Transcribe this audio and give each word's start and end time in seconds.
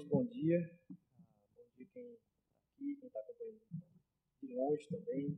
Novamente, 0.00 0.08
bom 0.08 0.24
dia. 0.26 0.58
Bom 1.56 1.66
dia 1.76 1.86
quem 1.86 1.86
está 1.86 2.00
aqui, 2.00 2.96
quem 2.96 3.06
está 3.06 3.20
acompanhando 3.20 3.60
de 4.40 4.54
longe 4.54 4.88
também. 4.88 5.36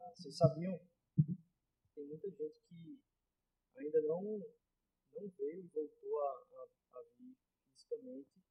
Ah, 0.00 0.10
vocês 0.14 0.36
sabiam? 0.36 0.80
Tem 1.94 2.06
muita 2.06 2.30
gente 2.30 2.60
que 2.68 3.00
ainda 3.76 4.02
não, 4.02 4.22
não 5.14 5.28
veio 5.38 5.64
e 5.64 5.68
voltou 5.68 6.20
a, 6.20 6.30
a, 6.30 6.98
a 6.98 7.02
vir 7.16 7.36
fisicamente 7.70 8.42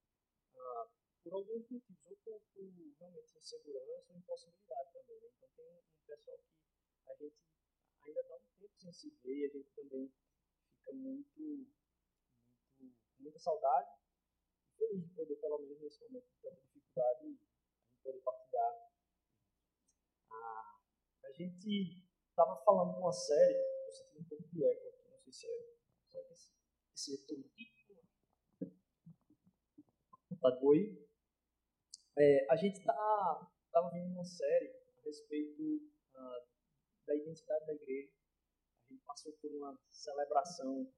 ah, 0.56 0.90
por 1.24 1.34
alguns 1.34 1.70
motivos, 1.70 2.06
ou 2.06 2.18
por, 2.18 2.42
por 2.54 2.72
realmente 3.00 3.38
insegurança 3.38 4.14
ou 4.14 4.18
impossibilidade 4.18 4.94
também. 4.94 5.20
Né? 5.22 5.30
Então, 5.38 5.50
tem 5.56 5.66
um 5.68 6.06
pessoal 6.08 6.40
que 6.40 7.12
a 7.12 7.16
gente 7.16 7.44
ainda 8.04 8.20
está 8.22 8.36
um 8.36 8.58
tempo 8.58 8.80
sem 8.80 8.94
se 8.94 9.10
ver 9.24 9.38
e 9.38 9.46
a 9.46 9.50
gente 9.50 9.72
também 9.76 10.12
fica 10.78 10.94
muito, 10.94 11.42
muito 12.80 12.98
com 13.16 13.24
muita 13.24 13.40
saudade 13.40 14.01
feliz 14.82 15.04
de 15.04 15.14
poder, 15.14 15.36
pelo 15.36 15.60
menos 15.60 15.80
nesse 15.82 16.02
momento 16.02 16.26
de 16.26 16.42
tanta 16.42 16.62
dificuldade, 16.62 17.38
poder 18.04 18.22
partilhar. 18.22 18.92
Ah, 20.32 20.80
a 21.26 21.32
gente 21.32 22.08
estava 22.30 22.64
falando 22.64 22.94
de 22.94 23.00
uma 23.00 23.14
série, 23.14 23.58
eu 23.86 23.92
senti 23.92 24.18
um 24.18 24.24
pouco 24.24 24.48
de 24.50 24.64
eco 24.66 24.88
aqui, 24.88 25.10
não 25.10 25.20
sei 25.22 25.34
se 25.34 25.48
é. 25.48 25.72
Será 26.10 26.24
que 26.26 26.34
esse, 26.34 26.52
esse 26.96 27.12
retorno 27.12 27.46
aqui? 27.46 27.72
Tá 30.42 30.50
boi? 30.60 31.08
É, 32.18 32.52
a 32.52 32.56
gente 32.56 32.80
estava 32.80 33.48
tá, 33.72 33.90
vendo 33.94 34.14
uma 34.14 34.26
série 34.26 34.70
a 34.98 35.02
respeito 35.06 35.88
ah, 36.16 36.46
da 37.06 37.16
identidade 37.16 37.66
da 37.68 37.74
igreja. 37.76 38.12
A 38.90 38.94
gente 38.94 39.04
passou 39.06 39.34
por 39.34 39.52
uma 39.52 39.80
celebração 39.92 40.92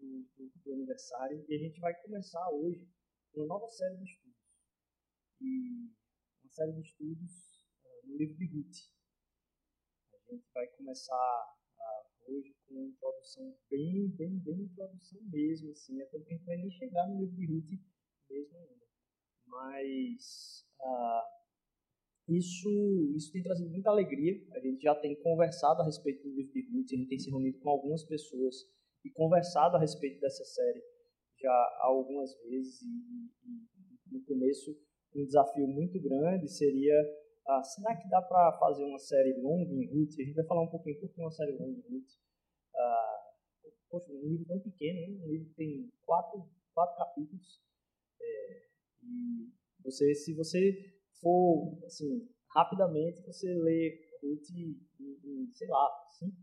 do, 0.00 0.28
do, 0.36 0.52
do, 0.64 0.72
aniversário 0.72 1.44
e 1.48 1.54
a 1.54 1.58
gente 1.58 1.80
vai 1.80 1.94
começar 2.02 2.50
hoje 2.50 2.88
uma 3.38 3.46
nova 3.46 3.68
série 3.68 3.96
de 3.96 4.04
estudos. 4.04 4.36
E 5.40 5.92
uma 6.42 6.50
série 6.50 6.72
de 6.72 6.80
estudos 6.80 7.64
uh, 7.84 8.08
no 8.08 8.16
livro 8.16 8.36
de 8.36 8.46
Ruth. 8.46 8.76
A 10.12 10.34
gente 10.34 10.44
vai 10.52 10.66
começar 10.68 11.14
uh, 11.14 12.32
hoje 12.32 12.52
com 12.66 12.74
uma 12.74 12.88
introdução 12.88 13.56
bem, 13.70 14.08
bem, 14.16 14.38
bem 14.40 14.62
introdução 14.62 15.22
mesmo, 15.30 15.70
assim, 15.70 16.00
é 16.00 16.06
tanto 16.06 16.24
que 16.24 16.34
a 16.34 16.36
gente 16.36 16.46
vai 16.46 16.56
nem 16.56 16.70
chegar 16.70 17.06
no 17.06 17.20
livro 17.20 17.36
de 17.36 17.46
Ruth 17.46 17.80
mesmo 18.28 18.58
ainda. 18.58 18.86
Mas 19.46 20.66
uh, 20.80 22.34
isso, 22.34 23.12
isso 23.16 23.32
tem 23.32 23.42
trazido 23.42 23.70
muita 23.70 23.90
alegria. 23.90 24.34
A 24.52 24.60
gente 24.60 24.82
já 24.82 24.94
tem 24.96 25.14
conversado 25.22 25.80
a 25.80 25.84
respeito 25.84 26.24
do 26.24 26.34
livro 26.34 26.52
de 26.52 26.62
Ruth, 26.72 26.92
a 26.92 26.96
gente 26.96 27.08
tem 27.08 27.18
se 27.18 27.30
reunido 27.30 27.60
com 27.60 27.70
algumas 27.70 28.02
pessoas 28.02 28.68
e 29.04 29.10
conversado 29.10 29.76
a 29.76 29.80
respeito 29.80 30.20
dessa 30.20 30.44
série 30.44 30.97
já 31.40 31.78
algumas 31.80 32.34
vezes 32.42 32.82
e, 32.82 34.12
no 34.12 34.20
começo 34.24 34.76
um 35.14 35.24
desafio 35.24 35.66
muito 35.66 36.00
grande 36.00 36.48
seria 36.48 36.94
ah, 37.48 37.62
será 37.62 37.96
que 37.96 38.08
dá 38.10 38.20
para 38.20 38.58
fazer 38.58 38.84
uma 38.84 38.98
série 38.98 39.40
longa 39.40 39.72
em 39.72 39.86
Ruth? 39.86 40.12
A 40.20 40.22
gente 40.22 40.34
vai 40.34 40.44
falar 40.44 40.62
um 40.62 40.70
pouquinho 40.70 41.00
por 41.00 41.08
que 41.08 41.20
uma 41.20 41.30
série 41.30 41.52
longa 41.52 41.78
em 41.78 41.90
Ruth. 41.90 42.10
Ah, 42.76 43.18
poxa, 43.88 44.12
um 44.12 44.28
livro 44.28 44.44
tão 44.46 44.60
pequeno, 44.60 45.00
né? 45.00 45.24
um 45.24 45.30
livro 45.30 45.48
que 45.48 45.54
tem 45.54 45.90
quatro, 46.04 46.46
quatro 46.74 46.96
capítulos. 46.98 47.62
É, 48.20 48.66
e 49.02 49.50
você, 49.82 50.14
se 50.14 50.34
você 50.34 50.92
for, 51.22 51.78
assim, 51.86 52.28
rapidamente, 52.54 53.22
você 53.22 53.50
lê 53.54 53.98
Ruth 54.22 54.50
em, 54.50 54.78
em 55.00 55.50
sei 55.52 55.68
lá, 55.68 55.88
5, 56.18 56.36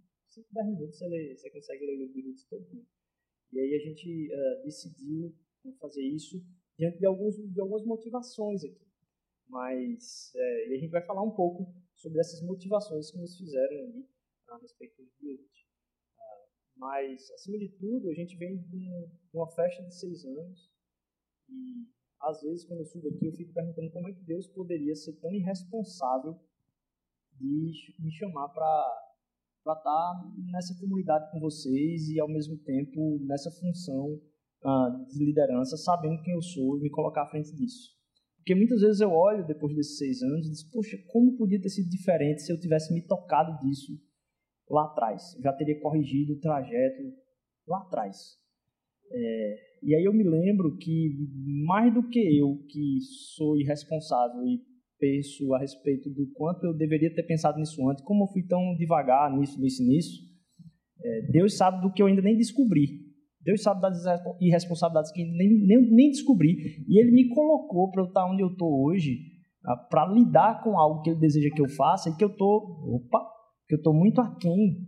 10 0.52 0.68
minutos 0.68 0.98
você, 0.98 1.08
lê, 1.08 1.36
você 1.36 1.52
consegue 1.52 1.86
ler 1.86 1.94
o 1.94 2.00
livro 2.00 2.14
de 2.14 2.30
Ruth 2.30 2.50
todo. 2.50 2.86
E 3.56 3.60
aí 3.60 3.74
a 3.74 3.80
gente 3.80 4.30
uh, 4.34 4.64
decidiu 4.66 5.34
fazer 5.80 6.04
isso 6.04 6.46
diante 6.78 7.00
de, 7.00 7.06
alguns, 7.06 7.36
de 7.38 7.62
algumas 7.62 7.86
motivações 7.86 8.66
aqui. 8.66 8.86
Mas 9.48 10.34
é, 10.36 10.76
a 10.76 10.78
gente 10.78 10.92
vai 10.92 11.02
falar 11.02 11.24
um 11.24 11.32
pouco 11.32 11.74
sobre 11.96 12.20
essas 12.20 12.42
motivações 12.42 13.10
que 13.10 13.18
nos 13.18 13.38
fizeram 13.38 13.78
ali 13.78 14.06
a 14.50 14.58
respeito 14.58 15.02
do 15.02 15.10
Build. 15.22 15.42
Uh, 15.42 16.50
mas, 16.76 17.32
acima 17.32 17.58
de 17.58 17.70
tudo, 17.70 18.10
a 18.10 18.14
gente 18.14 18.36
vem 18.36 18.58
de, 18.58 18.90
de 18.90 19.10
uma 19.34 19.50
festa 19.52 19.84
de 19.84 19.96
seis 19.96 20.26
anos 20.26 20.70
e 21.48 21.88
às 22.20 22.42
vezes 22.42 22.66
quando 22.66 22.82
eu 22.82 22.86
subo 22.86 23.08
aqui 23.08 23.26
eu 23.26 23.32
fico 23.32 23.54
perguntando 23.54 23.92
como 23.92 24.10
é 24.10 24.14
que 24.14 24.24
Deus 24.24 24.48
poderia 24.48 24.96
ser 24.96 25.14
tão 25.14 25.32
irresponsável 25.34 26.38
de 27.34 27.96
me 28.00 28.12
chamar 28.12 28.50
para 28.50 29.05
para 29.66 29.74
estar 29.74 29.84
tá 29.84 30.32
nessa 30.52 30.80
comunidade 30.80 31.32
com 31.32 31.40
vocês 31.40 32.08
e 32.10 32.20
ao 32.20 32.28
mesmo 32.28 32.56
tempo 32.60 33.20
nessa 33.26 33.50
função 33.50 34.14
uh, 34.64 35.06
de 35.08 35.26
liderança, 35.26 35.76
sabendo 35.76 36.22
quem 36.22 36.36
eu 36.36 36.42
sou 36.42 36.78
e 36.78 36.82
me 36.82 36.90
colocar 36.92 37.24
à 37.24 37.30
frente 37.30 37.54
disso. 37.56 37.96
Porque 38.38 38.54
muitas 38.54 38.80
vezes 38.80 39.02
eu 39.02 39.10
olho 39.10 39.48
depois 39.48 39.76
desses 39.76 39.98
seis 39.98 40.22
anos 40.22 40.46
e 40.46 40.52
digo, 40.52 40.70
poxa, 40.72 40.96
como 41.12 41.36
podia 41.36 41.60
ter 41.60 41.70
sido 41.70 41.90
diferente 41.90 42.44
se 42.44 42.54
eu 42.54 42.60
tivesse 42.60 42.94
me 42.94 43.02
tocado 43.02 43.58
disso 43.60 43.94
lá 44.70 44.86
atrás? 44.86 45.34
Eu 45.36 45.42
já 45.42 45.52
teria 45.52 45.82
corrigido 45.82 46.34
o 46.34 46.40
trajeto 46.40 47.02
lá 47.68 47.80
atrás. 47.80 48.38
É, 49.12 49.56
e 49.82 49.96
aí 49.96 50.04
eu 50.04 50.14
me 50.14 50.24
lembro 50.24 50.78
que 50.78 51.28
mais 51.66 51.92
do 51.92 52.08
que 52.08 52.20
eu, 52.40 52.64
que 52.70 53.00
sou 53.36 53.58
irresponsável 53.58 54.46
e 54.46 54.62
penso 55.00 55.54
a 55.54 55.60
respeito 55.60 56.10
do 56.10 56.28
quanto 56.34 56.66
eu 56.66 56.74
deveria 56.74 57.14
ter 57.14 57.24
pensado 57.24 57.60
nisso 57.60 57.88
antes, 57.90 58.04
como 58.04 58.24
eu 58.24 58.28
fui 58.28 58.44
tão 58.44 58.76
devagar 58.78 59.36
nisso, 59.36 59.60
nisso, 59.60 59.84
nisso. 59.86 60.22
É, 61.04 61.22
Deus 61.32 61.58
sabe 61.58 61.82
do 61.82 61.92
que 61.92 62.02
eu 62.02 62.08
ainda 62.08 62.22
nem 62.22 62.38
descobri. 62.38 63.06
Deus 63.42 63.62
sabe 63.62 63.82
das 63.82 64.04
irresponsabilidades 64.42 65.12
que 65.12 65.24
nem, 65.24 65.66
nem, 65.66 65.92
nem 65.92 66.10
descobri. 66.10 66.84
E 66.88 67.00
Ele 67.00 67.12
me 67.12 67.30
colocou 67.30 67.92
para 67.92 68.02
eu 68.02 68.08
estar 68.08 68.26
onde 68.26 68.42
eu 68.42 68.48
estou 68.48 68.86
hoje, 68.86 69.20
para 69.90 70.12
lidar 70.12 70.64
com 70.64 70.80
algo 70.80 71.02
que 71.02 71.12
Ele 71.12 71.20
deseja 71.20 71.54
que 71.54 71.62
eu 71.62 71.70
faça 71.70 72.10
e 72.10 72.16
que 72.16 72.24
eu 72.24 72.30
estou, 72.30 72.64
opa, 72.96 73.24
que 73.68 73.76
eu 73.76 73.78
estou 73.78 73.94
muito 73.94 74.20
aquém 74.20 74.80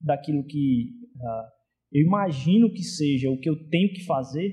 daquilo 0.00 0.44
que 0.44 0.90
uh, 1.16 1.56
eu 1.92 2.02
imagino 2.02 2.72
que 2.72 2.82
seja 2.82 3.30
o 3.30 3.38
que 3.38 3.48
eu 3.48 3.68
tenho 3.68 3.92
que 3.92 4.04
fazer 4.04 4.52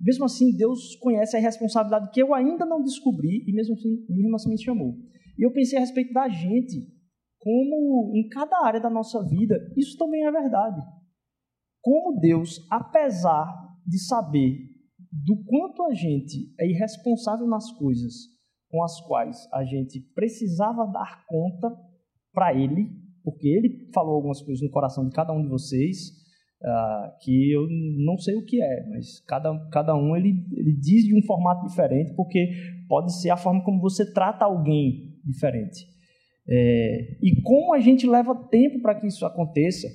mesmo 0.00 0.24
assim, 0.24 0.54
Deus 0.56 0.96
conhece 0.96 1.36
a 1.36 1.40
responsabilidade 1.40 2.10
que 2.10 2.22
eu 2.22 2.34
ainda 2.34 2.66
não 2.66 2.82
descobri 2.82 3.44
e 3.46 3.52
mesmo 3.52 3.74
assim, 3.74 4.04
mesmo 4.08 4.34
assim 4.34 4.50
me 4.50 4.62
chamou. 4.62 4.94
E 5.38 5.44
eu 5.44 5.52
pensei 5.52 5.78
a 5.78 5.80
respeito 5.80 6.12
da 6.12 6.28
gente, 6.28 6.86
como 7.38 8.12
em 8.14 8.28
cada 8.28 8.64
área 8.64 8.80
da 8.80 8.90
nossa 8.90 9.22
vida, 9.26 9.56
isso 9.76 9.96
também 9.96 10.24
é 10.24 10.30
verdade. 10.30 10.80
Como 11.82 12.18
Deus, 12.18 12.66
apesar 12.70 13.46
de 13.86 13.98
saber 14.06 14.58
do 15.12 15.42
quanto 15.44 15.84
a 15.84 15.94
gente 15.94 16.52
é 16.58 16.68
irresponsável 16.68 17.46
nas 17.46 17.70
coisas 17.72 18.36
com 18.68 18.82
as 18.82 19.00
quais 19.02 19.48
a 19.52 19.64
gente 19.64 20.00
precisava 20.14 20.86
dar 20.86 21.24
conta 21.26 21.70
para 22.32 22.54
Ele, 22.54 22.90
porque 23.22 23.48
Ele 23.48 23.88
falou 23.94 24.16
algumas 24.16 24.42
coisas 24.42 24.62
no 24.62 24.70
coração 24.70 25.08
de 25.08 25.14
cada 25.14 25.32
um 25.32 25.42
de 25.42 25.48
vocês, 25.48 26.25
Uh, 26.58 27.12
que 27.20 27.52
eu 27.52 27.66
não 28.04 28.16
sei 28.16 28.34
o 28.34 28.42
que 28.42 28.60
é, 28.62 28.88
mas 28.88 29.20
cada, 29.26 29.52
cada 29.70 29.94
um 29.94 30.16
ele, 30.16 30.42
ele 30.52 30.74
diz 30.80 31.04
de 31.04 31.14
um 31.14 31.22
formato 31.22 31.66
diferente, 31.66 32.14
porque 32.16 32.48
pode 32.88 33.14
ser 33.20 33.28
a 33.28 33.36
forma 33.36 33.62
como 33.62 33.78
você 33.78 34.10
trata 34.10 34.46
alguém 34.46 35.14
diferente. 35.22 35.84
É, 36.48 37.18
e 37.22 37.42
como 37.42 37.74
a 37.74 37.78
gente 37.78 38.06
leva 38.06 38.34
tempo 38.48 38.80
para 38.80 38.94
que 38.98 39.06
isso 39.06 39.26
aconteça, 39.26 39.86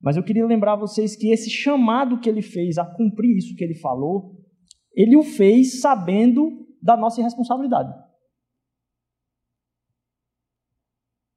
mas 0.00 0.16
eu 0.16 0.22
queria 0.22 0.46
lembrar 0.46 0.76
vocês 0.76 1.14
que 1.14 1.30
esse 1.30 1.50
chamado 1.50 2.20
que 2.20 2.28
ele 2.28 2.42
fez 2.42 2.78
a 2.78 2.86
cumprir 2.86 3.36
isso 3.36 3.54
que 3.54 3.64
ele 3.64 3.74
falou, 3.74 4.32
ele 4.94 5.16
o 5.16 5.22
fez 5.22 5.80
sabendo 5.80 6.66
da 6.82 6.96
nossa 6.96 7.20
irresponsabilidade. 7.20 7.92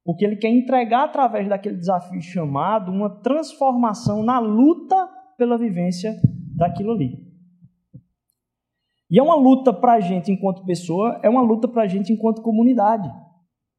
Porque 0.04 0.24
ele 0.24 0.36
quer 0.36 0.50
entregar 0.50 1.04
através 1.04 1.48
daquele 1.48 1.76
desafio 1.76 2.20
chamado 2.20 2.90
uma 2.90 3.08
transformação 3.22 4.22
na 4.22 4.38
luta 4.38 5.08
pela 5.38 5.56
vivência 5.56 6.14
daquilo 6.56 6.92
ali. 6.92 7.32
E 9.10 9.18
é 9.18 9.22
uma 9.22 9.36
luta 9.36 9.72
para 9.72 9.92
a 9.92 10.00
gente 10.00 10.32
enquanto 10.32 10.64
pessoa, 10.64 11.20
é 11.22 11.28
uma 11.28 11.42
luta 11.42 11.68
para 11.68 11.82
a 11.82 11.86
gente 11.86 12.12
enquanto 12.12 12.42
comunidade. 12.42 13.08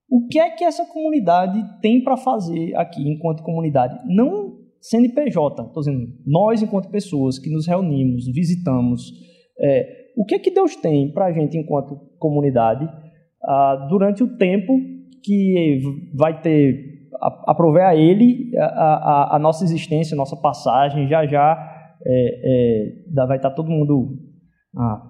O 0.10 0.28
que 0.28 0.40
é 0.40 0.52
que 0.52 0.64
essa 0.64 0.86
comunidade 0.86 1.60
tem 1.82 2.04
para 2.04 2.16
fazer 2.16 2.76
aqui 2.76 3.02
enquanto 3.02 3.42
comunidade? 3.42 4.00
Não 4.06 4.60
CNPJ, 4.80 5.64
estou 5.64 5.82
dizendo, 5.82 6.08
nós 6.26 6.62
enquanto 6.62 6.90
pessoas 6.90 7.40
que 7.40 7.50
nos 7.50 7.66
reunimos, 7.66 8.26
visitamos, 8.28 9.12
é, 9.60 10.12
o 10.16 10.26
que 10.26 10.36
é 10.36 10.40
que 10.40 10.52
Deus 10.52 10.76
tem 10.76 11.12
para 11.12 11.26
a 11.26 11.32
gente 11.32 11.58
enquanto 11.58 11.96
comunidade 12.20 12.88
ah, 13.44 13.88
durante 13.90 14.22
o 14.22 14.38
tempo 14.38 14.74
que 15.24 15.82
vai 16.14 16.42
ter 16.42 16.94
aprover 17.48 17.84
a 17.84 17.96
ele 17.96 18.52
a, 18.58 18.66
a, 18.66 19.36
a, 19.36 19.40
nossa 19.40 19.64
existência, 19.64 20.14
a 20.14 20.18
nossa 20.18 20.36
passagem, 20.36 21.08
já 21.08 21.26
já 21.26 21.58
é, 22.06 22.92
é, 23.16 23.26
vai 23.26 23.38
estar 23.38 23.52
todo 23.52 23.70
mundo. 23.70 24.18
Ah, 24.78 25.02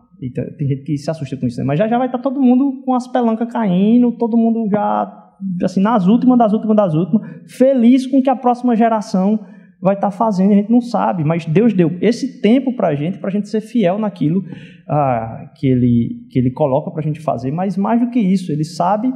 tem 0.58 0.68
gente 0.68 0.84
que 0.84 0.98
se 0.98 1.10
assusta 1.10 1.36
com 1.38 1.48
isso, 1.48 1.60
né? 1.60 1.66
mas 1.66 1.80
já 1.80 1.88
já 1.88 1.98
vai 1.98 2.08
estar 2.08 2.20
todo 2.20 2.40
mundo 2.40 2.84
com 2.86 2.94
as 2.94 3.08
pelancas 3.08 3.52
caindo, 3.52 4.12
todo 4.14 4.38
mundo 4.38 4.70
já 4.70 5.20
assim 5.64 5.82
nas 5.82 6.08
últimas 6.08 6.38
das 6.38 6.54
últimas 6.54 6.76
das 6.76 6.94
últimas, 6.94 7.52
feliz 7.52 8.06
com 8.08 8.22
que 8.22 8.30
a 8.30 8.36
próxima 8.36 8.76
geração 8.76 9.40
vai 9.82 9.96
estar 9.96 10.12
fazendo, 10.12 10.54
a 10.54 10.56
gente 10.56 10.72
não 10.72 10.80
sabe, 10.80 11.26
mas 11.26 11.46
Deus 11.46 11.74
deu 11.74 11.98
esse 12.00 12.42
tempo 12.42 12.74
para 12.74 12.88
a 12.88 12.96
gente, 12.96 13.18
para 13.18 13.28
a 13.28 13.32
gente 13.32 13.50
ser 13.50 13.60
fiel 13.60 14.00
naquilo 14.00 14.42
ah, 14.88 15.52
que, 15.58 15.68
ele, 15.68 16.26
que 16.30 16.40
Ele 16.40 16.52
coloca 16.52 16.90
para 16.90 17.02
a 17.02 17.04
gente 17.04 17.20
fazer, 17.20 17.52
mas 17.52 17.76
mais 17.76 18.00
do 18.00 18.10
que 18.10 18.20
isso, 18.20 18.50
Ele 18.50 18.64
sabe 18.64 19.14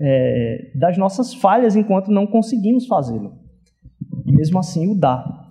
é, 0.00 0.72
das 0.74 0.96
nossas 0.98 1.34
falhas 1.34 1.76
enquanto 1.76 2.10
não 2.10 2.26
conseguimos 2.26 2.86
fazê-lo, 2.86 3.32
e 4.26 4.32
mesmo 4.32 4.58
assim 4.58 4.90
o 4.90 4.98
dá. 4.98 5.42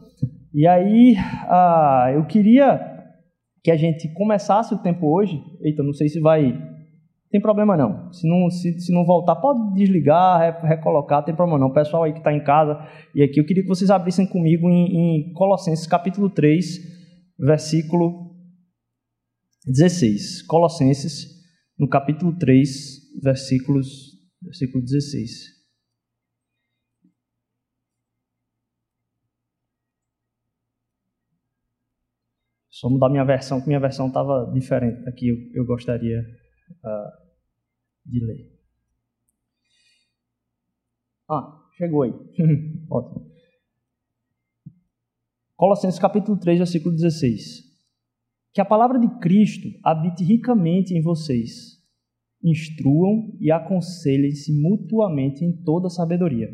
E 0.54 0.68
aí, 0.68 1.16
ah, 1.48 2.12
eu 2.14 2.26
queria 2.26 2.80
que 3.64 3.72
a 3.72 3.78
gente 3.78 4.08
começasse 4.14 4.74
o 4.74 4.78
tempo 4.78 5.08
hoje, 5.08 5.42
eita, 5.62 5.82
não 5.82 5.94
sei 5.94 6.10
se 6.10 6.20
vai 6.20 6.74
tem 7.34 7.42
problema 7.42 7.76
não. 7.76 8.14
Se 8.14 8.30
não, 8.30 8.48
se, 8.52 8.80
se 8.80 8.94
não 8.94 9.04
voltar, 9.04 9.36
pode 9.38 9.74
desligar, 9.74 10.64
recolocar, 10.64 11.26
tem 11.26 11.34
problema 11.34 11.58
não. 11.58 11.70
O 11.70 11.74
pessoal 11.74 12.04
aí 12.04 12.14
que 12.14 12.20
está 12.20 12.32
em 12.32 12.44
casa 12.44 12.78
e 13.16 13.24
aqui, 13.24 13.40
eu 13.40 13.46
queria 13.48 13.64
que 13.64 13.70
vocês 13.70 13.90
abrissem 13.90 14.28
comigo 14.28 14.70
em, 14.70 15.32
em 15.32 15.34
Colossenses 15.34 15.88
capítulo 15.88 16.30
3, 16.30 16.64
versículo 17.40 18.36
16. 19.66 20.44
Colossenses, 20.44 21.26
no 21.80 21.90
capítulo 21.90 22.38
3, 22.38 22.70
versículos, 23.24 24.13
versículo 24.44 24.84
16. 24.84 25.64
Só 32.70 32.90
mudar 32.90 33.10
minha 33.10 33.24
versão, 33.24 33.62
que 33.62 33.68
minha 33.68 33.80
versão 33.80 34.08
estava 34.08 34.52
diferente. 34.52 35.08
Aqui 35.08 35.30
eu, 35.30 35.38
eu 35.54 35.66
gostaria 35.66 36.20
uh, 36.20 37.24
de 38.06 38.20
ler. 38.26 38.52
Ah, 41.30 41.66
chegou 41.78 42.02
aí. 42.02 42.12
Ótimo. 42.90 43.32
Colossenses 45.56 46.00
capítulo 46.00 46.38
3, 46.38 46.58
versículo 46.58 46.94
16. 46.94 47.64
Que 48.54 48.60
a 48.60 48.66
palavra 48.66 49.00
de 49.00 49.08
Cristo 49.20 49.70
habite 49.84 50.24
ricamente 50.24 50.94
em 50.94 51.02
vocês. 51.02 51.83
Instruam 52.44 53.36
e 53.40 53.52
aconselhem-se 53.52 54.52
mutuamente 54.62 55.46
em 55.46 55.52
toda 55.64 55.90
sabedoria, 55.90 56.50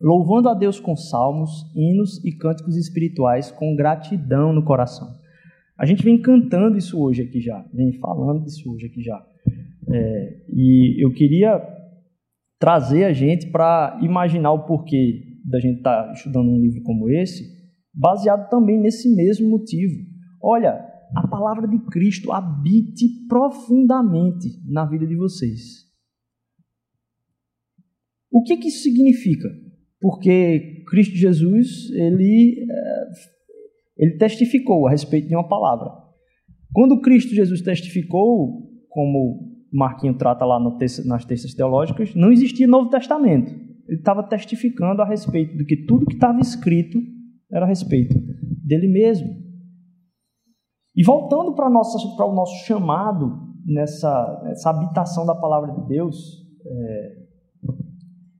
louvando 0.00 0.48
a 0.48 0.54
Deus 0.54 0.80
com 0.80 0.96
salmos, 0.96 1.70
hinos 1.74 2.24
e 2.24 2.32
cânticos 2.32 2.76
espirituais 2.76 3.50
com 3.50 3.76
gratidão 3.76 4.52
no 4.52 4.64
coração. 4.64 5.08
A 5.78 5.84
gente 5.84 6.02
vem 6.02 6.20
cantando 6.20 6.78
isso 6.78 6.98
hoje 6.98 7.22
aqui 7.22 7.40
já, 7.40 7.62
vem 7.74 7.92
falando 7.98 8.44
disso 8.44 8.72
hoje 8.72 8.86
aqui 8.86 9.02
já. 9.02 9.22
É, 9.88 10.40
e 10.48 11.04
eu 11.04 11.12
queria 11.12 11.62
trazer 12.58 13.04
a 13.04 13.12
gente 13.12 13.50
para 13.50 13.98
imaginar 14.02 14.52
o 14.52 14.64
porquê 14.66 15.22
da 15.44 15.60
gente 15.60 15.78
estar 15.78 16.06
tá 16.06 16.12
estudando 16.12 16.48
um 16.48 16.60
livro 16.60 16.82
como 16.82 17.08
esse, 17.10 17.44
baseado 17.94 18.48
também 18.48 18.80
nesse 18.80 19.14
mesmo 19.14 19.48
motivo. 19.48 19.94
Olha, 20.42 20.84
a 21.16 21.26
palavra 21.26 21.66
de 21.66 21.78
Cristo 21.86 22.30
habite 22.30 23.26
profundamente 23.26 24.48
na 24.66 24.84
vida 24.84 25.06
de 25.06 25.16
vocês. 25.16 25.86
O 28.30 28.42
que, 28.42 28.58
que 28.58 28.68
isso 28.68 28.82
significa? 28.82 29.48
Porque 29.98 30.84
Cristo 30.86 31.16
Jesus, 31.16 31.90
ele, 31.92 32.66
é, 32.70 34.04
ele 34.04 34.18
testificou 34.18 34.86
a 34.86 34.90
respeito 34.90 35.28
de 35.28 35.34
uma 35.34 35.48
palavra. 35.48 35.90
Quando 36.74 37.00
Cristo 37.00 37.34
Jesus 37.34 37.62
testificou, 37.62 38.70
como 38.90 39.56
Marquinho 39.72 40.18
trata 40.18 40.44
lá 40.44 40.60
nas 40.60 41.24
textas 41.24 41.54
teológicas, 41.54 42.14
não 42.14 42.30
existia 42.30 42.66
Novo 42.66 42.90
Testamento. 42.90 43.50
Ele 43.88 43.98
estava 43.98 44.22
testificando 44.22 45.00
a 45.00 45.08
respeito 45.08 45.56
de 45.56 45.64
que 45.64 45.86
tudo 45.86 46.04
que 46.04 46.14
estava 46.14 46.40
escrito 46.40 47.00
era 47.50 47.64
a 47.64 47.68
respeito 47.68 48.14
dele 48.66 48.88
mesmo. 48.88 49.45
E 50.96 51.04
voltando 51.04 51.54
para, 51.54 51.68
o 51.68 52.34
nosso 52.34 52.64
chamado 52.64 53.38
nessa, 53.66 54.40
nessa 54.44 54.70
habitação 54.70 55.26
da 55.26 55.34
palavra 55.34 55.72
de 55.72 55.86
Deus, 55.88 56.16
é, 56.64 57.26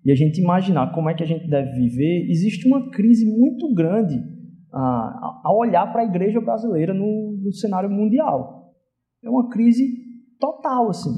e 0.07 0.11
a 0.11 0.15
gente 0.15 0.41
imaginar 0.41 0.95
como 0.95 1.11
é 1.11 1.15
que 1.15 1.23
a 1.23 1.27
gente 1.27 1.49
deve 1.49 1.73
viver, 1.73 2.31
existe 2.31 2.67
uma 2.67 2.91
crise 2.91 3.27
muito 3.27 3.75
grande 3.75 4.17
ah, 4.73 5.41
a 5.45 5.53
olhar 5.53 5.93
para 5.93 6.03
a 6.03 6.05
igreja 6.07 6.41
brasileira 6.41 6.95
no, 6.95 7.37
no 7.43 7.53
cenário 7.53 7.91
mundial. 7.91 8.73
É 9.23 9.29
uma 9.29 9.51
crise 9.51 9.85
total, 10.39 10.89
assim. 10.89 11.11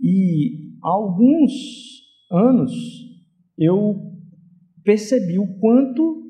E 0.00 0.76
há 0.84 0.88
alguns 0.88 1.50
anos 2.30 2.72
eu 3.58 3.96
percebi 4.84 5.38
o 5.38 5.58
quanto 5.58 6.22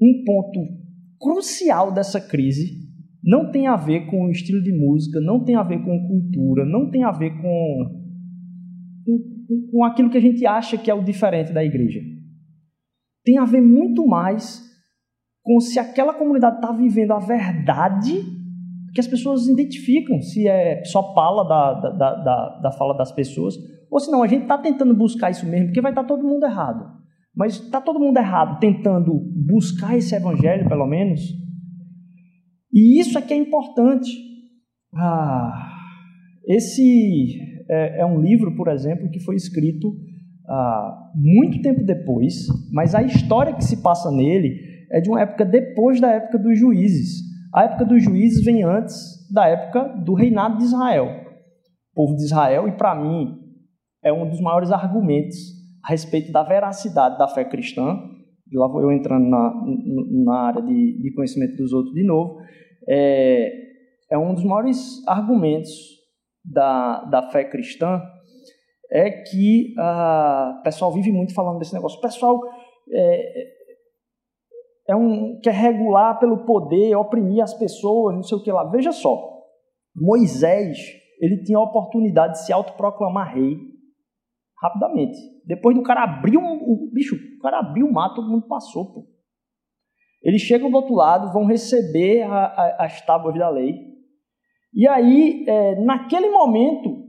um 0.00 0.24
ponto 0.24 0.60
crucial 1.20 1.92
dessa 1.92 2.20
crise 2.20 2.81
não 3.22 3.50
tem 3.50 3.66
a 3.66 3.76
ver 3.76 4.06
com 4.06 4.30
estilo 4.30 4.62
de 4.62 4.72
música, 4.72 5.20
não 5.20 5.44
tem 5.44 5.54
a 5.54 5.62
ver 5.62 5.78
com 5.84 6.08
cultura, 6.08 6.64
não 6.64 6.90
tem 6.90 7.04
a 7.04 7.12
ver 7.12 7.30
com, 7.40 8.02
com, 9.04 9.70
com 9.70 9.84
aquilo 9.84 10.10
que 10.10 10.18
a 10.18 10.22
gente 10.22 10.44
acha 10.44 10.76
que 10.76 10.90
é 10.90 10.94
o 10.94 11.04
diferente 11.04 11.52
da 11.52 11.64
igreja. 11.64 12.00
Tem 13.24 13.38
a 13.38 13.44
ver 13.44 13.60
muito 13.60 14.06
mais 14.06 14.62
com 15.42 15.60
se 15.60 15.78
aquela 15.78 16.14
comunidade 16.14 16.56
está 16.56 16.72
vivendo 16.72 17.12
a 17.12 17.18
verdade 17.18 18.12
que 18.92 19.00
as 19.00 19.06
pessoas 19.06 19.46
identificam 19.46 20.20
se 20.20 20.46
é 20.46 20.84
só 20.84 21.14
fala 21.14 21.44
da, 21.44 21.90
da, 21.90 22.14
da, 22.14 22.60
da 22.60 22.72
fala 22.72 22.96
das 22.96 23.10
pessoas, 23.10 23.54
ou 23.90 24.00
se 24.00 24.10
não, 24.10 24.22
a 24.22 24.26
gente 24.26 24.42
está 24.42 24.58
tentando 24.58 24.94
buscar 24.94 25.30
isso 25.30 25.46
mesmo, 25.46 25.66
porque 25.66 25.80
vai 25.80 25.92
estar 25.92 26.02
tá 26.02 26.08
todo 26.08 26.26
mundo 26.26 26.44
errado. 26.44 27.02
Mas 27.34 27.54
está 27.54 27.80
todo 27.80 27.98
mundo 27.98 28.16
errado 28.16 28.58
tentando 28.58 29.12
buscar 29.46 29.96
esse 29.96 30.14
evangelho, 30.14 30.68
pelo 30.68 30.86
menos. 30.86 31.20
E 32.72 33.00
isso 33.00 33.18
é 33.18 33.22
que 33.22 33.34
é 33.34 33.36
importante. 33.36 34.10
Ah, 34.94 35.72
esse 36.46 37.38
é, 37.68 38.00
é 38.00 38.06
um 38.06 38.20
livro, 38.20 38.54
por 38.56 38.68
exemplo, 38.68 39.10
que 39.10 39.20
foi 39.20 39.36
escrito 39.36 39.94
ah, 40.48 41.10
muito 41.14 41.60
tempo 41.62 41.84
depois, 41.84 42.46
mas 42.72 42.94
a 42.94 43.02
história 43.02 43.54
que 43.54 43.64
se 43.64 43.82
passa 43.82 44.10
nele 44.10 44.72
é 44.90 45.00
de 45.00 45.08
uma 45.08 45.20
época 45.20 45.44
depois 45.44 46.00
da 46.00 46.10
época 46.10 46.38
dos 46.38 46.58
juízes. 46.58 47.22
A 47.54 47.64
época 47.64 47.84
dos 47.84 48.02
juízes 48.02 48.44
vem 48.44 48.62
antes 48.62 48.94
da 49.30 49.46
época 49.46 49.84
do 50.04 50.14
reinado 50.14 50.58
de 50.58 50.64
Israel. 50.64 51.06
O 51.92 51.94
povo 51.94 52.16
de 52.16 52.24
Israel, 52.24 52.68
e 52.68 52.72
para 52.72 52.94
mim, 52.94 53.38
é 54.02 54.12
um 54.12 54.28
dos 54.28 54.40
maiores 54.40 54.70
argumentos 54.70 55.36
a 55.84 55.90
respeito 55.90 56.32
da 56.32 56.42
veracidade 56.42 57.18
da 57.18 57.28
fé 57.28 57.44
cristã. 57.44 57.98
E 58.52 58.58
lá 58.58 58.68
vou 58.68 58.82
eu 58.82 58.92
entrando 58.92 59.26
na, 59.28 59.52
na 60.24 60.40
área 60.40 60.62
de, 60.62 61.00
de 61.00 61.14
conhecimento 61.14 61.56
dos 61.56 61.72
outros 61.72 61.94
de 61.94 62.04
novo. 62.04 62.38
É, 62.86 63.50
é 64.10 64.18
um 64.18 64.34
dos 64.34 64.44
maiores 64.44 65.06
argumentos 65.08 65.70
da, 66.44 67.04
da 67.04 67.30
fé 67.30 67.44
cristã 67.44 68.00
é 68.90 69.10
que 69.10 69.74
uh, 69.78 70.60
o 70.60 70.62
pessoal 70.62 70.92
vive 70.92 71.10
muito 71.10 71.32
falando 71.32 71.58
desse 71.58 71.72
negócio. 71.72 71.98
O 71.98 72.02
pessoal 72.02 72.38
é, 72.92 73.46
é 74.88 74.96
um 74.96 75.40
quer 75.42 75.54
regular 75.54 76.18
pelo 76.18 76.44
poder, 76.44 76.94
oprimir 76.94 77.42
as 77.42 77.54
pessoas, 77.54 78.14
não 78.14 78.22
sei 78.22 78.36
o 78.36 78.42
que 78.42 78.52
lá. 78.52 78.64
Veja 78.64 78.92
só, 78.92 79.40
Moisés 79.96 80.76
ele 81.20 81.42
tinha 81.42 81.56
a 81.56 81.62
oportunidade 81.62 82.34
de 82.34 82.44
se 82.44 82.52
autoproclamar 82.52 83.34
rei 83.34 83.56
rapidamente. 84.60 85.18
Depois 85.46 85.74
do 85.74 85.82
cara 85.82 86.04
abrir 86.04 86.36
o 86.36 86.90
bicho, 86.92 87.16
cara 87.42 87.58
abriu 87.58 87.86
o 87.86 87.92
mar, 87.92 88.14
todo 88.14 88.30
mundo 88.30 88.46
passou, 88.46 88.92
pô. 88.92 89.06
Eles 90.22 90.40
chegam 90.40 90.70
do 90.70 90.76
outro 90.76 90.94
lado, 90.94 91.32
vão 91.32 91.44
receber 91.44 92.22
a, 92.22 92.44
a, 92.44 92.84
as 92.84 93.00
tábuas 93.04 93.34
da 93.34 93.48
lei. 93.48 93.74
E 94.72 94.86
aí, 94.86 95.44
é, 95.46 95.80
naquele 95.80 96.30
momento, 96.30 97.02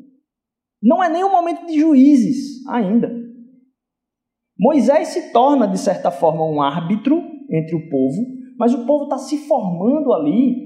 não 0.81 1.01
é 1.01 1.09
nem 1.09 1.23
um 1.23 1.31
momento 1.31 1.65
de 1.65 1.79
juízes 1.79 2.67
ainda. 2.67 3.09
Moisés 4.59 5.09
se 5.09 5.31
torna, 5.31 5.67
de 5.67 5.77
certa 5.77 6.11
forma, 6.11 6.43
um 6.43 6.61
árbitro 6.61 7.21
entre 7.49 7.75
o 7.75 7.89
povo, 7.89 8.25
mas 8.57 8.73
o 8.73 8.85
povo 8.85 9.05
está 9.05 9.17
se 9.17 9.47
formando 9.47 10.13
ali 10.13 10.62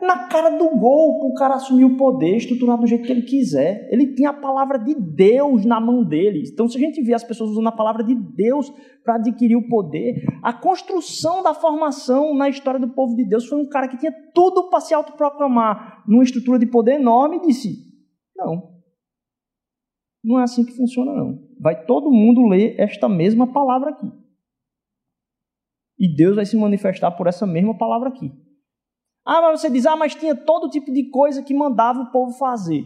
na 0.00 0.28
cara 0.28 0.50
do 0.50 0.68
gol 0.70 1.26
o 1.26 1.34
cara 1.34 1.54
assumir 1.54 1.84
o 1.84 1.96
poder, 1.96 2.36
estruturar 2.36 2.78
do 2.78 2.86
jeito 2.86 3.04
que 3.04 3.12
ele 3.12 3.22
quiser. 3.22 3.88
Ele 3.90 4.14
tem 4.14 4.26
a 4.26 4.32
palavra 4.32 4.78
de 4.78 4.94
Deus 4.94 5.64
na 5.64 5.80
mão 5.80 6.04
dele. 6.04 6.42
Então, 6.52 6.68
se 6.68 6.76
a 6.76 6.80
gente 6.80 7.02
vê 7.02 7.14
as 7.14 7.24
pessoas 7.24 7.50
usando 7.50 7.68
a 7.68 7.72
palavra 7.72 8.04
de 8.04 8.14
Deus 8.14 8.70
para 9.04 9.16
adquirir 9.16 9.56
o 9.56 9.68
poder, 9.68 10.24
a 10.42 10.52
construção 10.52 11.42
da 11.42 11.54
formação 11.54 12.34
na 12.34 12.48
história 12.48 12.80
do 12.80 12.88
povo 12.88 13.14
de 13.14 13.24
Deus 13.24 13.46
foi 13.46 13.58
um 13.58 13.68
cara 13.68 13.88
que 13.88 13.98
tinha 13.98 14.12
tudo 14.34 14.68
para 14.68 14.80
se 14.80 14.92
autoproclamar 14.92 16.04
numa 16.06 16.24
estrutura 16.24 16.58
de 16.58 16.66
poder 16.66 16.94
enorme 16.94 17.36
e 17.36 17.46
disse: 17.46 17.76
Não, 18.36 18.76
não 20.22 20.40
é 20.40 20.42
assim 20.42 20.64
que 20.64 20.76
funciona, 20.76 21.12
não. 21.12 21.38
Vai 21.60 21.84
todo 21.86 22.10
mundo 22.10 22.46
ler 22.48 22.74
esta 22.78 23.08
mesma 23.08 23.52
palavra 23.52 23.90
aqui. 23.90 24.10
E 25.98 26.14
Deus 26.14 26.36
vai 26.36 26.44
se 26.44 26.56
manifestar 26.56 27.12
por 27.12 27.26
essa 27.26 27.46
mesma 27.46 27.76
palavra 27.78 28.08
aqui. 28.08 28.30
Ah, 29.26 29.42
mas 29.42 29.60
você 29.60 29.68
diz, 29.68 29.84
ah, 29.86 29.96
mas 29.96 30.14
tinha 30.14 30.36
todo 30.36 30.70
tipo 30.70 30.92
de 30.92 31.10
coisa 31.10 31.42
que 31.42 31.52
mandava 31.52 32.00
o 32.00 32.12
povo 32.12 32.38
fazer. 32.38 32.84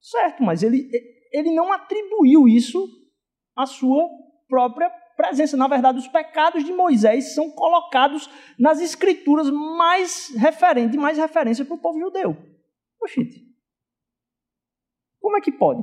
Certo, 0.00 0.44
mas 0.44 0.62
ele, 0.62 0.88
ele 1.32 1.52
não 1.52 1.72
atribuiu 1.72 2.46
isso 2.46 2.86
à 3.56 3.66
sua 3.66 4.08
própria 4.48 4.88
presença. 5.16 5.56
Na 5.56 5.66
verdade, 5.66 5.98
os 5.98 6.06
pecados 6.06 6.64
de 6.64 6.72
Moisés 6.72 7.34
são 7.34 7.50
colocados 7.50 8.30
nas 8.56 8.80
escrituras 8.80 9.50
mais 9.50 10.32
referente, 10.36 10.96
mais 10.96 11.18
referência 11.18 11.64
para 11.64 11.74
o 11.74 11.80
povo 11.80 11.98
judeu. 11.98 12.36
Oxente. 13.02 13.42
Como 15.20 15.36
é 15.36 15.40
que 15.40 15.50
pode? 15.50 15.82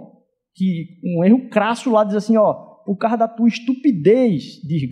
Que 0.55 0.99
um 1.03 1.25
erro 1.25 1.49
crasso 1.49 1.91
lá 1.91 2.05
diz 2.05 2.15
assim, 2.15 2.37
ó, 2.37 2.53
por 2.85 2.95
causa 2.95 3.17
da 3.17 3.27
tua 3.27 3.49
estupidez, 3.49 4.61
diz 4.61 4.89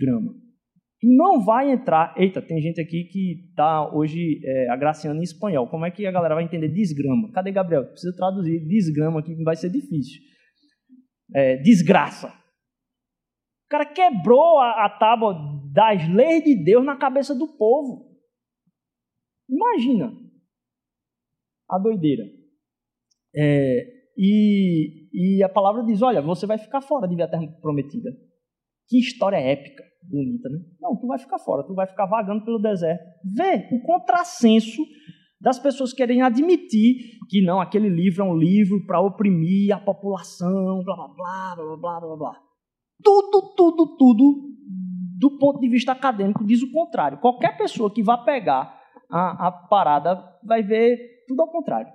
Tu 1.00 1.08
não 1.08 1.42
vai 1.42 1.70
entrar. 1.70 2.14
Eita, 2.16 2.42
tem 2.42 2.60
gente 2.60 2.80
aqui 2.80 3.04
que 3.04 3.48
está 3.48 3.90
hoje 3.94 4.40
é, 4.44 4.68
agraciando 4.68 5.18
em 5.18 5.24
espanhol. 5.24 5.66
Como 5.68 5.86
é 5.86 5.90
que 5.90 6.06
a 6.06 6.12
galera 6.12 6.34
vai 6.34 6.44
entender 6.44 6.68
desgrama? 6.68 7.32
Cadê 7.32 7.50
Gabriel? 7.50 7.86
Precisa 7.86 8.14
traduzir 8.14 8.66
desgrama 8.66 9.20
aqui, 9.20 9.34
vai 9.42 9.56
ser 9.56 9.70
difícil. 9.70 10.20
É, 11.34 11.56
desgraça. 11.56 12.28
O 12.28 13.70
cara 13.70 13.86
quebrou 13.86 14.58
a, 14.58 14.84
a 14.84 14.90
tábua 14.90 15.34
das 15.72 16.06
leis 16.08 16.44
de 16.44 16.62
Deus 16.62 16.84
na 16.84 16.96
cabeça 16.96 17.34
do 17.34 17.46
povo. 17.56 18.10
Imagina 19.48 20.12
a 21.70 21.78
doideira. 21.78 22.24
É, 23.34 24.00
e, 24.18 25.08
e 25.12 25.42
a 25.42 25.48
palavra 25.48 25.82
diz: 25.84 26.02
olha, 26.02 26.20
você 26.20 26.46
vai 26.46 26.58
ficar 26.58 26.82
fora 26.82 27.08
de 27.08 27.16
ver 27.16 27.22
a 27.22 27.30
terra 27.30 27.46
prometida. 27.62 28.10
Que 28.90 28.98
história 28.98 29.36
épica, 29.36 29.84
bonita, 30.02 30.48
né? 30.48 30.58
Não, 30.80 30.96
tu 30.96 31.06
vai 31.06 31.16
ficar 31.16 31.38
fora, 31.38 31.62
tu 31.62 31.74
vai 31.74 31.86
ficar 31.86 32.06
vagando 32.06 32.44
pelo 32.44 32.58
deserto. 32.58 33.04
Vê 33.24 33.68
o 33.70 33.80
contrassenso 33.86 34.82
das 35.40 35.60
pessoas 35.60 35.92
querem 35.92 36.22
admitir 36.22 36.96
que 37.28 37.40
não, 37.40 37.60
aquele 37.60 37.88
livro 37.88 38.24
é 38.24 38.24
um 38.28 38.36
livro 38.36 38.84
para 38.86 39.00
oprimir 39.00 39.72
a 39.72 39.78
população, 39.78 40.82
blá 40.84 40.96
blá 40.96 41.08
blá 41.08 41.54
blá 41.56 41.76
blá 41.76 42.00
blá 42.00 42.16
blá. 42.16 42.32
Tudo, 43.02 43.54
tudo, 43.56 43.96
tudo, 43.96 44.50
do 45.18 45.38
ponto 45.38 45.60
de 45.60 45.68
vista 45.68 45.92
acadêmico, 45.92 46.44
diz 46.44 46.60
o 46.60 46.72
contrário. 46.72 47.20
Qualquer 47.20 47.56
pessoa 47.56 47.94
que 47.94 48.02
vá 48.02 48.18
pegar 48.18 48.76
a, 49.08 49.46
a 49.46 49.52
parada 49.52 50.20
vai 50.44 50.64
ver 50.64 50.98
tudo 51.28 51.42
ao 51.42 51.52
contrário. 51.52 51.92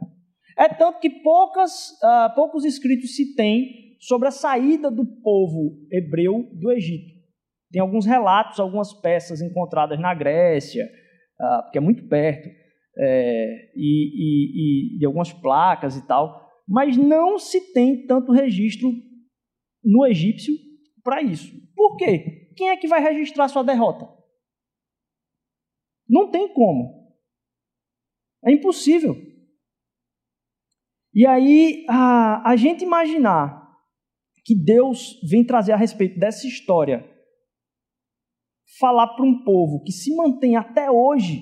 É 0.58 0.70
tanto 0.70 1.00
que 1.00 1.10
poucas, 1.10 1.92
uh, 2.02 2.34
poucos 2.34 2.64
escritos 2.64 3.16
se 3.16 3.36
tem 3.36 3.85
sobre 4.08 4.28
a 4.28 4.32
saída 4.32 4.92
do 4.92 5.06
povo 5.06 5.88
hebreu 5.92 6.50
do 6.54 6.72
Egito. 6.72 7.14
Tem 7.72 7.82
alguns 7.82 8.06
relatos, 8.06 8.60
algumas 8.60 8.94
peças 8.94 9.42
encontradas 9.42 10.00
na 10.00 10.14
Grécia, 10.14 10.86
uh, 10.86 11.64
porque 11.64 11.78
é 11.78 11.82
muito 11.82 12.08
perto, 12.08 12.48
é, 12.98 13.72
e, 13.76 14.98
e, 14.98 15.02
e 15.02 15.06
algumas 15.06 15.34
placas 15.34 15.98
e 15.98 16.08
tal, 16.08 16.50
mas 16.68 16.96
não 16.96 17.38
se 17.38 17.74
tem 17.74 18.06
tanto 18.06 18.32
registro 18.32 18.90
no 19.84 20.06
egípcio 20.06 20.54
para 21.04 21.22
isso. 21.22 21.52
Por 21.76 21.98
quê? 21.98 22.52
Quem 22.56 22.70
é 22.70 22.78
que 22.78 22.88
vai 22.88 23.02
registrar 23.02 23.48
sua 23.48 23.64
derrota? 23.64 24.08
Não 26.08 26.32
tem 26.32 26.48
como. 26.54 27.12
É 28.46 28.52
impossível. 28.52 29.16
E 31.14 31.26
aí, 31.26 31.86
a, 31.90 32.50
a 32.50 32.56
gente 32.56 32.84
imaginar 32.84 33.65
que 34.46 34.56
Deus 34.56 35.20
vem 35.28 35.44
trazer 35.44 35.72
a 35.72 35.78
respeito 35.78 36.20
dessa 36.20 36.46
história, 36.46 37.04
falar 38.80 39.08
para 39.16 39.26
um 39.26 39.44
povo 39.44 39.82
que 39.84 39.92
se 39.92 40.16
mantém 40.16 40.56
até 40.56 40.90
hoje, 40.90 41.42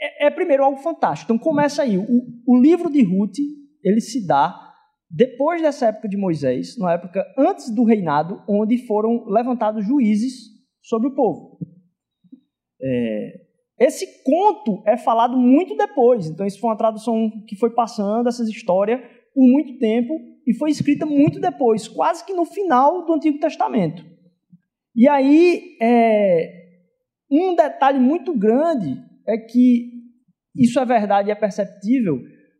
é, 0.00 0.26
é 0.26 0.30
primeiro 0.30 0.64
algo 0.64 0.78
fantástico. 0.78 1.30
Então 1.30 1.44
começa 1.44 1.82
aí. 1.82 1.98
O, 1.98 2.06
o 2.46 2.60
livro 2.60 2.90
de 2.90 3.02
Ruth, 3.02 3.36
ele 3.84 4.00
se 4.00 4.26
dá 4.26 4.64
depois 5.10 5.60
dessa 5.60 5.86
época 5.86 6.08
de 6.08 6.16
Moisés, 6.16 6.76
na 6.78 6.92
época 6.94 7.24
antes 7.36 7.74
do 7.74 7.84
reinado, 7.84 8.42
onde 8.48 8.86
foram 8.86 9.26
levantados 9.26 9.86
juízes 9.86 10.32
sobre 10.82 11.08
o 11.08 11.14
povo. 11.14 11.58
É, 12.80 13.48
esse 13.80 14.22
conto 14.22 14.82
é 14.86 14.96
falado 14.96 15.36
muito 15.36 15.76
depois, 15.76 16.26
então 16.26 16.46
isso 16.46 16.60
foi 16.60 16.70
uma 16.70 16.76
tradução 16.76 17.30
que 17.46 17.56
foi 17.56 17.70
passando 17.74 18.28
essas 18.28 18.48
histórias 18.48 19.00
por 19.38 19.46
muito 19.46 19.78
tempo 19.78 20.14
e 20.44 20.52
foi 20.52 20.70
escrita 20.70 21.06
muito 21.06 21.38
depois, 21.38 21.86
quase 21.86 22.26
que 22.26 22.32
no 22.32 22.44
final 22.44 23.06
do 23.06 23.12
Antigo 23.12 23.38
Testamento. 23.38 24.04
E 24.96 25.08
aí, 25.08 25.76
é, 25.80 26.50
um 27.30 27.54
detalhe 27.54 28.00
muito 28.00 28.36
grande 28.36 29.00
é 29.28 29.38
que 29.38 29.92
isso 30.56 30.80
é 30.80 30.84
verdade 30.84 31.28
e 31.28 31.30
é 31.30 31.36
perceptível, 31.36 32.18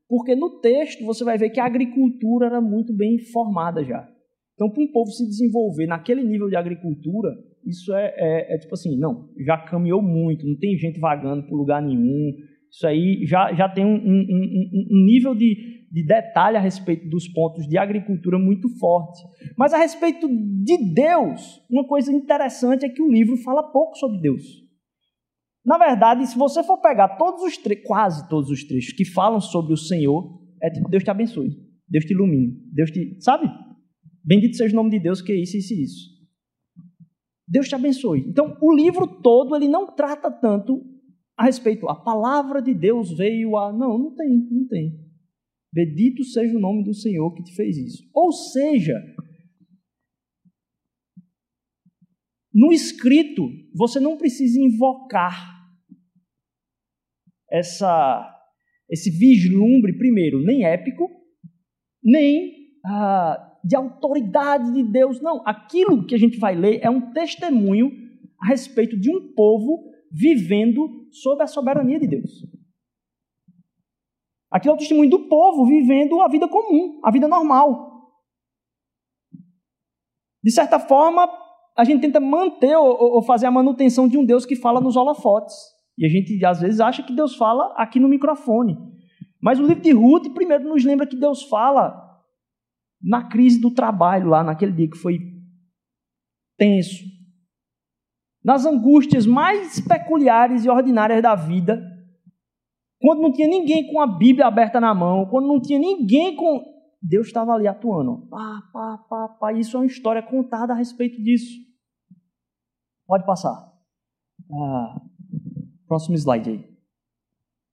porque 0.09 0.37
no 0.37 0.61
texto 0.61 1.05
você 1.05 1.25
vai 1.25 1.37
ver 1.37 1.51
que 1.51 1.59
a 1.59 1.67
agricultura 1.67 2.47
era 2.47 2.61
muito 2.61 2.95
bem 2.95 3.19
formada 3.33 3.83
já. 3.83 4.09
Então, 4.55 4.71
para 4.71 4.85
um 4.85 4.93
povo 4.93 5.11
se 5.11 5.27
desenvolver 5.27 5.87
naquele 5.87 6.23
nível 6.23 6.49
de 6.49 6.55
agricultura, 6.55 7.31
isso 7.67 7.93
é, 7.93 8.15
é, 8.17 8.55
é 8.55 8.59
tipo 8.59 8.75
assim, 8.75 8.97
não, 8.97 9.31
já 9.45 9.59
caminhou 9.59 10.01
muito, 10.01 10.47
não 10.47 10.57
tem 10.57 10.77
gente 10.77 11.01
vagando 11.01 11.45
por 11.49 11.57
lugar 11.57 11.83
nenhum, 11.83 12.37
isso 12.71 12.87
aí 12.87 13.25
já, 13.25 13.53
já 13.53 13.69
tem 13.69 13.85
um, 13.85 13.97
um, 13.97 14.27
um, 14.31 14.87
um 14.93 15.05
nível 15.05 15.35
de, 15.35 15.78
de 15.91 16.05
detalhe 16.05 16.57
a 16.57 16.61
respeito 16.61 17.09
dos 17.09 17.27
pontos 17.29 17.67
de 17.67 17.79
agricultura 17.79 18.39
muito 18.39 18.69
forte. 18.79 19.23
Mas 19.57 19.73
a 19.73 19.79
respeito 19.79 20.29
de 20.29 20.93
Deus, 20.93 21.63
uma 21.71 21.87
coisa 21.87 22.13
interessante 22.13 22.85
é 22.85 22.89
que 22.89 23.03
o 23.03 23.11
livro 23.11 23.37
fala 23.39 23.63
pouco 23.63 23.97
sobre 23.97 24.21
Deus. 24.21 24.43
Na 25.65 25.79
verdade, 25.79 26.27
se 26.27 26.37
você 26.37 26.63
for 26.63 26.79
pegar 26.79 27.17
todos 27.17 27.43
os 27.43 27.59
quase 27.85 28.29
todos 28.29 28.51
os 28.51 28.65
trechos 28.65 28.93
que 28.93 29.05
falam 29.05 29.41
sobre 29.41 29.73
o 29.73 29.77
Senhor, 29.77 30.41
é 30.63 30.71
tipo, 30.71 30.89
Deus 30.89 31.05
te 31.05 31.11
abençoe, 31.11 31.51
Deus 31.89 32.05
te 32.05 32.13
ilumine, 32.13 32.55
Deus 32.73 32.91
te. 32.91 33.17
Sabe? 33.21 33.51
Bendito 34.25 34.57
seja 34.57 34.75
o 34.75 34.77
nome 34.77 34.91
de 34.91 34.99
Deus, 34.99 35.23
que 35.23 35.33
é 35.33 35.37
isso, 35.37 35.57
isso 35.57 35.75
e 35.75 35.83
isso. 35.83 36.19
Deus 37.47 37.69
te 37.69 37.75
abençoe. 37.75 38.21
Então, 38.29 38.57
o 38.61 38.75
livro 38.75 39.07
todo, 39.07 39.57
ele 39.57 39.69
não 39.69 39.95
trata 39.95 40.31
tanto 40.31 40.85
a 41.37 41.45
respeito, 41.45 41.89
a 41.89 41.95
palavra 41.95 42.61
de 42.61 42.75
Deus 42.75 43.17
veio 43.17 43.57
a. 43.57 43.73
Não, 43.73 43.97
não 43.97 44.15
tem, 44.15 44.49
não 44.51 44.67
tem. 44.67 45.08
Bendito 45.73 46.25
seja 46.25 46.57
o 46.57 46.61
nome 46.61 46.83
do 46.83 46.95
Senhor 46.95 47.35
que 47.35 47.43
te 47.43 47.55
fez 47.55 47.77
isso. 47.77 48.09
Ou 48.15 48.33
seja, 48.33 48.95
no 52.53 52.73
escrito, 52.73 53.43
você 53.75 54.01
não 54.01 54.17
precisa 54.17 54.59
invocar 54.61 55.59
essa, 57.51 58.35
esse 58.91 59.11
vislumbre, 59.11 59.97
primeiro, 59.97 60.43
nem 60.43 60.65
épico, 60.65 61.09
nem 62.03 62.53
ah, 62.85 63.59
de 63.65 63.77
autoridade 63.77 64.73
de 64.73 64.83
Deus. 64.83 65.21
Não, 65.21 65.43
aquilo 65.47 66.07
que 66.07 66.15
a 66.15 66.19
gente 66.19 66.39
vai 66.39 66.55
ler 66.55 66.81
é 66.83 66.89
um 66.89 67.13
testemunho 67.13 67.91
a 68.41 68.49
respeito 68.49 68.99
de 68.99 69.11
um 69.11 69.33
povo 69.35 69.85
vivendo 70.11 71.07
sob 71.11 71.43
a 71.43 71.47
soberania 71.47 72.01
de 72.01 72.07
Deus. 72.07 72.58
Aquilo 74.59 74.73
é 74.73 74.75
o 74.75 74.79
testemunho 74.79 75.09
do 75.09 75.29
povo 75.29 75.65
vivendo 75.67 76.21
a 76.21 76.27
vida 76.27 76.49
comum, 76.49 77.01
a 77.05 77.13
vida 77.13 77.29
normal. 77.29 78.11
De 80.43 80.51
certa 80.51 80.81
forma, 80.81 81.31
a 81.77 81.85
gente 81.85 82.01
tenta 82.01 82.19
manter 82.19 82.77
ou, 82.77 83.15
ou 83.15 83.23
fazer 83.23 83.47
a 83.47 83.53
manutenção 83.53 84.09
de 84.09 84.19
um 84.19 84.25
Deus 84.25 84.45
que 84.45 84.57
fala 84.57 84.81
nos 84.81 84.97
holofotes. 84.97 85.55
E 85.97 86.05
a 86.05 86.09
gente 86.09 86.45
às 86.45 86.61
vezes 86.61 86.81
acha 86.81 87.05
que 87.05 87.15
Deus 87.15 87.37
fala 87.37 87.73
aqui 87.77 88.01
no 88.01 88.09
microfone. 88.09 88.77
Mas 89.41 89.61
o 89.61 89.63
livro 89.63 89.81
de 89.81 89.93
Ruth, 89.93 90.35
primeiro, 90.35 90.69
nos 90.69 90.85
lembra 90.85 91.07
que 91.07 91.17
Deus 91.17 91.45
fala 91.45 91.97
na 93.01 93.29
crise 93.29 93.61
do 93.61 93.73
trabalho, 93.73 94.29
lá 94.29 94.43
naquele 94.43 94.73
dia 94.73 94.91
que 94.91 94.99
foi 94.99 95.21
tenso, 96.57 97.05
nas 98.45 98.67
angústias 98.67 99.25
mais 99.25 99.79
peculiares 99.79 100.65
e 100.65 100.69
ordinárias 100.69 101.23
da 101.23 101.37
vida, 101.37 101.81
quando 103.01 103.21
não 103.21 103.33
tinha 103.33 103.49
ninguém 103.49 103.91
com 103.91 104.01
a 104.01 104.07
Bíblia 104.07 104.47
aberta 104.47 104.81
na 104.81 104.95
mão, 104.95 105.27
quando 105.27 105.47
não 105.47 105.61
tinha 105.61 105.79
ninguém 105.79 106.35
com. 106.35 106.77
Deus 107.01 107.29
estava 107.29 107.53
ali 107.53 107.69
atuando. 107.69 108.27
Pá, 108.29 108.63
pá, 108.73 108.99
pá, 109.09 109.29
pá. 109.29 109.53
Isso 109.53 109.77
é 109.77 109.81
uma 109.81 109.87
história 109.87 110.23
contada 110.23 110.73
a 110.73 110.77
respeito 110.77 111.23
disso. 111.23 111.55
Pode 113.07 113.25
passar. 113.25 113.73
Ah, 114.53 115.01
próximo 115.87 116.17
slide 116.17 116.51
aí. 116.51 116.65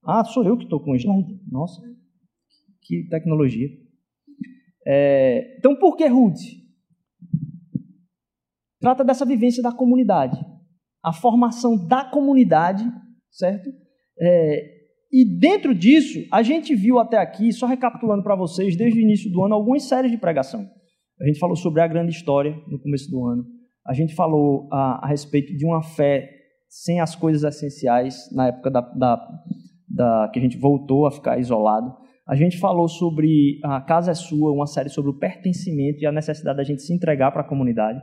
Ah, 0.03 0.23
sou 0.23 0.45
eu 0.45 0.55
que 0.57 0.65
estou 0.65 0.79
com 0.79 0.91
o 0.91 0.95
slide. 0.95 1.39
Nossa, 1.51 1.81
que 2.81 3.07
tecnologia. 3.09 3.67
É, 4.87 5.57
então, 5.57 5.75
por 5.75 5.97
que 5.97 6.05
Ruth? 6.05 6.39
Trata 8.79 9.03
dessa 9.03 9.25
vivência 9.25 9.63
da 9.63 9.71
comunidade 9.71 10.37
a 11.05 11.13
formação 11.13 11.77
da 11.85 12.03
comunidade, 12.03 12.83
certo? 13.29 13.69
É, 14.19 14.74
e 15.17 15.23
dentro 15.39 15.73
disso, 15.73 16.19
a 16.29 16.43
gente 16.43 16.75
viu 16.75 16.99
até 16.99 17.17
aqui, 17.17 17.53
só 17.53 17.65
recapitulando 17.65 18.21
para 18.21 18.35
vocês, 18.35 18.75
desde 18.75 18.99
o 18.99 19.01
início 19.01 19.31
do 19.31 19.45
ano, 19.45 19.55
algumas 19.55 19.83
séries 19.83 20.11
de 20.11 20.17
pregação. 20.17 20.67
A 21.21 21.25
gente 21.25 21.39
falou 21.39 21.55
sobre 21.55 21.81
a 21.81 21.87
grande 21.87 22.11
história 22.11 22.53
no 22.67 22.77
começo 22.77 23.09
do 23.09 23.25
ano. 23.25 23.45
A 23.87 23.93
gente 23.93 24.13
falou 24.13 24.67
a, 24.69 25.05
a 25.05 25.07
respeito 25.07 25.55
de 25.55 25.65
uma 25.65 25.81
fé 25.81 26.29
sem 26.67 26.99
as 26.99 27.15
coisas 27.15 27.43
essenciais, 27.43 28.29
na 28.33 28.47
época 28.47 28.69
da, 28.69 28.81
da, 28.81 29.27
da, 29.87 30.29
que 30.33 30.39
a 30.39 30.41
gente 30.41 30.57
voltou 30.57 31.07
a 31.07 31.11
ficar 31.11 31.39
isolado. 31.39 31.93
A 32.27 32.35
gente 32.35 32.57
falou 32.57 32.89
sobre 32.89 33.59
a 33.63 33.79
Casa 33.79 34.11
é 34.11 34.13
Sua, 34.15 34.51
uma 34.51 34.67
série 34.67 34.89
sobre 34.89 35.11
o 35.11 35.17
pertencimento 35.17 36.01
e 36.01 36.05
a 36.05 36.11
necessidade 36.11 36.57
da 36.57 36.63
gente 36.65 36.81
se 36.81 36.93
entregar 36.93 37.31
para 37.31 37.39
a 37.39 37.47
comunidade. 37.47 38.01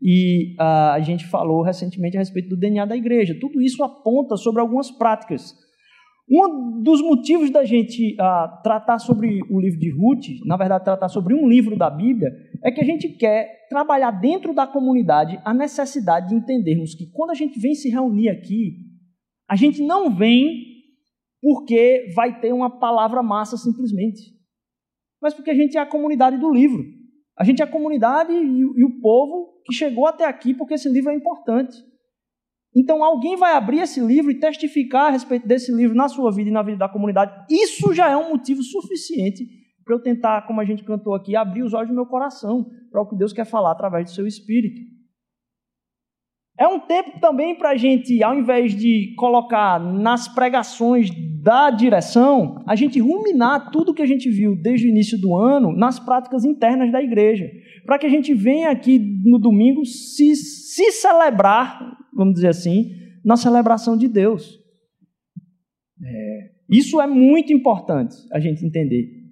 E 0.00 0.54
uh, 0.54 0.92
a 0.94 1.00
gente 1.00 1.26
falou 1.26 1.60
recentemente 1.60 2.16
a 2.16 2.20
respeito 2.20 2.48
do 2.48 2.56
DNA 2.56 2.86
da 2.86 2.96
igreja. 2.96 3.36
Tudo 3.38 3.60
isso 3.60 3.84
aponta 3.84 4.36
sobre 4.38 4.62
algumas 4.62 4.90
práticas. 4.90 5.52
Um 6.28 6.80
dos 6.82 7.02
motivos 7.02 7.50
da 7.50 7.64
gente 7.64 8.14
uh, 8.14 8.62
tratar 8.62 8.98
sobre 8.98 9.40
o 9.50 9.60
livro 9.60 9.78
de 9.78 9.90
Ruth, 9.90 10.46
na 10.46 10.56
verdade, 10.56 10.84
tratar 10.84 11.08
sobre 11.08 11.34
um 11.34 11.46
livro 11.46 11.76
da 11.76 11.90
Bíblia, 11.90 12.30
é 12.62 12.72
que 12.72 12.80
a 12.80 12.84
gente 12.84 13.10
quer 13.10 13.66
trabalhar 13.68 14.10
dentro 14.10 14.54
da 14.54 14.66
comunidade 14.66 15.38
a 15.44 15.52
necessidade 15.52 16.28
de 16.28 16.34
entendermos 16.34 16.94
que 16.94 17.10
quando 17.12 17.30
a 17.30 17.34
gente 17.34 17.60
vem 17.60 17.74
se 17.74 17.90
reunir 17.90 18.30
aqui, 18.30 18.76
a 19.48 19.54
gente 19.54 19.82
não 19.82 20.14
vem 20.14 20.74
porque 21.42 22.10
vai 22.16 22.40
ter 22.40 22.54
uma 22.54 22.70
palavra 22.78 23.22
massa 23.22 23.58
simplesmente, 23.58 24.22
mas 25.20 25.34
porque 25.34 25.50
a 25.50 25.54
gente 25.54 25.76
é 25.76 25.80
a 25.80 25.86
comunidade 25.86 26.38
do 26.38 26.50
livro. 26.50 26.82
A 27.36 27.44
gente 27.44 27.60
é 27.60 27.64
a 27.64 27.70
comunidade 27.70 28.32
e, 28.32 28.60
e 28.60 28.84
o 28.84 29.00
povo 29.00 29.60
que 29.66 29.74
chegou 29.74 30.06
até 30.06 30.24
aqui 30.24 30.54
porque 30.54 30.74
esse 30.74 30.88
livro 30.88 31.10
é 31.10 31.14
importante. 31.14 31.76
Então 32.74 33.04
alguém 33.04 33.36
vai 33.36 33.54
abrir 33.54 33.80
esse 33.80 34.00
livro 34.00 34.30
e 34.30 34.40
testificar 34.40 35.06
a 35.06 35.10
respeito 35.10 35.46
desse 35.46 35.72
livro 35.72 35.96
na 35.96 36.08
sua 36.08 36.32
vida 36.32 36.50
e 36.50 36.52
na 36.52 36.62
vida 36.62 36.78
da 36.78 36.88
comunidade. 36.88 37.32
Isso 37.48 37.94
já 37.94 38.10
é 38.10 38.16
um 38.16 38.30
motivo 38.30 38.62
suficiente 38.62 39.46
para 39.84 39.94
eu 39.94 40.02
tentar, 40.02 40.46
como 40.46 40.60
a 40.60 40.64
gente 40.64 40.82
cantou 40.82 41.14
aqui, 41.14 41.36
abrir 41.36 41.62
os 41.62 41.74
olhos 41.74 41.90
do 41.90 41.94
meu 41.94 42.06
coração 42.06 42.66
para 42.90 43.02
o 43.02 43.08
que 43.08 43.16
Deus 43.16 43.32
quer 43.32 43.44
falar 43.44 43.72
através 43.72 44.06
do 44.06 44.14
seu 44.14 44.26
espírito. 44.26 44.80
É 46.58 46.68
um 46.68 46.78
tempo 46.78 47.18
também 47.20 47.56
para 47.56 47.70
a 47.70 47.76
gente, 47.76 48.22
ao 48.22 48.34
invés 48.34 48.74
de 48.76 49.12
colocar 49.16 49.80
nas 49.80 50.28
pregações 50.28 51.10
da 51.42 51.68
direção, 51.68 52.62
a 52.66 52.76
gente 52.76 53.00
ruminar 53.00 53.72
tudo 53.72 53.92
que 53.92 54.00
a 54.00 54.06
gente 54.06 54.30
viu 54.30 54.54
desde 54.54 54.86
o 54.86 54.90
início 54.90 55.20
do 55.20 55.36
ano 55.36 55.76
nas 55.76 55.98
práticas 55.98 56.44
internas 56.44 56.92
da 56.92 57.02
igreja. 57.02 57.50
Para 57.84 57.98
que 57.98 58.06
a 58.06 58.08
gente 58.08 58.32
venha 58.32 58.70
aqui 58.70 59.00
no 59.24 59.38
domingo 59.38 59.84
se, 59.84 60.36
se 60.36 60.92
celebrar, 60.92 61.98
vamos 62.14 62.34
dizer 62.34 62.48
assim, 62.48 62.90
na 63.24 63.36
celebração 63.36 63.96
de 63.96 64.08
Deus. 64.08 64.58
É, 66.02 66.50
isso 66.70 67.00
é 67.00 67.06
muito 67.06 67.52
importante 67.52 68.14
a 68.32 68.40
gente 68.40 68.64
entender. 68.64 69.24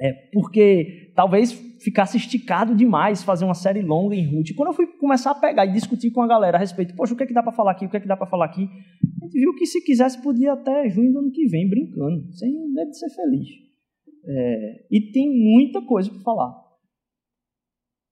É, 0.00 0.12
porque 0.32 1.12
talvez 1.14 1.52
ficasse 1.82 2.16
esticado 2.16 2.74
demais 2.74 3.22
fazer 3.22 3.44
uma 3.44 3.54
série 3.54 3.82
longa 3.82 4.14
em 4.14 4.24
Ruth. 4.24 4.54
Quando 4.56 4.68
eu 4.68 4.74
fui 4.74 4.86
começar 4.86 5.32
a 5.32 5.34
pegar 5.34 5.66
e 5.66 5.72
discutir 5.72 6.10
com 6.10 6.22
a 6.22 6.26
galera 6.26 6.56
a 6.56 6.60
respeito, 6.60 6.94
poxa, 6.94 7.12
o 7.12 7.16
que 7.16 7.24
é 7.24 7.26
que 7.26 7.34
dá 7.34 7.42
para 7.42 7.52
falar 7.52 7.72
aqui, 7.72 7.84
o 7.84 7.90
que 7.90 7.96
é 7.96 8.00
que 8.00 8.08
dá 8.08 8.16
para 8.16 8.26
falar 8.26 8.46
aqui, 8.46 8.62
a 8.62 9.24
gente 9.26 9.38
viu 9.38 9.54
que 9.54 9.66
se 9.66 9.82
quisesse 9.82 10.22
podia 10.22 10.54
até 10.54 10.88
junho 10.88 11.12
do 11.12 11.18
ano 11.18 11.30
que 11.30 11.46
vem, 11.48 11.68
brincando, 11.68 12.32
sem 12.32 12.50
medo 12.72 12.90
de 12.90 12.98
ser 12.98 13.10
feliz. 13.10 13.48
É, 14.26 14.86
e 14.90 15.12
tem 15.12 15.28
muita 15.30 15.82
coisa 15.82 16.10
para 16.10 16.20
falar. 16.20 16.69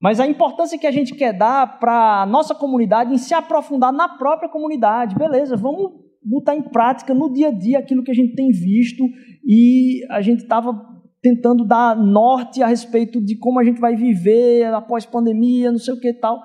Mas 0.01 0.21
a 0.21 0.27
importância 0.27 0.79
que 0.79 0.87
a 0.87 0.93
gente 0.93 1.15
quer 1.15 1.33
dar 1.37 1.79
para 1.81 2.23
a 2.23 2.27
nossa 2.27 2.55
comunidade 2.55 3.13
em 3.13 3.19
se 3.19 3.35
aprofundar 3.35 3.93
na 3.93 4.09
própria 4.09 4.49
comunidade. 4.49 5.17
Beleza, 5.17 5.57
vamos 5.57 5.91
botar 6.23 6.55
em 6.55 6.63
prática 6.63 7.13
no 7.13 7.33
dia 7.33 7.49
a 7.49 7.53
dia 7.53 7.79
aquilo 7.79 8.05
que 8.05 8.11
a 8.11 8.15
gente 8.15 8.35
tem 8.35 8.49
visto 8.49 9.05
e 9.45 10.01
a 10.11 10.21
gente 10.21 10.43
estava 10.43 10.73
tentando 11.21 11.65
dar 11.65 11.97
norte 11.97 12.63
a 12.63 12.67
respeito 12.67 13.21
de 13.21 13.37
como 13.37 13.59
a 13.59 13.65
gente 13.65 13.81
vai 13.81 13.97
viver 13.97 14.67
após 14.67 15.05
pandemia, 15.05 15.73
não 15.73 15.79
sei 15.79 15.95
o 15.95 16.01
que 16.01 16.13
tal. 16.13 16.41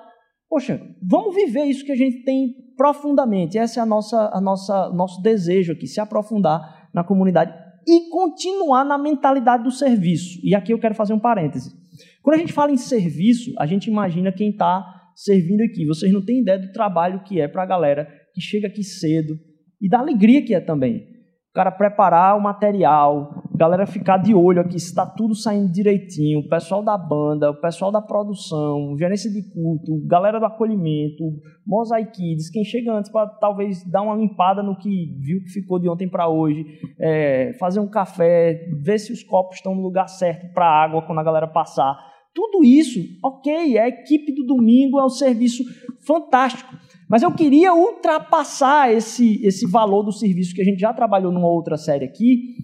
Poxa, 0.50 0.82
vamos 1.02 1.36
viver 1.36 1.66
isso 1.66 1.86
que 1.86 1.92
a 1.92 1.96
gente 1.96 2.24
tem 2.24 2.56
profundamente. 2.76 3.58
Esse 3.58 3.78
é 3.78 3.82
a 3.82 3.86
nossa, 3.86 4.32
a 4.34 4.42
nossa, 4.42 4.90
nosso 4.90 5.22
desejo 5.22 5.74
aqui, 5.74 5.86
se 5.86 6.00
aprofundar 6.00 6.90
na 6.94 7.04
comunidade 7.04 7.54
e 7.88 8.10
continuar 8.10 8.84
na 8.84 8.98
mentalidade 8.98 9.64
do 9.64 9.72
serviço. 9.72 10.40
E 10.44 10.56
aqui 10.56 10.74
eu 10.74 10.80
quero 10.80 10.96
fazer 10.96 11.14
um 11.14 11.20
parêntese. 11.20 11.83
Quando 12.24 12.38
a 12.38 12.40
gente 12.40 12.54
fala 12.54 12.72
em 12.72 12.78
serviço, 12.78 13.52
a 13.60 13.66
gente 13.66 13.88
imagina 13.88 14.32
quem 14.32 14.50
está 14.50 14.82
servindo 15.14 15.62
aqui. 15.62 15.86
Vocês 15.86 16.12
não 16.12 16.24
têm 16.24 16.40
ideia 16.40 16.58
do 16.58 16.72
trabalho 16.72 17.22
que 17.24 17.40
é 17.40 17.50
para 17.50 17.64
a 17.64 17.68
galera 17.68 18.08
que 18.34 18.42
chega 18.42 18.68
aqui 18.68 18.82
cedo 18.82 19.36
e 19.82 19.90
da 19.90 20.00
alegria 20.00 20.44
que 20.44 20.56
é 20.56 20.62
também 20.62 21.14
o 21.50 21.54
cara 21.54 21.70
preparar 21.70 22.36
o 22.36 22.42
material, 22.42 23.44
galera 23.56 23.86
ficar 23.86 24.18
de 24.18 24.34
olho 24.34 24.60
aqui 24.60 24.80
se 24.80 24.88
está 24.88 25.06
tudo 25.06 25.36
saindo 25.36 25.72
direitinho, 25.72 26.40
o 26.40 26.50
pessoal 26.50 26.84
da 26.84 26.98
banda, 26.98 27.52
o 27.52 27.62
pessoal 27.62 27.92
da 27.92 28.02
produção, 28.02 28.98
gerência 28.98 29.30
de 29.30 29.44
culto, 29.54 30.04
galera 30.08 30.40
do 30.40 30.46
acolhimento, 30.48 31.24
mosaiquides, 31.64 32.50
quem 32.50 32.64
chega 32.64 32.92
antes 32.92 33.12
para 33.12 33.28
talvez 33.28 33.88
dar 33.92 34.02
uma 34.02 34.16
limpada 34.16 34.64
no 34.64 34.76
que 34.76 35.16
viu 35.22 35.44
que 35.44 35.52
ficou 35.52 35.78
de 35.78 35.88
ontem 35.88 36.10
para 36.10 36.28
hoje, 36.28 36.66
é, 37.00 37.54
fazer 37.60 37.80
um 37.80 37.88
café, 37.88 38.66
ver 38.82 38.98
se 38.98 39.14
os 39.14 39.22
copos 39.22 39.58
estão 39.58 39.76
no 39.76 39.82
lugar 39.84 40.08
certo 40.08 40.52
para 40.56 40.66
água 40.66 41.04
quando 41.06 41.20
a 41.20 41.24
galera 41.24 41.48
passar. 41.48 42.13
Tudo 42.34 42.64
isso, 42.64 43.00
ok, 43.24 43.78
é 43.78 43.82
a 43.82 43.88
equipe 43.88 44.34
do 44.34 44.44
domingo, 44.46 45.00
é 45.00 45.06
um 45.06 45.10
serviço 45.10 45.64
fantástico. 46.06 46.74
Mas 47.10 47.22
eu 47.22 47.34
queria 47.34 47.74
ultrapassar 47.74 48.92
esse, 48.92 49.46
esse 49.46 49.70
valor 49.70 50.04
do 50.04 50.12
serviço 50.12 50.54
que 50.56 50.62
a 50.62 50.66
gente 50.66 50.80
já 50.80 50.94
trabalhou 50.94 51.32
numa 51.32 51.48
outra 51.48 51.78
série 51.78 52.06
aqui, 52.06 52.56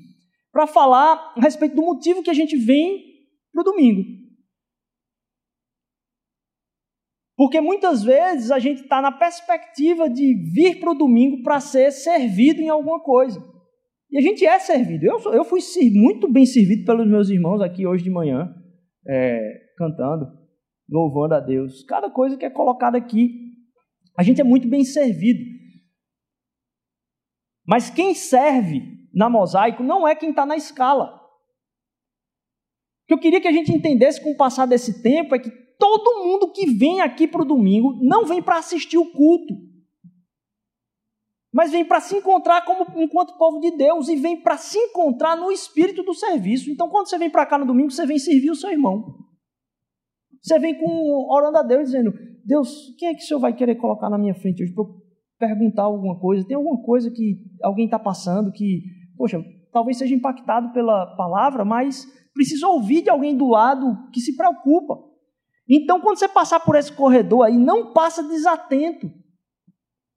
para 0.52 0.66
falar 0.66 1.34
a 1.38 1.42
respeito 1.42 1.76
do 1.76 1.84
motivo 1.84 2.24
que 2.24 2.30
a 2.30 2.34
gente 2.34 2.58
vem 2.58 3.04
para 3.54 3.62
o 3.62 3.64
domingo. 3.64 4.04
Porque 7.38 7.62
muitas 7.62 8.04
vezes 8.04 8.52
a 8.52 8.60
gente 8.60 8.82
está 8.82 9.02
na 9.02 9.12
perspectiva 9.12 10.10
de 10.10 10.34
vir 10.52 10.80
para 10.80 10.92
o 10.92 10.96
domingo 10.96 11.42
para 11.42 11.62
ser 11.62 11.92
servido 11.92 12.60
em 12.60 12.68
alguma 12.68 13.00
coisa. 13.00 13.42
E 14.12 14.18
a 14.18 14.22
gente 14.22 14.46
é 14.46 14.60
servido. 14.60 15.06
Eu, 15.06 15.20
eu 15.32 15.46
fui 15.46 15.62
muito 15.94 16.30
bem 16.30 16.46
servido 16.46 16.84
pelos 16.84 17.08
meus 17.08 17.30
irmãos 17.30 17.62
aqui 17.62 17.88
hoje 17.88 18.04
de 18.04 18.10
manhã, 18.10 18.54
é, 19.10 19.42
cantando, 19.76 20.28
louvando 20.88 21.34
a 21.34 21.40
Deus. 21.40 21.84
Cada 21.84 22.10
coisa 22.10 22.38
que 22.38 22.46
é 22.46 22.50
colocada 22.50 22.98
aqui 22.98 23.50
a 24.20 24.24
gente 24.24 24.42
é 24.42 24.44
muito 24.44 24.68
bem 24.68 24.84
servido. 24.84 25.40
Mas 27.66 27.90
quem 27.90 28.14
serve 28.14 29.08
na 29.14 29.30
mosaico 29.30 29.82
não 29.82 30.06
é 30.06 30.14
quem 30.14 30.32
está 30.32 30.46
na 30.46 30.58
escala. 30.58 31.06
O 31.06 31.20
que 33.08 33.14
eu 33.14 33.20
queria 33.20 33.40
que 33.40 33.48
a 33.48 33.52
gente 33.52 33.72
entendesse 33.72 34.22
com 34.22 34.32
o 34.32 34.38
passar 34.38 34.66
desse 34.66 35.02
tempo 35.02 35.34
é 35.34 35.40
que 35.40 35.50
todo 35.50 36.26
mundo 36.26 36.52
que 36.52 36.66
vem 36.66 37.00
aqui 37.00 37.28
para 37.28 37.42
o 37.42 37.46
domingo 37.46 37.98
não 38.02 38.26
vem 38.26 38.42
para 38.42 38.58
assistir 38.58 38.98
o 38.98 39.12
culto, 39.12 39.54
mas 41.52 41.72
vem 41.72 41.84
para 41.84 42.00
se 42.00 42.16
encontrar 42.16 42.64
como 42.64 42.86
enquanto 43.02 43.38
povo 43.38 43.60
de 43.60 43.72
Deus 43.76 44.08
e 44.08 44.16
vem 44.16 44.42
para 44.42 44.58
se 44.58 44.78
encontrar 44.78 45.36
no 45.36 45.52
espírito 45.52 46.04
do 46.04 46.14
serviço. 46.14 46.70
Então, 46.70 46.90
quando 46.90 47.10
você 47.10 47.18
vem 47.18 47.30
para 47.30 47.46
cá 47.46 47.58
no 47.58 47.66
domingo, 47.66 47.92
você 47.92 48.06
vem 48.06 48.20
servir 48.20 48.52
o 48.52 48.56
seu 48.56 48.70
irmão. 48.70 49.16
Você 50.42 50.60
vem 50.60 50.78
com 50.78 51.28
orando 51.32 51.58
a 51.58 51.64
Deus 51.64 51.86
dizendo: 51.86 52.14
Deus, 52.46 52.96
quem 52.98 53.10
é 53.10 53.14
que 53.14 53.24
o 53.24 53.26
Senhor 53.26 53.40
vai 53.40 53.54
querer 53.54 53.76
colocar 53.76 54.10
na 54.10 54.18
minha 54.18 54.36
frente 54.36 54.64
hoje 54.64 54.74
para 54.74 54.84
eu 54.84 55.02
perguntar 55.40 55.84
alguma 55.84 56.20
coisa? 56.20 56.48
Tem 56.48 56.56
alguma 56.56 56.82
coisa 56.84 57.10
que 57.12 57.40
alguém 57.64 57.86
está 57.86 57.98
passando 57.98 58.52
que, 58.52 58.84
poxa, 59.18 59.44
talvez 59.72 59.98
seja 59.98 60.14
impactado 60.14 60.72
pela 60.72 61.16
palavra, 61.16 61.66
mas 61.66 62.06
precisa 62.34 62.68
ouvir 62.68 63.02
de 63.02 63.10
alguém 63.10 63.36
do 63.36 63.48
lado 63.48 64.10
que 64.14 64.22
se 64.22 64.36
preocupa. 64.36 64.98
Então, 65.68 66.00
quando 66.00 66.18
você 66.18 66.28
passar 66.28 66.60
por 66.60 66.76
esse 66.76 66.92
corredor 66.92 67.46
aí, 67.46 67.58
não 67.58 67.92
passa 67.92 68.24
desatento. 68.24 69.12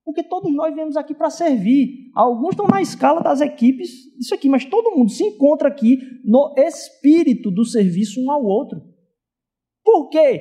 Porque 0.04 0.22
todos 0.22 0.52
nós 0.54 0.74
viemos 0.74 0.96
aqui 0.96 1.14
para 1.14 1.30
servir. 1.30 2.10
Alguns 2.14 2.50
estão 2.50 2.66
na 2.66 2.82
escala 2.82 3.20
das 3.20 3.40
equipes, 3.40 3.90
isso 4.18 4.34
aqui, 4.34 4.48
mas 4.48 4.64
todo 4.64 4.96
mundo 4.96 5.10
se 5.10 5.22
encontra 5.24 5.68
aqui 5.68 5.98
no 6.24 6.54
espírito 6.56 7.50
do 7.50 7.64
serviço 7.64 8.20
um 8.20 8.30
ao 8.30 8.44
outro. 8.44 8.80
Por 9.84 10.08
quê? 10.08 10.40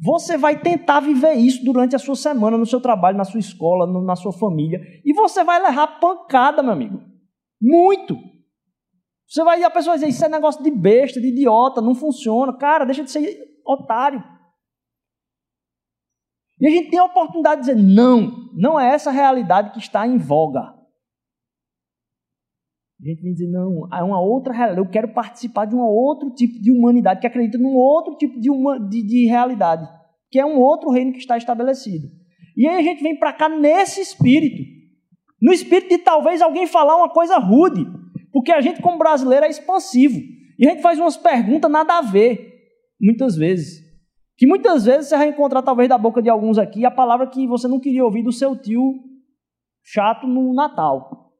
Você 0.00 0.36
vai 0.36 0.60
tentar 0.60 1.00
viver 1.00 1.34
isso 1.34 1.64
durante 1.64 1.96
a 1.96 1.98
sua 1.98 2.14
semana, 2.14 2.56
no 2.56 2.66
seu 2.66 2.80
trabalho, 2.80 3.16
na 3.16 3.24
sua 3.24 3.40
escola, 3.40 3.86
na 4.02 4.14
sua 4.14 4.32
família. 4.32 4.80
E 5.04 5.12
você 5.12 5.42
vai 5.42 5.60
levar 5.60 5.98
pancada, 5.98 6.62
meu 6.62 6.72
amigo. 6.72 7.00
Muito. 7.60 8.16
Você 9.26 9.42
vai 9.42 9.62
a 9.62 9.70
pessoa 9.70 9.96
vai 9.96 9.98
dizer, 9.98 10.10
isso 10.10 10.24
é 10.24 10.28
negócio 10.28 10.62
de 10.62 10.70
besta, 10.70 11.20
de 11.20 11.28
idiota, 11.28 11.80
não 11.80 11.94
funciona. 11.94 12.52
Cara, 12.56 12.84
deixa 12.84 13.02
de 13.02 13.10
ser 13.10 13.36
otário. 13.66 14.22
E 16.60 16.66
a 16.66 16.70
gente 16.70 16.90
tem 16.90 16.98
a 16.98 17.04
oportunidade 17.04 17.62
de 17.62 17.74
dizer, 17.74 17.94
não, 17.94 18.50
não 18.54 18.80
é 18.80 18.94
essa 18.94 19.10
a 19.10 19.12
realidade 19.12 19.72
que 19.72 19.78
está 19.78 20.06
em 20.06 20.16
voga. 20.16 20.60
A 22.98 23.04
gente 23.04 23.22
vem 23.22 23.32
dizer, 23.32 23.50
não, 23.50 23.86
é 23.92 24.02
uma 24.02 24.20
outra 24.20 24.54
realidade. 24.54 24.80
Eu 24.80 24.90
quero 24.90 25.12
participar 25.12 25.66
de 25.66 25.74
um 25.74 25.80
outro 25.80 26.30
tipo 26.30 26.58
de 26.60 26.72
humanidade 26.72 27.20
que 27.20 27.26
acredita 27.26 27.58
num 27.58 27.74
outro 27.74 28.16
tipo 28.16 28.40
de, 28.40 28.50
uma, 28.50 28.80
de, 28.80 29.02
de 29.02 29.26
realidade, 29.26 29.86
que 30.30 30.40
é 30.40 30.46
um 30.46 30.58
outro 30.58 30.90
reino 30.90 31.12
que 31.12 31.18
está 31.18 31.36
estabelecido. 31.36 32.08
E 32.56 32.66
aí 32.66 32.76
a 32.76 32.82
gente 32.82 33.02
vem 33.02 33.18
para 33.18 33.34
cá 33.34 33.50
nesse 33.50 34.00
espírito. 34.00 34.62
No 35.42 35.52
espírito 35.52 35.90
de 35.90 35.98
talvez 35.98 36.40
alguém 36.40 36.66
falar 36.66 36.96
uma 36.96 37.10
coisa 37.10 37.36
rude. 37.36 37.84
Porque 38.32 38.50
a 38.50 38.62
gente, 38.62 38.80
como 38.80 38.98
brasileiro, 38.98 39.44
é 39.44 39.50
expansivo. 39.50 40.18
E 40.58 40.66
a 40.66 40.70
gente 40.70 40.80
faz 40.80 40.98
umas 40.98 41.18
perguntas 41.18 41.70
nada 41.70 41.98
a 41.98 42.02
ver, 42.02 42.50
muitas 42.98 43.36
vezes. 43.36 43.85
Que 44.36 44.46
muitas 44.46 44.84
vezes 44.84 45.08
você 45.08 45.16
vai 45.16 45.28
encontrar, 45.28 45.62
talvez, 45.62 45.88
da 45.88 45.96
boca 45.96 46.20
de 46.20 46.28
alguns 46.28 46.58
aqui, 46.58 46.84
a 46.84 46.90
palavra 46.90 47.26
que 47.26 47.46
você 47.46 47.66
não 47.66 47.80
queria 47.80 48.04
ouvir 48.04 48.22
do 48.22 48.32
seu 48.32 48.54
tio 48.56 49.02
chato 49.82 50.26
no 50.26 50.52
Natal. 50.52 51.32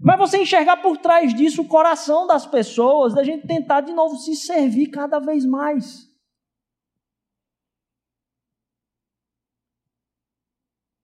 Mas 0.00 0.18
você 0.18 0.42
enxergar 0.42 0.76
por 0.76 0.96
trás 0.98 1.34
disso 1.34 1.62
o 1.62 1.68
coração 1.68 2.26
das 2.26 2.46
pessoas, 2.46 3.14
da 3.14 3.24
gente 3.24 3.46
tentar 3.46 3.80
de 3.80 3.92
novo 3.92 4.16
se 4.16 4.36
servir 4.36 4.88
cada 4.88 5.18
vez 5.18 5.44
mais. 5.44 6.06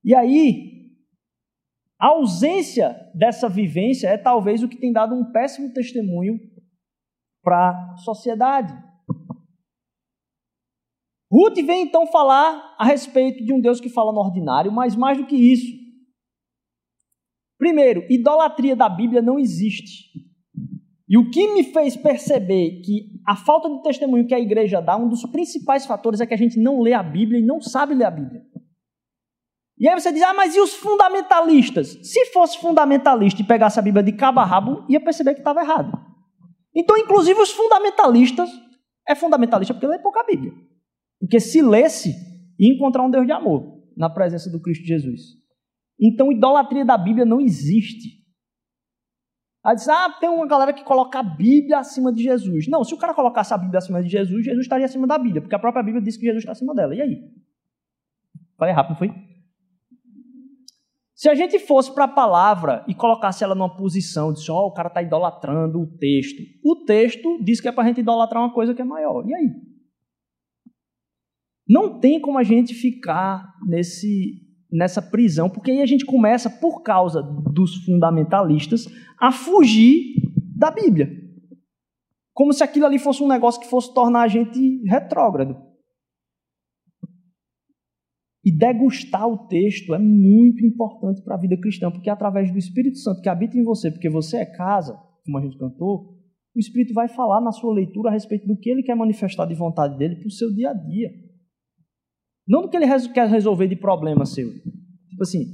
E 0.05 0.15
aí, 0.15 0.75
a 1.99 2.09
ausência 2.09 2.95
dessa 3.15 3.49
vivência 3.49 4.09
é 4.09 4.19
talvez 4.19 4.63
o 4.63 4.69
que 4.69 4.77
tem 4.77 4.93
dado 4.93 5.15
um 5.15 5.33
péssimo 5.33 5.73
testemunho 5.73 6.39
para 7.43 7.71
a 7.71 7.97
sociedade. 7.97 8.73
Ruth 11.35 11.57
vem 11.67 11.83
então 11.83 12.07
falar 12.07 12.77
a 12.79 12.85
respeito 12.85 13.45
de 13.45 13.53
um 13.53 13.61
Deus 13.61 13.81
que 13.81 13.89
fala 13.89 14.13
no 14.13 14.21
ordinário, 14.21 14.71
mas 14.71 14.95
mais 14.95 15.19
do 15.19 15.27
que 15.27 15.35
isso. 15.35 15.67
Primeiro, 17.59 18.07
idolatria 18.09 18.77
da 18.77 18.89
Bíblia 18.89 19.21
não 19.21 19.37
existe. 19.37 20.11
E 21.09 21.19
o 21.19 21.31
que 21.31 21.53
me 21.53 21.65
fez 21.65 21.97
perceber 21.97 22.81
que 22.83 23.21
a 23.27 23.35
falta 23.35 23.69
de 23.69 23.83
testemunho 23.83 24.29
que 24.29 24.35
a 24.35 24.39
igreja 24.39 24.81
dá, 24.81 24.97
um 24.97 25.09
dos 25.09 25.27
principais 25.27 25.85
fatores 25.85 26.21
é 26.21 26.27
que 26.27 26.35
a 26.35 26.37
gente 26.37 26.57
não 26.61 26.81
lê 26.81 26.93
a 26.93 27.03
Bíblia 27.03 27.41
e 27.41 27.45
não 27.45 27.61
sabe 27.61 27.95
ler 27.95 28.05
a 28.05 28.13
Bíblia. 28.13 28.41
E 29.77 29.89
aí 29.89 30.01
você 30.01 30.13
diz, 30.13 30.23
ah, 30.23 30.35
mas 30.35 30.55
e 30.55 30.61
os 30.61 30.75
fundamentalistas? 30.75 31.99
Se 32.01 32.27
fosse 32.27 32.59
fundamentalista 32.59 33.43
e 33.43 33.45
pegasse 33.45 33.77
a 33.77 33.83
Bíblia 33.83 34.05
de 34.05 34.13
cabo 34.13 34.39
a 34.39 34.45
rabo, 34.45 34.85
ia 34.89 35.01
perceber 35.03 35.35
que 35.35 35.41
estava 35.41 35.63
errado. 35.63 35.91
Então, 36.73 36.97
inclusive, 36.97 37.41
os 37.41 37.51
fundamentalistas 37.51 38.49
é 39.09 39.17
fundamentalista 39.17 39.75
porque 39.75 39.89
lê 39.89 39.99
pouca 39.99 40.23
Bíblia. 40.23 40.53
Porque 41.21 41.41
se 41.41 41.63
lesse, 41.63 42.11
ia 42.59 42.75
encontrar 42.75 43.03
um 43.03 43.11
Deus 43.11 43.27
de 43.27 43.33
amor 43.33 43.83
na 43.97 44.11
presença 44.11 44.51
do 44.51 44.61
Cristo 44.61 44.85
Jesus. 44.85 45.21
Então, 46.01 46.33
idolatria 46.33 46.85
da 46.85 46.99
Bíblia 46.99 47.25
não 47.25 47.41
existe. 47.41 48.23
Aí 49.65 49.75
diz, 49.75 49.89
ah, 49.89 50.11
tem 50.21 50.29
uma 50.29 50.47
galera 50.47 50.73
que 50.73 50.85
coloca 50.85 51.19
a 51.19 51.23
Bíblia 51.23 51.79
acima 51.79 52.13
de 52.13 52.23
Jesus. 52.23 52.69
Não, 52.69 52.85
se 52.85 52.93
o 52.93 52.99
cara 52.99 53.15
colocasse 53.15 53.55
a 53.55 53.59
Bíblia 53.59 53.79
acima 53.79 54.03
de 54.03 54.11
Jesus, 54.11 54.45
Jesus 54.45 54.65
estaria 54.65 54.85
acima 54.85 55.07
da 55.07 55.17
Bíblia, 55.17 55.41
porque 55.41 55.55
a 55.55 55.59
própria 55.59 55.83
Bíblia 55.83 56.03
diz 56.03 56.17
que 56.17 56.27
Jesus 56.27 56.43
está 56.43 56.53
acima 56.53 56.75
dela. 56.75 56.95
E 56.95 57.01
aí? 57.01 57.23
Falei 58.59 58.75
rápido, 58.75 58.99
foi? 58.99 59.11
Se 61.15 61.29
a 61.31 61.35
gente 61.35 61.59
fosse 61.59 61.95
para 61.95 62.05
a 62.05 62.09
palavra 62.09 62.85
e 62.87 62.95
colocasse 62.95 63.43
ela 63.43 63.55
numa 63.55 63.75
posição 63.75 64.33
de 64.33 64.51
oh, 64.51 64.67
o 64.67 64.73
cara 64.73 64.89
está 64.89 65.01
idolatrando 65.01 65.81
o 65.81 65.87
texto. 65.87 66.43
O 66.63 66.85
texto 66.85 67.43
diz 67.43 67.61
que 67.61 67.69
é 67.69 67.73
para 67.73 67.85
a 67.85 67.87
gente 67.87 68.01
idolatrar 68.01 68.43
uma 68.43 68.53
coisa 68.53 68.75
que 68.75 68.83
é 68.83 68.85
maior. 68.85 69.27
E 69.27 69.35
aí? 69.35 69.51
Não 71.69 71.99
tem 71.99 72.21
como 72.21 72.39
a 72.39 72.43
gente 72.43 72.75
ficar 72.75 73.55
nesse, 73.67 74.43
nessa 74.71 75.01
prisão, 75.01 75.49
porque 75.49 75.71
aí 75.71 75.81
a 75.81 75.87
gente 75.87 76.05
começa, 76.05 76.51
por 76.51 76.83
causa 76.83 77.23
dos 77.23 77.85
fundamentalistas, 77.85 78.87
a 79.19 79.33
fugir 79.33 80.15
da 80.57 80.71
Bíblia. 80.71 81.11
Como 82.33 82.53
se 82.53 82.63
aquilo 82.63 82.87
ali 82.87 82.99
fosse 82.99 83.23
um 83.23 83.29
negócio 83.29 83.61
que 83.61 83.71
fosse 83.71 83.95
tornar 83.95 84.23
a 84.23 84.29
gente 84.29 84.83
retrógrado. 84.87 85.57
E 88.45 88.55
degustar 88.55 89.27
o 89.27 89.47
texto 89.47 89.95
é 89.95 89.99
muito 89.99 90.67
importante 90.67 91.23
para 91.23 91.37
a 91.37 91.41
vida 91.41 91.57
cristã, 91.57 91.91
porque 91.91 92.11
é 92.11 92.13
através 92.13 92.53
do 92.53 92.59
Espírito 92.59 92.99
Santo 92.99 93.23
que 93.23 93.29
habita 93.29 93.57
em 93.57 93.63
você, 93.63 93.91
porque 93.91 94.11
você 94.11 94.39
é 94.39 94.45
casa, 94.45 94.95
como 95.25 95.39
a 95.39 95.41
gente 95.41 95.57
cantou, 95.57 96.15
o 96.55 96.59
Espírito 96.59 96.93
vai 96.93 97.09
falar 97.09 97.41
na 97.41 97.53
sua 97.53 97.73
leitura 97.73 98.11
a 98.11 98.13
respeito 98.13 98.47
do 98.47 98.57
que 98.57 98.69
ele 98.69 98.83
quer 98.83 98.95
manifestar 98.95 99.47
de 99.47 99.55
vontade 99.55 99.97
dele 99.97 100.17
para 100.17 100.29
o 100.29 100.31
seu 100.31 100.53
dia 100.53 100.71
a 100.71 100.75
dia. 100.75 101.11
Não 102.47 102.63
do 102.63 102.69
que 102.69 102.77
ele 102.77 102.87
quer 103.13 103.29
resolver 103.29 103.67
de 103.67 103.77
problema 103.77 104.27
seu. 104.27 104.51
Tipo 104.51 105.23
assim, 105.23 105.45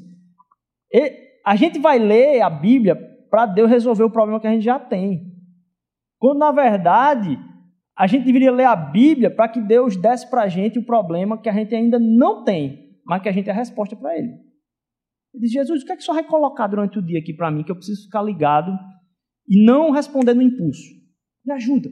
a 1.44 1.56
gente 1.56 1.78
vai 1.78 1.98
ler 1.98 2.40
a 2.40 2.50
Bíblia 2.50 2.96
para 3.30 3.46
Deus 3.46 3.70
resolver 3.70 4.02
o 4.02 4.10
problema 4.10 4.40
que 4.40 4.46
a 4.46 4.52
gente 4.52 4.64
já 4.64 4.78
tem. 4.78 5.30
Quando, 6.18 6.38
na 6.38 6.52
verdade, 6.52 7.38
a 7.96 8.06
gente 8.06 8.24
deveria 8.24 8.50
ler 8.50 8.64
a 8.64 8.74
Bíblia 8.74 9.30
para 9.30 9.48
que 9.48 9.60
Deus 9.60 9.96
desse 9.96 10.28
para 10.28 10.42
a 10.42 10.48
gente 10.48 10.78
o 10.78 10.84
problema 10.84 11.40
que 11.40 11.48
a 11.48 11.52
gente 11.52 11.74
ainda 11.74 11.98
não 11.98 12.44
tem, 12.44 12.98
mas 13.06 13.22
que 13.22 13.28
a 13.28 13.32
gente 13.32 13.48
é 13.48 13.52
a 13.52 13.54
resposta 13.54 13.94
para 13.94 14.18
ele. 14.18 14.32
Ele 15.32 15.42
diz, 15.42 15.52
Jesus, 15.52 15.82
o 15.82 15.86
que 15.86 15.92
é 15.92 15.96
que 15.96 16.02
o 16.02 16.04
senhor 16.04 16.16
vai 16.16 16.24
colocar 16.24 16.66
durante 16.66 16.98
o 16.98 17.02
dia 17.02 17.20
aqui 17.20 17.32
para 17.32 17.50
mim, 17.50 17.62
que 17.62 17.70
eu 17.70 17.76
preciso 17.76 18.04
ficar 18.04 18.22
ligado 18.22 18.72
e 19.48 19.64
não 19.64 19.92
responder 19.92 20.34
no 20.34 20.42
impulso? 20.42 20.82
Me 21.46 21.54
ajuda. 21.54 21.88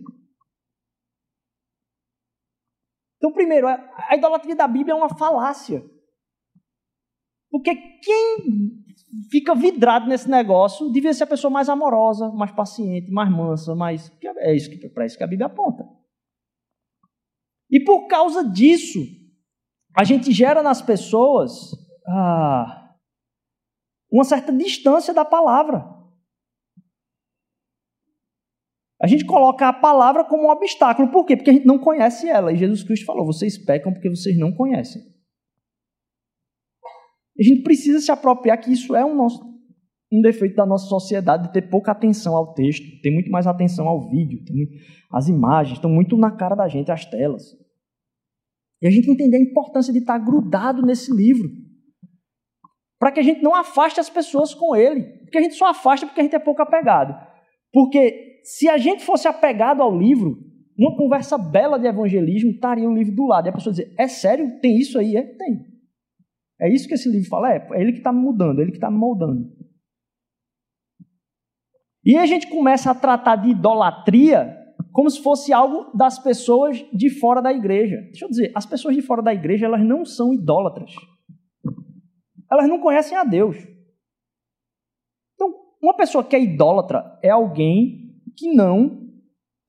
Então, 3.19 3.33
primeiro, 3.33 3.67
a 3.69 4.17
idolatria 4.17 4.57
da 4.57 4.67
Bíblia 4.67 4.93
é 4.93 4.97
uma 4.97 5.15
falácia. 5.15 5.85
Porque 7.51 7.75
quem 7.75 8.85
fica 9.31 9.55
vidrado 9.55 10.09
nesse 10.09 10.31
negócio 10.31 10.91
devia 10.93 11.13
ser 11.13 11.25
a 11.25 11.29
pessoa 11.29 11.51
mais 11.51 11.69
amorosa, 11.69 12.31
mais 12.31 12.53
paciente, 12.53 13.11
mais 13.11 13.31
mansa, 13.31 13.75
mais. 13.75 14.11
É 14.39 14.55
isso 14.55 14.71
que, 14.71 14.89
para 14.89 15.07
isso 15.07 15.17
que 15.17 15.25
a 15.25 15.29
Bíblia 15.29 15.47
aponta. 15.47 15.85
E 17.71 17.81
por 17.81 18.07
causa 18.07 18.49
disso, 18.49 18.99
a 19.97 20.05
gente 20.05 20.33
gera 20.33 20.63
nas 20.63 20.81
pessoas 20.81 21.73
ah, 22.07 22.95
uma 24.11 24.25
certa 24.25 24.53
distância 24.53 25.13
da 25.13 25.25
palavra. 25.25 25.98
A 29.01 29.07
gente 29.07 29.25
coloca 29.25 29.69
a 29.69 29.73
palavra 29.73 30.25
como 30.25 30.45
um 30.45 30.51
obstáculo. 30.51 31.11
Por 31.11 31.25
quê? 31.25 31.37
Porque 31.37 31.51
a 31.51 31.53
gente 31.53 31.67
não 31.67 31.79
conhece 31.79 32.29
ela. 32.29 32.53
E 32.53 32.57
Jesus 32.57 32.83
Cristo 32.83 33.07
falou: 33.07 33.25
vocês 33.25 33.57
pecam 33.57 33.93
porque 33.93 34.11
vocês 34.11 34.37
não 34.37 34.53
conhecem. 34.53 35.03
A 37.39 37.43
gente 37.43 37.63
precisa 37.63 38.01
se 38.01 38.11
apropriar 38.11 38.59
que 38.59 38.73
isso 38.73 38.97
é 38.97 39.05
um, 39.05 39.15
nosso, 39.15 39.41
um 40.13 40.21
defeito 40.21 40.57
da 40.57 40.67
nossa 40.67 40.87
sociedade, 40.87 41.45
de 41.45 41.53
ter 41.53 41.63
pouca 41.71 41.93
atenção 41.93 42.35
ao 42.35 42.53
texto, 42.53 42.85
ter 43.01 43.13
muito 43.13 43.31
mais 43.31 43.47
atenção 43.47 43.87
ao 43.87 44.11
vídeo, 44.11 44.41
muito, 44.51 44.73
as 45.13 45.29
imagens 45.29 45.79
estão 45.79 45.89
muito 45.89 46.17
na 46.17 46.33
cara 46.33 46.57
da 46.57 46.67
gente, 46.67 46.91
as 46.91 47.05
telas. 47.05 47.57
E 48.83 48.89
a 48.89 48.91
gente 48.91 49.09
entender 49.09 49.37
a 49.37 49.41
importância 49.41 49.93
de 49.93 50.01
estar 50.01 50.19
grudado 50.19 50.83
nesse 50.83 51.15
livro, 51.15 51.49
para 52.99 53.13
que 53.13 53.21
a 53.21 53.23
gente 53.23 53.41
não 53.41 53.55
afaste 53.55 54.01
as 54.01 54.11
pessoas 54.11 54.53
com 54.53 54.75
ele, 54.75 55.05
porque 55.21 55.39
a 55.39 55.43
gente 55.43 55.55
só 55.55 55.67
afasta 55.67 56.07
porque 56.07 56.21
a 56.21 56.25
gente 56.25 56.35
é 56.35 56.41
pouco 56.41 56.61
apegado. 56.61 57.15
Porque 57.73 58.28
se 58.49 58.67
a 58.67 58.79
gente 58.79 59.05
fosse 59.05 59.29
apegado 59.29 59.83
ao 59.83 59.95
livro, 59.95 60.43
uma 60.75 60.97
conversa 60.97 61.37
bela 61.37 61.79
de 61.79 61.87
evangelismo 61.87 62.51
estaria 62.51 62.89
o 62.89 62.95
livro 62.95 63.15
do 63.15 63.27
lado. 63.27 63.47
E 63.47 63.51
a 63.51 63.53
pessoa 63.53 63.75
dizer, 63.75 63.93
é 63.99 64.09
sério? 64.09 64.59
Tem 64.63 64.79
isso 64.79 64.99
aí? 64.99 65.17
É, 65.17 65.23
tem. 65.23 65.67
É 66.59 66.73
isso 66.73 66.89
que 66.89 66.95
esse 66.95 67.11
livro 67.11 67.29
fala? 67.29 67.53
É, 67.53 67.69
é 67.73 67.81
ele 67.83 67.93
que 67.93 67.99
está 67.99 68.11
mudando, 68.11 68.59
é 68.59 68.63
ele 68.63 68.71
que 68.71 68.79
está 68.79 68.91
me 68.91 68.97
moldando. 68.97 69.53
E 72.03 72.17
a 72.17 72.25
gente 72.25 72.49
começa 72.49 72.91
a 72.91 72.95
tratar 72.95 73.37
de 73.37 73.51
idolatria 73.51 74.57
como 74.93 75.11
se 75.11 75.23
fosse 75.23 75.53
algo 75.53 75.95
das 75.95 76.19
pessoas 76.19 76.79
de 76.91 77.11
fora 77.11 77.43
da 77.43 77.53
igreja. 77.53 77.97
Deixa 77.97 78.25
eu 78.25 78.31
dizer, 78.31 78.51
as 78.55 78.65
pessoas 78.65 78.97
de 78.97 79.03
fora 79.03 79.21
da 79.21 79.35
igreja, 79.35 79.67
elas 79.67 79.85
não 79.85 80.07
são 80.07 80.33
idólatras. 80.33 80.91
Elas 82.51 82.67
não 82.67 82.81
conhecem 82.81 83.19
a 83.19 83.25
Deus. 83.25 83.59
Então, 85.35 85.53
uma 85.83 85.95
pessoa 85.95 86.25
que 86.25 86.35
é 86.35 86.43
idólatra 86.43 87.19
é 87.23 87.29
alguém 87.29 88.08
que 88.39 88.55
não 88.55 89.09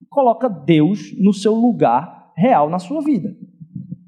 coloca 0.10 0.48
Deus 0.48 1.12
no 1.20 1.34
seu 1.34 1.54
lugar 1.54 2.32
real 2.38 2.70
na 2.70 2.80
sua 2.80 3.02
vida. 3.02 3.36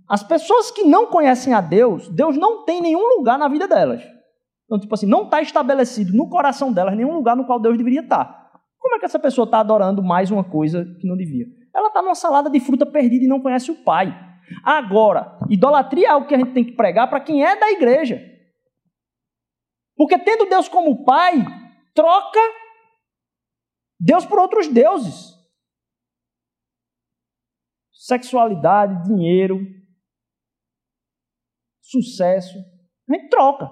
As 0.08 0.24
pessoas 0.24 0.69
que 0.71 0.84
não 0.84 1.08
conhecem 1.08 1.54
a 1.54 1.62
Deus, 1.62 2.08
Deus 2.10 2.38
não 2.38 2.63
tem 2.63 2.82
nenhum 2.82 3.17
lugar 3.17 3.39
na 3.39 3.47
vida 3.47 3.67
delas. 3.67 4.04
Então, 4.65 4.80
tipo 4.80 4.93
assim, 4.93 5.06
não 5.06 5.24
está 5.24 5.41
estabelecido 5.41 6.13
no 6.13 6.30
coração 6.30 6.71
delas 6.71 6.95
nenhum 6.95 7.13
lugar 7.13 7.36
no 7.36 7.45
qual 7.45 7.60
Deus 7.60 7.78
deveria 7.78 8.02
estar. 8.02 8.52
Como 8.80 8.95
é 8.95 9.00
que 9.00 9.06
essa 9.06 9.19
pessoa 9.19 9.45
está 9.45 9.60
adorando 9.60 10.04
mais 10.04 10.32
uma 10.32 10.43
coisa 10.43 10.86
que 11.00 11.08
não 11.08 11.17
devia? 11.17 11.45
Ela 11.74 11.88
está 11.88 12.02
numa 12.02 12.15
salada 12.15 12.50
de 12.50 12.60
fruta 12.60 12.86
perdida 12.86 13.26
e 13.26 13.28
não 13.28 13.41
conhece 13.41 13.71
o 13.71 13.84
Pai. 13.84 14.13
Agora, 14.63 15.39
idolatria 15.50 16.08
é 16.08 16.12
algo 16.12 16.28
que 16.28 16.36
a 16.36 16.38
gente 16.38 16.52
tem 16.52 16.63
que 16.63 16.74
pregar 16.74 17.10
para 17.10 17.19
quem 17.19 17.43
é 17.43 17.56
da 17.56 17.71
igreja. 17.71 18.21
Porque 19.95 20.17
tendo 20.17 20.50
Deus 20.50 20.67
como 20.67 21.04
Pai, 21.04 21.45
troca 21.93 22.39
Deus 24.03 24.25
por 24.25 24.39
outros 24.39 24.67
deuses. 24.67 25.39
Sexualidade, 27.93 29.03
dinheiro, 29.03 29.59
sucesso. 31.83 32.57
A 33.07 33.13
gente 33.13 33.29
troca. 33.29 33.69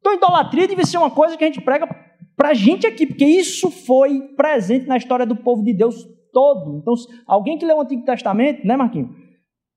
Então, 0.00 0.14
idolatria 0.14 0.66
deve 0.66 0.86
ser 0.86 0.96
uma 0.96 1.10
coisa 1.10 1.36
que 1.36 1.44
a 1.44 1.46
gente 1.46 1.60
prega 1.60 1.86
para 2.34 2.50
a 2.50 2.54
gente 2.54 2.86
aqui, 2.86 3.06
porque 3.06 3.26
isso 3.26 3.70
foi 3.70 4.34
presente 4.34 4.86
na 4.86 4.96
história 4.96 5.26
do 5.26 5.36
povo 5.36 5.62
de 5.62 5.74
Deus 5.74 5.94
todo. 6.32 6.78
Então, 6.78 6.94
alguém 7.26 7.58
que 7.58 7.66
leu 7.66 7.76
o 7.76 7.82
Antigo 7.82 8.04
Testamento, 8.04 8.66
né, 8.66 8.76
Marquinhos? 8.76 9.10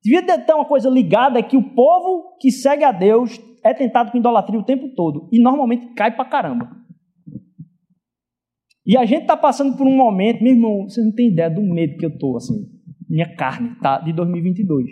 Devia 0.02 0.22
ter 0.22 0.54
uma 0.54 0.64
coisa 0.64 0.88
ligada 0.88 1.42
que 1.42 1.58
o 1.58 1.74
povo 1.74 2.38
que 2.40 2.50
segue 2.50 2.84
a 2.84 2.92
Deus 2.92 3.38
é 3.62 3.74
tentado 3.74 4.10
com 4.10 4.16
idolatria 4.16 4.58
o 4.58 4.64
tempo 4.64 4.94
todo 4.94 5.28
e 5.30 5.38
normalmente 5.38 5.92
cai 5.92 6.14
para 6.14 6.24
caramba. 6.24 6.80
E 8.86 8.96
a 8.96 9.04
gente 9.04 9.22
está 9.22 9.36
passando 9.36 9.76
por 9.76 9.86
um 9.86 9.96
momento, 9.96 10.42
meu 10.42 10.52
irmão, 10.52 10.88
você 10.88 11.02
não 11.02 11.12
tem 11.12 11.28
ideia 11.28 11.50
do 11.50 11.62
medo 11.62 11.98
que 11.98 12.06
eu 12.06 12.10
estou, 12.10 12.36
assim. 12.36 12.80
Minha 13.08 13.36
carne 13.36 13.78
tá 13.80 13.98
de 13.98 14.12
2022. 14.12 14.86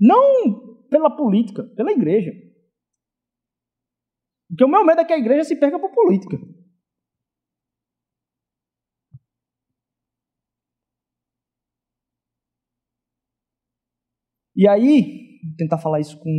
Não 0.00 0.86
pela 0.88 1.14
política, 1.14 1.62
pela 1.76 1.92
igreja. 1.92 2.32
Porque 4.48 4.64
o 4.64 4.68
meu 4.68 4.84
medo 4.84 5.00
é 5.00 5.04
que 5.04 5.12
a 5.12 5.18
igreja 5.18 5.44
se 5.44 5.58
perca 5.58 5.78
por 5.78 5.90
política. 5.90 6.38
E 14.56 14.68
aí, 14.68 15.40
vou 15.44 15.56
tentar 15.56 15.78
falar 15.78 16.00
isso 16.00 16.18
com 16.20 16.30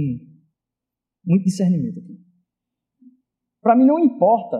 muito 1.26 1.44
discernimento 1.44 2.00
aqui. 2.00 2.18
Para 3.62 3.76
mim 3.76 3.86
não 3.86 4.00
importa 4.00 4.58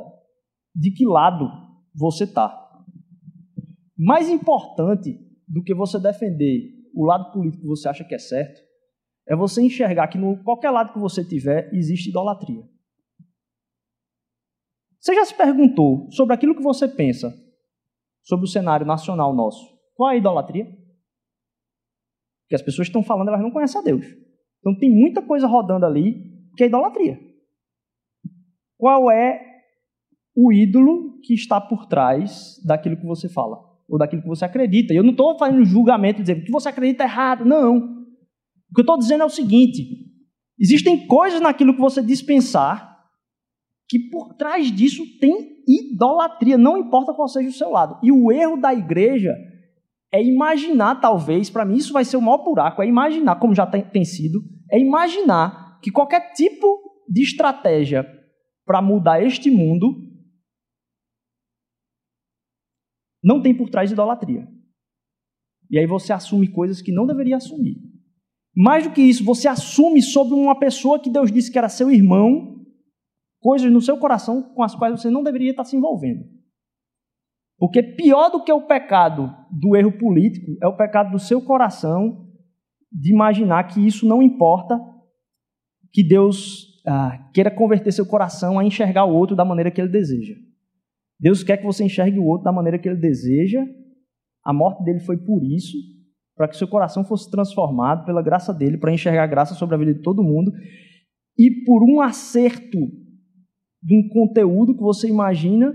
de 0.76 0.92
que 0.92 1.06
lado 1.06 1.50
você 1.94 2.26
está. 2.26 2.62
Mais 3.98 4.28
importante 4.28 5.18
do 5.48 5.64
que 5.64 5.74
você 5.74 6.00
defender 6.00 6.74
o 6.94 7.06
lado 7.06 7.32
político 7.32 7.62
que 7.62 7.68
você 7.68 7.88
acha 7.88 8.04
que 8.04 8.14
é 8.14 8.20
certo, 8.20 8.62
é 9.28 9.36
você 9.36 9.62
enxergar 9.62 10.08
que 10.08 10.18
no 10.18 10.44
qualquer 10.44 10.70
lado 10.70 10.94
que 10.94 11.00
você 11.00 11.24
tiver 11.24 11.74
existe 11.74 12.10
idolatria. 12.10 12.64
Você 15.00 15.14
já 15.14 15.26
se 15.26 15.36
perguntou 15.36 16.12
sobre 16.12 16.34
aquilo 16.34 16.56
que 16.56 16.64
você 16.64 16.88
pensa 16.88 17.34
sobre 18.24 18.46
o 18.46 18.50
cenário 18.50 18.86
nacional 18.86 19.34
nosso? 19.34 19.64
Qual 19.96 20.10
é 20.10 20.16
a 20.16 20.18
idolatria? 20.18 20.66
Porque 22.44 22.56
as 22.56 22.62
pessoas 22.62 22.88
estão 22.88 23.04
falando, 23.04 23.30
elas 23.30 23.42
não 23.42 23.52
conhecem 23.52 23.80
a 23.80 23.84
Deus. 23.84 24.06
Então 24.60 24.78
tem 24.78 24.92
muita 24.92 25.22
coisa 25.22 25.48
rodando 25.48 25.86
ali 25.86 26.50
que 26.58 26.64
é 26.64 26.68
idolatria. 26.68 27.20
Qual 28.78 29.12
é 29.12 29.55
o 30.36 30.52
ídolo 30.52 31.20
que 31.24 31.34
está 31.34 31.62
por 31.62 31.86
trás 31.86 32.62
daquilo 32.66 32.98
que 32.98 33.06
você 33.06 33.30
fala? 33.30 33.58
Ou 33.88 33.98
daquilo 33.98 34.22
que 34.22 34.28
você 34.28 34.44
acredita? 34.46 34.94
E 34.94 34.98
eu 34.98 35.04
não 35.04 35.12
estou 35.12 35.38
fazendo 35.38 35.64
julgamento 35.64 36.22
dizendo 36.22 36.44
que 36.44 36.52
você 36.52 36.70
acredita 36.70 37.04
errado. 37.04 37.46
Não. 37.46 37.78
O 37.78 38.74
que 38.74 38.82
eu 38.82 38.84
estou 38.84 38.98
dizendo 38.98 39.22
é 39.22 39.26
o 39.26 39.30
seguinte: 39.30 39.84
existem 40.60 41.08
coisas 41.08 41.40
naquilo 41.40 41.74
que 41.74 41.82
você 41.82 42.02
dispensar 42.02 42.96
que 43.88 44.00
por 44.10 44.34
trás 44.34 44.72
disso 44.72 45.04
tem 45.20 45.56
idolatria, 45.68 46.58
não 46.58 46.78
importa 46.78 47.14
qual 47.14 47.28
seja 47.28 47.50
o 47.50 47.54
seu 47.54 47.70
lado. 47.70 48.00
E 48.04 48.12
o 48.12 48.32
erro 48.32 48.58
da 48.58 48.74
igreja 48.74 49.34
é 50.12 50.24
imaginar, 50.24 50.96
talvez, 50.96 51.50
para 51.50 51.66
mim 51.66 51.76
isso 51.76 51.94
vai 51.94 52.06
ser 52.06 52.18
o 52.18 52.22
maior 52.22 52.44
buraco, 52.44 52.82
é 52.82 52.88
imaginar, 52.88 53.36
como 53.36 53.54
já 53.54 53.66
tem, 53.66 54.06
sido, 54.06 54.42
é 54.72 54.80
imaginar 54.80 55.80
que 55.82 55.92
qualquer 55.92 56.32
tipo 56.34 56.80
de 57.08 57.22
estratégia 57.22 58.06
para 58.66 58.82
mudar 58.82 59.22
este 59.24 59.52
mundo 59.52 59.94
não 63.26 63.42
tem 63.42 63.56
por 63.56 63.72
trás 63.72 63.92
idolatria. 63.92 64.48
E 65.72 65.80
aí 65.80 65.88
você 65.88 66.14
assume 66.14 66.48
coisas 66.48 66.80
que 66.80 66.92
não 66.92 67.08
deveria 67.08 67.38
assumir. 67.38 67.78
Mais 68.56 68.84
do 68.84 68.94
que 68.94 69.02
isso, 69.02 69.26
você 69.26 69.48
assume 69.48 70.00
sobre 70.00 70.36
uma 70.36 70.58
pessoa 70.58 71.00
que 71.02 71.10
Deus 71.10 71.32
disse 71.32 71.52
que 71.52 71.58
era 71.58 71.68
seu 71.68 71.92
irmão, 71.92 72.64
coisas 73.42 73.72
no 73.72 73.82
seu 73.82 73.98
coração 73.98 74.44
com 74.54 74.62
as 74.62 74.76
quais 74.76 75.02
você 75.02 75.10
não 75.10 75.24
deveria 75.24 75.50
estar 75.50 75.64
se 75.64 75.76
envolvendo. 75.76 76.24
Porque 77.58 77.82
pior 77.82 78.30
do 78.30 78.44
que 78.44 78.52
o 78.52 78.68
pecado 78.68 79.36
do 79.52 79.76
erro 79.76 79.98
político 79.98 80.56
é 80.62 80.68
o 80.68 80.78
pecado 80.78 81.12
do 81.12 81.20
seu 81.20 81.42
coração 81.42 82.30
de 82.92 83.12
imaginar 83.12 83.64
que 83.64 83.86
isso 83.86 84.08
não 84.08 84.22
importa, 84.22 84.80
que 85.92 86.08
Deus 86.08 86.82
ah, 86.86 87.30
queira 87.34 87.50
converter 87.50 87.92
seu 87.92 88.06
coração 88.06 88.60
a 88.60 88.64
enxergar 88.64 89.06
o 89.06 89.14
outro 89.14 89.36
da 89.36 89.44
maneira 89.44 89.72
que 89.72 89.82
ele 89.82 89.90
deseja. 89.90 90.36
Deus 91.20 91.44
quer 91.44 91.58
que 91.58 91.66
você 91.66 91.84
enxergue 91.84 92.20
o 92.20 92.26
outro 92.26 92.44
da 92.44 92.52
maneira 92.52 92.78
que 92.78 92.88
ele 92.88 93.00
deseja. 93.00 93.66
A 94.44 94.54
morte 94.54 94.84
dele 94.84 95.00
foi 95.00 95.18
por 95.18 95.44
isso, 95.44 95.78
para 96.36 96.48
que 96.48 96.58
seu 96.58 96.68
coração 96.68 97.04
fosse 97.04 97.30
transformado 97.32 98.06
pela 98.06 98.22
graça 98.22 98.54
dele, 98.54 98.78
para 98.78 98.94
enxergar 98.94 99.24
a 99.24 99.28
graça 99.28 99.56
sobre 99.56 99.76
a 99.76 99.78
vida 99.78 99.94
de 99.94 100.02
todo 100.02 100.24
mundo. 100.24 100.52
E 101.38 101.64
por 101.66 101.84
um 101.84 102.02
acerto 102.02 102.80
de 103.82 103.96
um 103.96 104.08
conteúdo 104.10 104.76
que 104.76 104.82
você 104.82 105.08
imagina, 105.08 105.74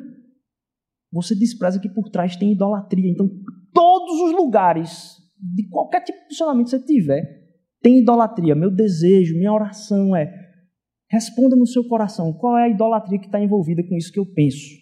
você 1.13 1.35
despreza 1.35 1.81
que 1.81 1.89
por 1.89 2.11
trás 2.11 2.37
tem 2.37 2.53
idolatria. 2.53 3.11
Então, 3.11 3.29
todos 3.73 4.21
os 4.21 4.33
lugares, 4.33 5.17
de 5.39 5.69
qualquer 5.69 6.03
tipo 6.05 6.19
de 6.19 6.29
funcionamento 6.29 6.71
que 6.71 6.77
você 6.77 6.85
tiver, 6.85 7.41
tem 7.83 8.01
idolatria. 8.01 8.55
Meu 8.55 8.71
desejo, 8.71 9.37
minha 9.37 9.53
oração 9.53 10.15
é: 10.15 10.33
responda 11.11 11.57
no 11.57 11.67
seu 11.67 11.87
coração 11.89 12.33
qual 12.33 12.59
é 12.59 12.65
a 12.65 12.69
idolatria 12.69 13.19
que 13.19 13.27
está 13.27 13.41
envolvida 13.41 13.83
com 13.83 13.97
isso 13.97 14.13
que 14.13 14.21
eu 14.21 14.27
penso. 14.27 14.80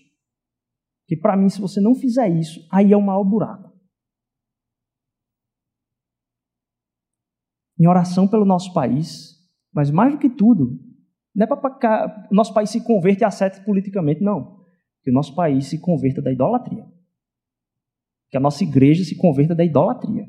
Que 1.08 1.16
para 1.16 1.36
mim, 1.36 1.48
se 1.48 1.58
você 1.58 1.80
não 1.80 1.94
fizer 1.94 2.28
isso, 2.28 2.60
aí 2.70 2.92
é 2.92 2.96
o 2.96 3.02
maior 3.02 3.24
buraco. 3.24 3.72
Em 7.80 7.88
oração 7.88 8.28
pelo 8.28 8.44
nosso 8.44 8.74
país, 8.74 9.38
mas 9.72 9.90
mais 9.90 10.12
do 10.12 10.18
que 10.18 10.28
tudo, 10.28 10.78
não 11.34 11.44
é 11.44 11.46
para 11.46 12.28
o 12.30 12.34
nosso 12.34 12.52
país 12.52 12.68
se 12.68 12.84
converter 12.84 13.24
a 13.24 13.30
sete 13.30 13.64
politicamente, 13.64 14.20
não. 14.20 14.58
Que 15.02 15.10
o 15.10 15.14
nosso 15.14 15.34
país 15.34 15.66
se 15.66 15.80
converta 15.80 16.20
da 16.20 16.30
idolatria. 16.30 16.84
Que 18.30 18.36
a 18.36 18.40
nossa 18.40 18.62
igreja 18.62 19.02
se 19.02 19.16
converta 19.16 19.54
da 19.54 19.64
idolatria. 19.64 20.26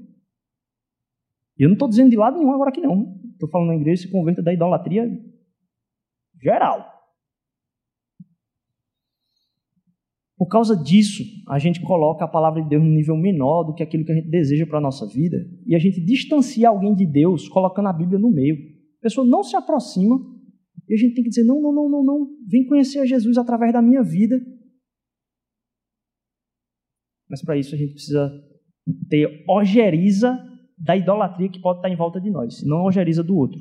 E 1.58 1.63
eu 1.63 1.68
não 1.68 1.74
estou 1.74 1.89
dizendo 1.89 2.12
de 2.12 2.15
lado 2.15 2.38
nenhum 2.38 2.54
agora 2.54 2.70
aqui, 2.70 2.80
não. 2.80 3.20
Estou 3.34 3.50
falando 3.50 3.70
da 3.70 3.76
igreja 3.76 4.04
se 4.04 4.12
converta 4.12 4.42
da 4.42 4.54
idolatria 4.54 5.10
geral. 6.42 6.98
Por 10.39 10.47
causa 10.47 10.73
disso, 10.73 11.21
a 11.49 11.60
gente 11.60 11.82
coloca 11.82 12.23
a 12.23 12.28
palavra 12.28 12.63
de 12.63 12.69
Deus 12.69 12.82
no 12.82 12.89
nível 12.89 13.17
menor 13.17 13.65
do 13.65 13.73
que 13.73 13.84
aquilo 13.84 14.06
que 14.06 14.13
a 14.13 14.15
gente 14.15 14.30
deseja 14.30 14.65
para 14.65 14.78
a 14.78 14.82
nossa 14.82 15.06
vida. 15.06 15.36
E 15.67 15.75
a 15.75 15.80
gente 15.80 15.99
distancia 15.99 16.69
alguém 16.69 16.95
de 16.95 17.06
Deus 17.06 17.49
colocando 17.49 17.89
a 17.89 17.93
Bíblia 17.93 18.17
no 18.17 18.32
meio. 18.32 18.56
A 18.56 19.02
pessoa 19.02 19.28
não 19.28 19.43
se 19.43 19.58
aproxima 19.58 20.17
e 20.88 20.93
a 20.93 20.97
gente 20.97 21.13
tem 21.13 21.25
que 21.25 21.30
dizer: 21.30 21.43
não, 21.43 21.62
não, 21.62 21.73
não, 21.73 21.89
não, 21.89 22.04
não. 22.06 22.28
Vem 22.47 22.65
conhecer 22.65 22.99
a 22.99 23.06
Jesus 23.06 23.38
através 23.38 23.73
da 23.73 23.82
minha 23.82 24.02
vida. 24.02 24.39
Mas 27.30 27.43
para 27.43 27.58
isso 27.58 27.75
a 27.75 27.78
gente 27.78 27.95
precisa 27.95 28.32
ter 29.10 29.43
ojeriza 29.45 30.39
da 30.78 30.95
idolatria 30.95 31.49
que 31.49 31.60
pode 31.60 31.80
estar 31.80 31.89
em 31.89 31.97
volta 31.97 32.21
de 32.21 32.32
nós, 32.32 32.63
não 32.63 32.86
ojeriza 32.86 33.21
do 33.21 33.36
outro. 33.36 33.60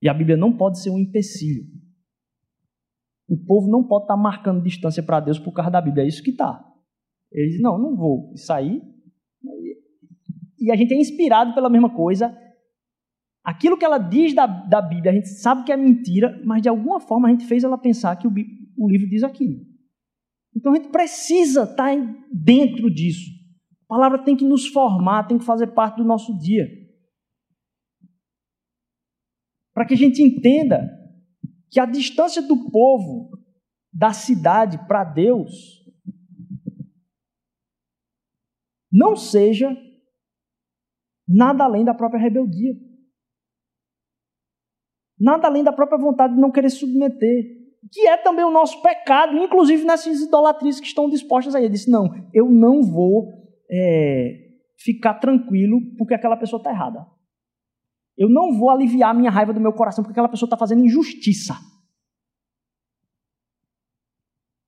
E 0.00 0.08
a 0.08 0.14
Bíblia 0.14 0.36
não 0.36 0.56
pode 0.56 0.80
ser 0.80 0.90
um 0.90 1.00
empecilho. 1.00 1.64
O 3.32 3.46
povo 3.46 3.70
não 3.70 3.86
pode 3.86 4.04
estar 4.04 4.16
marcando 4.16 4.62
distância 4.62 5.02
para 5.02 5.20
Deus 5.20 5.38
por 5.38 5.52
causa 5.52 5.70
da 5.70 5.80
Bíblia. 5.80 6.04
É 6.04 6.08
isso 6.08 6.22
que 6.22 6.30
está. 6.30 6.62
Ele 7.30 7.48
diz: 7.48 7.62
não, 7.62 7.78
não 7.78 7.96
vou 7.96 8.36
sair. 8.36 8.82
E 10.58 10.70
a 10.70 10.76
gente 10.76 10.92
é 10.92 10.96
inspirado 10.96 11.54
pela 11.54 11.70
mesma 11.70 11.94
coisa 11.94 12.36
Aquilo 13.44 13.76
que 13.76 13.84
ela 13.84 13.98
diz 13.98 14.34
da, 14.34 14.46
da 14.46 14.80
Bíblia, 14.80 15.10
a 15.10 15.14
gente 15.14 15.28
sabe 15.28 15.64
que 15.64 15.72
é 15.72 15.76
mentira, 15.76 16.40
mas 16.44 16.62
de 16.62 16.68
alguma 16.68 17.00
forma 17.00 17.26
a 17.26 17.30
gente 17.32 17.44
fez 17.44 17.64
ela 17.64 17.76
pensar 17.76 18.14
que 18.16 18.26
o, 18.26 18.30
o 18.30 18.88
livro 18.88 19.08
diz 19.08 19.24
aquilo. 19.24 19.60
Então 20.54 20.72
a 20.72 20.76
gente 20.76 20.90
precisa 20.90 21.64
estar 21.64 21.90
dentro 22.32 22.88
disso. 22.88 23.30
A 23.84 23.94
palavra 23.94 24.22
tem 24.22 24.36
que 24.36 24.44
nos 24.44 24.68
formar, 24.68 25.26
tem 25.26 25.38
que 25.38 25.44
fazer 25.44 25.68
parte 25.68 25.96
do 25.96 26.04
nosso 26.04 26.38
dia. 26.38 26.68
Para 29.74 29.86
que 29.86 29.94
a 29.94 29.96
gente 29.96 30.22
entenda 30.22 30.88
que 31.72 31.80
a 31.80 31.86
distância 31.86 32.42
do 32.42 32.70
povo 32.70 33.30
da 33.90 34.12
cidade 34.12 34.78
para 34.86 35.04
Deus 35.04 35.82
não 38.92 39.16
seja 39.16 39.74
nada 41.26 41.64
além 41.64 41.82
da 41.82 41.94
própria 41.94 42.20
rebeldia. 42.20 42.74
Nada 45.18 45.48
além 45.48 45.64
da 45.64 45.72
própria 45.72 45.98
vontade 45.98 46.34
de 46.34 46.40
não 46.40 46.50
querer 46.50 46.68
submeter. 46.68 47.62
Que 47.90 48.06
é 48.06 48.18
também 48.18 48.44
o 48.44 48.50
nosso 48.50 48.82
pecado, 48.82 49.36
inclusive 49.38 49.84
nessas 49.84 50.20
idolatrias 50.20 50.78
que 50.78 50.86
estão 50.86 51.08
dispostas 51.08 51.54
aí. 51.54 51.64
Ele 51.64 51.72
disse: 51.72 51.90
Não, 51.90 52.06
eu 52.34 52.50
não 52.50 52.82
vou 52.82 53.32
é, 53.70 54.58
ficar 54.78 55.14
tranquilo 55.14 55.80
porque 55.96 56.14
aquela 56.14 56.36
pessoa 56.36 56.60
está 56.60 56.70
errada. 56.70 57.06
Eu 58.16 58.28
não 58.28 58.58
vou 58.58 58.70
aliviar 58.70 59.10
a 59.10 59.14
minha 59.14 59.30
raiva 59.30 59.52
do 59.52 59.60
meu 59.60 59.72
coração 59.72 60.02
porque 60.04 60.12
aquela 60.12 60.28
pessoa 60.28 60.46
está 60.46 60.56
fazendo 60.56 60.84
injustiça. 60.84 61.54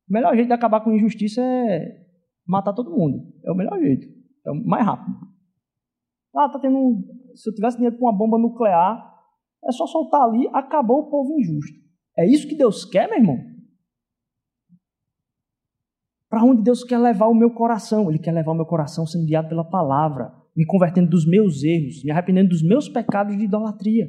O 0.09 0.12
melhor 0.12 0.35
jeito 0.35 0.48
de 0.48 0.54
acabar 0.54 0.80
com 0.80 0.92
injustiça 0.92 1.40
é 1.40 2.04
matar 2.46 2.72
todo 2.72 2.90
mundo. 2.90 3.18
É 3.44 3.50
o 3.50 3.54
melhor 3.54 3.78
jeito. 3.78 4.07
É 4.46 4.50
o 4.50 4.54
mais 4.54 4.85
rápido. 4.85 5.16
Ah, 6.35 6.48
tá 6.48 6.59
tendo. 6.59 7.02
Se 7.35 7.48
eu 7.48 7.54
tivesse 7.54 7.76
dinheiro 7.76 7.96
para 7.96 8.07
uma 8.07 8.16
bomba 8.16 8.38
nuclear, 8.38 9.14
é 9.64 9.72
só 9.72 9.87
soltar 9.87 10.22
ali, 10.22 10.48
acabou 10.52 11.00
o 11.00 11.11
povo 11.11 11.38
injusto. 11.38 11.78
É 12.16 12.26
isso 12.26 12.46
que 12.46 12.54
Deus 12.54 12.85
quer, 12.85 13.09
meu 13.09 13.18
irmão? 13.18 13.38
Para 16.28 16.44
onde 16.44 16.62
Deus 16.62 16.85
quer 16.85 16.98
levar 16.98 17.26
o 17.26 17.35
meu 17.35 17.52
coração? 17.52 18.11
Ele 18.11 18.18
quer 18.18 18.33
levar 18.33 18.52
o 18.52 18.57
meu 18.57 18.66
coração 18.66 19.07
sendo 19.07 19.26
guiado 19.26 19.48
pela 19.48 19.64
palavra, 19.64 20.33
me 20.56 20.64
convertendo 20.66 21.10
dos 21.10 21.26
meus 21.26 21.62
erros, 21.62 22.02
me 22.04 22.10
arrependendo 22.10 22.50
dos 22.50 22.62
meus 22.62 22.88
pecados 22.88 23.36
de 23.36 23.44
idolatria. 23.44 24.06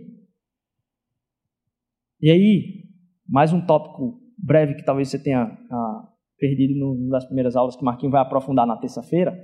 E 2.22 2.30
aí, 2.30 2.84
mais 3.28 3.52
um 3.52 3.66
tópico 3.66 4.20
breve 4.38 4.76
que 4.76 4.86
talvez 4.86 5.10
você 5.10 5.22
tenha 5.22 5.44
ah, 5.44 6.10
perdido 6.38 6.78
no, 6.80 7.08
nas 7.10 7.26
primeiras 7.26 7.56
aulas 7.56 7.76
que 7.76 7.84
Marquinhos 7.84 8.12
vai 8.12 8.22
aprofundar 8.22 8.68
na 8.68 8.78
terça-feira. 8.78 9.36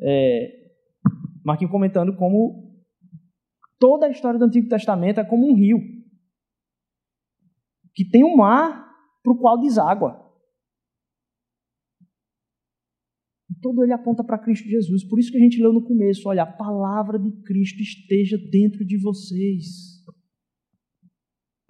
É, 0.00 0.48
Marquinhos 1.44 1.72
comentando 1.72 2.14
como 2.16 2.72
Toda 3.82 4.06
a 4.06 4.10
história 4.10 4.38
do 4.38 4.44
Antigo 4.44 4.68
Testamento 4.68 5.18
é 5.18 5.24
como 5.24 5.50
um 5.50 5.56
rio 5.56 5.76
que 7.92 8.08
tem 8.08 8.22
um 8.22 8.36
mar 8.36 8.86
para 9.24 9.32
o 9.32 9.36
qual 9.36 9.58
deságua. 9.58 10.21
Todo 13.62 13.82
ele 13.82 13.92
aponta 13.92 14.22
para 14.22 14.38
Cristo 14.38 14.68
Jesus. 14.68 15.04
Por 15.04 15.18
isso 15.18 15.30
que 15.30 15.38
a 15.38 15.40
gente 15.40 15.62
leu 15.62 15.72
no 15.72 15.82
começo: 15.82 16.28
olha, 16.28 16.42
a 16.42 16.46
palavra 16.46 17.18
de 17.18 17.30
Cristo 17.42 17.80
esteja 17.80 18.36
dentro 18.50 18.84
de 18.84 18.98
vocês. 18.98 20.02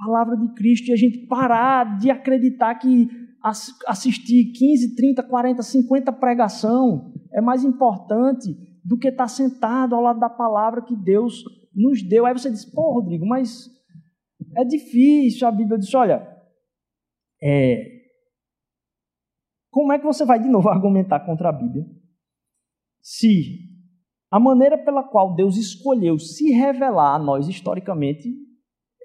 A 0.01 0.05
palavra 0.05 0.37
de 0.37 0.53
Cristo 0.55 0.89
e 0.89 0.93
a 0.93 0.97
gente 0.97 1.27
parar 1.27 1.99
de 1.99 2.11
acreditar 2.11 2.75
que 2.75 3.09
assistir 3.87 4.53
15, 4.53 4.97
30, 4.97 5.23
40, 5.23 5.63
50 5.63 6.13
pregação 6.13 7.13
é 7.33 7.41
mais 7.41 7.65
importante 7.65 8.57
do 8.85 8.99
que 8.99 9.09
estar 9.09 9.29
sentado 9.29 9.95
ao 9.95 10.03
lado 10.03 10.19
da 10.19 10.31
palavra 10.31 10.83
que 10.83 10.97
Deus 10.97 11.45
nos 11.75 12.03
deu. 12.03 12.27
Aí 12.27 12.33
você 12.33 12.51
diz, 12.51 12.65
pô, 12.65 12.95
Rodrigo, 12.95 13.27
mas 13.27 13.69
é 14.57 14.65
difícil. 14.65 15.47
A 15.47 15.53
Bíblia 15.53 15.79
diz, 15.79 15.93
olha, 15.95 16.27
é, 17.43 18.02
como 19.73 19.91
é 19.91 19.99
que 19.99 20.05
você 20.05 20.25
vai 20.27 20.39
de 20.39 20.49
novo 20.49 20.69
argumentar 20.71 21.21
contra 21.21 21.49
a 21.49 21.53
Bíblia 21.53 21.85
se 23.01 23.71
a 24.31 24.39
maneira 24.39 24.79
pela 24.79 25.03
qual 25.03 25.35
Deus 25.35 25.57
escolheu 25.57 26.19
se 26.19 26.53
revelar 26.53 27.17
a 27.17 27.19
nós 27.19 27.49
historicamente 27.49 28.29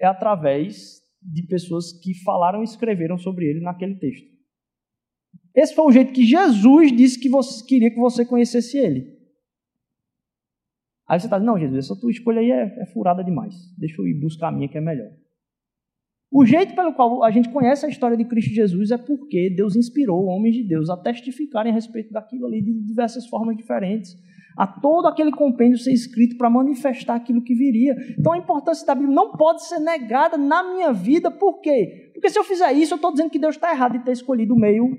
é 0.00 0.06
através 0.06 1.00
de 1.20 1.42
pessoas 1.46 1.92
que 1.92 2.14
falaram 2.22 2.60
e 2.60 2.64
escreveram 2.64 3.18
sobre 3.18 3.46
ele 3.46 3.60
naquele 3.60 3.96
texto? 3.96 4.28
Esse 5.54 5.74
foi 5.74 5.86
o 5.86 5.90
jeito 5.90 6.12
que 6.12 6.24
Jesus 6.24 6.92
disse 6.92 7.18
que 7.18 7.28
você, 7.28 7.66
queria 7.66 7.90
que 7.90 7.98
você 7.98 8.24
conhecesse 8.24 8.78
ele. 8.78 9.18
Aí 11.08 11.18
você 11.18 11.26
está 11.26 11.38
dizendo, 11.38 11.52
não, 11.52 11.58
Jesus, 11.58 11.86
essa 11.86 12.00
tua 12.00 12.10
escolha 12.10 12.40
aí 12.40 12.50
é, 12.50 12.82
é 12.82 12.86
furada 12.86 13.24
demais. 13.24 13.54
Deixa 13.76 14.00
eu 14.00 14.06
ir 14.06 14.20
buscar 14.20 14.48
a 14.48 14.52
minha 14.52 14.68
que 14.68 14.78
é 14.78 14.80
melhor. 14.80 15.10
O 16.30 16.44
jeito 16.44 16.74
pelo 16.74 16.92
qual 16.92 17.24
a 17.24 17.30
gente 17.30 17.48
conhece 17.48 17.86
a 17.86 17.88
história 17.88 18.16
de 18.16 18.24
Cristo 18.24 18.50
Jesus 18.50 18.90
é 18.90 18.98
porque 18.98 19.48
Deus 19.48 19.74
inspirou 19.74 20.26
homens 20.26 20.54
de 20.54 20.62
Deus 20.62 20.90
a 20.90 20.96
testificarem 20.96 21.72
a 21.72 21.74
respeito 21.74 22.12
daquilo 22.12 22.46
ali 22.46 22.60
de 22.60 22.72
diversas 22.82 23.26
formas 23.26 23.56
diferentes. 23.56 24.14
A 24.54 24.66
todo 24.66 25.06
aquele 25.06 25.30
compêndio 25.30 25.78
ser 25.78 25.92
escrito 25.92 26.36
para 26.36 26.50
manifestar 26.50 27.14
aquilo 27.14 27.42
que 27.42 27.54
viria. 27.54 27.96
Então 28.18 28.32
a 28.32 28.38
importância 28.38 28.86
da 28.86 28.94
Bíblia 28.94 29.14
não 29.14 29.32
pode 29.32 29.64
ser 29.64 29.78
negada 29.78 30.36
na 30.36 30.74
minha 30.74 30.92
vida, 30.92 31.30
por 31.30 31.60
quê? 31.60 32.10
Porque 32.12 32.28
se 32.28 32.38
eu 32.38 32.44
fizer 32.44 32.72
isso, 32.72 32.92
eu 32.92 32.96
estou 32.96 33.12
dizendo 33.12 33.30
que 33.30 33.38
Deus 33.38 33.54
está 33.54 33.70
errado 33.70 33.92
de 33.92 34.04
ter 34.04 34.12
escolhido 34.12 34.54
o 34.54 34.58
meio 34.58 34.98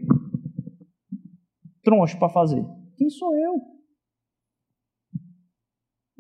troncho 1.84 2.18
para 2.18 2.30
fazer. 2.30 2.66
Quem 2.98 3.10
sou 3.10 3.36
eu? 3.36 3.79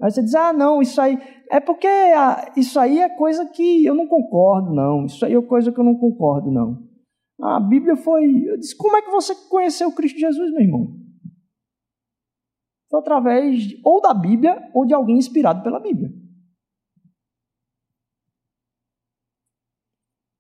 Aí 0.01 0.09
você 0.09 0.23
diz, 0.23 0.33
ah, 0.33 0.53
não, 0.53 0.81
isso 0.81 0.99
aí. 1.01 1.17
É 1.51 1.59
porque 1.59 1.88
ah, 1.88 2.53
isso 2.55 2.79
aí 2.79 2.99
é 2.99 3.09
coisa 3.09 3.45
que 3.45 3.85
eu 3.85 3.93
não 3.93 4.07
concordo, 4.07 4.73
não. 4.73 5.05
Isso 5.05 5.25
aí 5.25 5.33
é 5.33 5.41
coisa 5.41 5.71
que 5.71 5.79
eu 5.79 5.83
não 5.83 5.95
concordo, 5.95 6.49
não. 6.49 6.88
A 7.41 7.59
Bíblia 7.59 7.95
foi. 7.97 8.23
Eu 8.47 8.57
disse, 8.57 8.75
como 8.77 8.95
é 8.95 9.01
que 9.01 9.12
você 9.12 9.35
conheceu 9.49 9.91
Cristo 9.91 10.17
Jesus, 10.17 10.51
meu 10.51 10.62
irmão? 10.62 10.95
Foi 12.89 12.99
através 12.99 13.62
de, 13.63 13.81
ou 13.83 14.01
da 14.01 14.13
Bíblia 14.13 14.69
ou 14.73 14.85
de 14.85 14.93
alguém 14.93 15.17
inspirado 15.17 15.62
pela 15.63 15.79
Bíblia. 15.79 16.09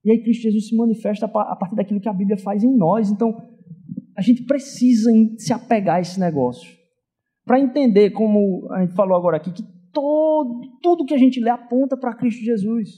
E 0.05 0.11
aí 0.11 0.23
Cristo 0.23 0.43
Jesus 0.43 0.69
se 0.69 0.75
manifesta 0.75 1.25
a 1.25 1.55
partir 1.55 1.75
daquilo 1.75 1.99
que 1.99 2.09
a 2.09 2.13
Bíblia 2.13 2.37
faz 2.37 2.63
em 2.63 2.75
nós. 2.75 3.11
Então, 3.11 3.35
a 4.17 4.21
gente 4.21 4.45
precisa 4.45 5.11
se 5.37 5.51
apegar 5.51 5.97
a 5.97 6.01
esse 6.01 6.19
negócio 6.19 6.78
para 7.49 7.59
entender, 7.59 8.11
como 8.11 8.71
a 8.71 8.81
gente 8.81 8.93
falou 8.93 9.17
agora 9.17 9.37
aqui, 9.37 9.51
que 9.51 9.63
todo, 9.91 10.61
tudo 10.83 11.03
que 11.03 11.15
a 11.15 11.17
gente 11.17 11.39
lê 11.39 11.49
aponta 11.49 11.97
para 11.97 12.13
Cristo 12.13 12.45
Jesus. 12.45 12.89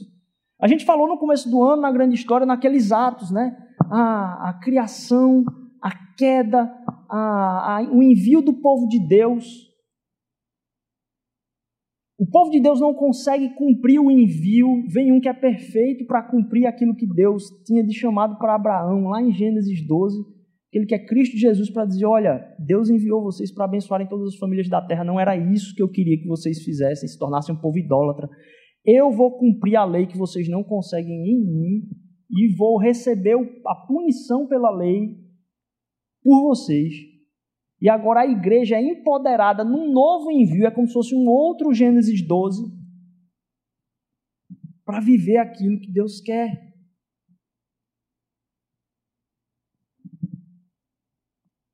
A 0.61 0.67
gente 0.67 0.83
falou 0.83 1.07
no 1.07 1.17
começo 1.17 1.49
do 1.49 1.63
ano, 1.63 1.81
na 1.81 1.89
grande 1.89 2.15
história, 2.15 2.45
naqueles 2.45 2.91
atos, 2.91 3.31
né? 3.31 3.57
A, 3.89 4.49
a 4.49 4.59
criação, 4.61 5.45
a 5.81 5.91
queda, 6.17 6.69
a, 7.09 7.77
a, 7.77 7.81
o 7.93 8.03
envio 8.03 8.41
do 8.41 8.51
povo 8.55 8.89
de 8.89 8.99
Deus. 8.99 9.45
O 12.19 12.29
povo 12.29 12.51
de 12.51 12.59
Deus 12.59 12.81
não 12.81 12.93
consegue 12.93 13.55
cumprir 13.55 14.01
o 14.01 14.11
envio, 14.11 14.83
vem 14.89 15.13
um 15.13 15.21
que 15.21 15.29
é 15.29 15.33
perfeito 15.33 16.05
para 16.05 16.23
cumprir 16.23 16.65
aquilo 16.65 16.93
que 16.93 17.07
Deus 17.07 17.45
tinha 17.65 17.85
de 17.85 17.93
chamado 17.93 18.37
para 18.37 18.55
Abraão, 18.55 19.07
lá 19.07 19.21
em 19.21 19.31
Gênesis 19.31 19.81
12 19.87 20.40
ele 20.71 20.85
quer 20.85 21.05
Cristo 21.05 21.37
Jesus 21.37 21.69
para 21.69 21.85
dizer: 21.85 22.05
olha, 22.05 22.39
Deus 22.57 22.89
enviou 22.89 23.21
vocês 23.21 23.53
para 23.53 23.65
abençoarem 23.65 24.07
todas 24.07 24.33
as 24.33 24.37
famílias 24.37 24.69
da 24.69 24.81
terra. 24.81 25.03
Não 25.03 25.19
era 25.19 25.35
isso 25.35 25.75
que 25.75 25.83
eu 25.83 25.89
queria 25.89 26.17
que 26.17 26.27
vocês 26.27 26.63
fizessem, 26.63 27.09
se 27.09 27.19
tornassem 27.19 27.53
um 27.53 27.59
povo 27.59 27.77
idólatra. 27.77 28.29
Eu 28.85 29.11
vou 29.11 29.37
cumprir 29.37 29.75
a 29.75 29.85
lei 29.85 30.07
que 30.07 30.17
vocês 30.17 30.47
não 30.49 30.63
conseguem 30.63 31.13
em 31.13 31.45
mim 31.45 31.89
e 32.31 32.55
vou 32.55 32.79
receber 32.79 33.35
a 33.67 33.75
punição 33.75 34.47
pela 34.47 34.71
lei 34.71 35.17
por 36.23 36.41
vocês. 36.41 36.93
E 37.81 37.89
agora 37.89 38.21
a 38.21 38.27
igreja 38.27 38.75
é 38.75 38.81
empoderada 38.81 39.63
num 39.63 39.91
novo 39.91 40.31
envio, 40.31 40.67
é 40.67 40.71
como 40.71 40.87
se 40.87 40.93
fosse 40.93 41.15
um 41.15 41.27
outro 41.27 41.73
Gênesis 41.73 42.25
12, 42.25 42.63
para 44.85 44.99
viver 44.99 45.37
aquilo 45.37 45.79
que 45.79 45.91
Deus 45.91 46.21
quer. 46.21 46.70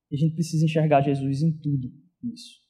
E 0.09 0.15
a 0.15 0.17
gente 0.17 0.35
precisa 0.35 0.65
enxergar 0.65 1.01
Jesus 1.01 1.41
em 1.41 1.51
tudo 1.59 1.89
isso. 2.23 2.67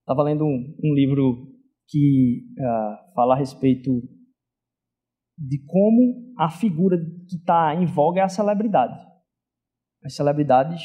Estava 0.00 0.22
lendo 0.22 0.44
um, 0.44 0.76
um, 0.82 0.94
livro 0.94 1.48
que 1.88 2.44
uh, 2.58 3.14
fala 3.14 3.34
a 3.34 3.38
respeito 3.38 3.90
de 5.38 5.64
como 5.64 6.34
a 6.38 6.50
figura 6.50 6.98
que 7.28 7.36
está 7.36 7.74
em 7.74 7.86
voga 7.86 8.20
é 8.20 8.24
a 8.24 8.28
celebridade. 8.28 8.98
As 10.04 10.14
celebridades, 10.14 10.82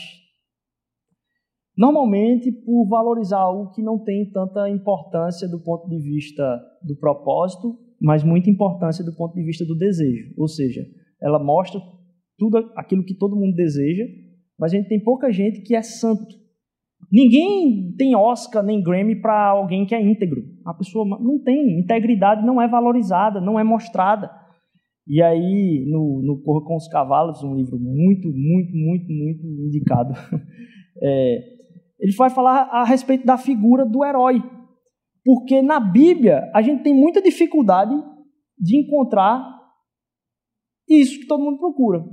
normalmente, 1.75 2.51
por 2.51 2.87
valorizar 2.87 3.39
algo 3.39 3.71
que 3.71 3.81
não 3.81 4.03
tem 4.03 4.29
tanta 4.31 4.69
importância 4.69 5.47
do 5.47 5.59
ponto 5.59 5.87
de 5.89 5.97
vista 5.97 6.43
do 6.83 6.95
propósito, 6.95 7.77
mas 7.99 8.23
muita 8.23 8.49
importância 8.49 9.03
do 9.03 9.15
ponto 9.15 9.33
de 9.33 9.43
vista 9.43 9.65
do 9.65 9.75
desejo. 9.75 10.33
Ou 10.37 10.47
seja, 10.47 10.85
ela 11.21 11.43
mostra 11.43 11.79
tudo 12.37 12.57
aquilo 12.75 13.03
que 13.03 13.15
todo 13.15 13.35
mundo 13.35 13.55
deseja, 13.55 14.03
mas 14.59 14.73
a 14.73 14.77
gente 14.77 14.89
tem 14.89 15.03
pouca 15.03 15.31
gente 15.31 15.61
que 15.61 15.75
é 15.75 15.81
santo. 15.81 16.35
Ninguém 17.11 17.93
tem 17.97 18.15
Oscar 18.15 18.63
nem 18.63 18.81
Grammy 18.81 19.21
para 19.21 19.49
alguém 19.49 19.85
que 19.85 19.95
é 19.95 20.01
íntegro. 20.01 20.43
A 20.65 20.73
pessoa 20.73 21.05
não 21.19 21.41
tem, 21.41 21.79
integridade 21.79 22.45
não 22.45 22.61
é 22.61 22.67
valorizada, 22.67 23.39
não 23.39 23.59
é 23.59 23.63
mostrada. 23.63 24.29
E 25.07 25.21
aí, 25.21 25.85
no, 25.87 26.21
no 26.21 26.41
Corra 26.41 26.65
com 26.65 26.75
os 26.75 26.87
Cavalos, 26.89 27.41
um 27.43 27.55
livro 27.55 27.79
muito, 27.79 28.27
muito, 28.27 28.73
muito, 28.75 29.07
muito 29.13 29.67
indicado, 29.67 30.13
é, 31.01 31.37
ele 31.99 32.13
vai 32.17 32.29
falar 32.29 32.63
a 32.71 32.83
respeito 32.83 33.25
da 33.25 33.37
figura 33.37 33.85
do 33.85 34.03
herói. 34.03 34.41
Porque 35.23 35.61
na 35.61 35.79
Bíblia 35.79 36.49
a 36.53 36.61
gente 36.61 36.83
tem 36.83 36.93
muita 36.93 37.21
dificuldade 37.21 37.93
de 38.59 38.77
encontrar 38.77 39.41
isso 40.89 41.19
que 41.19 41.27
todo 41.27 41.43
mundo 41.43 41.57
procura. 41.57 42.03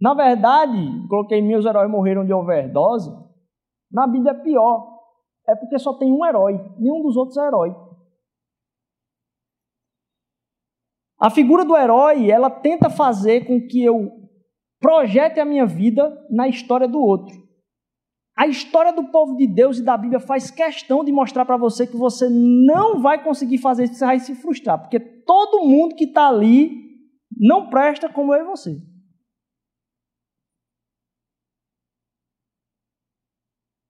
Na 0.00 0.14
verdade, 0.14 1.06
coloquei 1.08 1.40
meus 1.40 1.64
heróis 1.64 1.90
morreram 1.90 2.24
de 2.24 2.32
overdose. 2.32 3.10
Na 3.90 4.06
Bíblia 4.06 4.32
é 4.32 4.42
pior. 4.42 4.94
É 5.46 5.54
porque 5.54 5.78
só 5.78 5.92
tem 5.94 6.10
um 6.10 6.24
herói, 6.24 6.54
nenhum 6.78 7.02
dos 7.02 7.16
outros 7.16 7.36
é 7.36 7.46
herói. 7.46 7.74
A 11.20 11.30
figura 11.30 11.64
do 11.64 11.76
herói, 11.76 12.30
ela 12.30 12.50
tenta 12.50 12.90
fazer 12.90 13.46
com 13.46 13.66
que 13.66 13.84
eu 13.84 14.10
projete 14.80 15.40
a 15.40 15.44
minha 15.44 15.64
vida 15.64 16.26
na 16.30 16.48
história 16.48 16.88
do 16.88 17.00
outro. 17.00 17.34
A 18.36 18.46
história 18.46 18.92
do 18.92 19.04
povo 19.04 19.36
de 19.36 19.46
Deus 19.46 19.78
e 19.78 19.84
da 19.84 19.96
Bíblia 19.96 20.18
faz 20.18 20.50
questão 20.50 21.04
de 21.04 21.12
mostrar 21.12 21.44
para 21.44 21.56
você 21.56 21.86
que 21.86 21.96
você 21.96 22.28
não 22.28 23.00
vai 23.00 23.22
conseguir 23.22 23.58
fazer 23.58 23.84
isso, 23.84 24.04
vai 24.04 24.18
se 24.18 24.34
frustrar, 24.34 24.80
porque 24.80 24.98
todo 24.98 25.64
mundo 25.64 25.94
que 25.94 26.04
está 26.04 26.28
ali 26.28 26.82
não 27.36 27.70
presta 27.70 28.08
como 28.08 28.34
eu 28.34 28.44
e 28.44 28.46
você. 28.46 28.76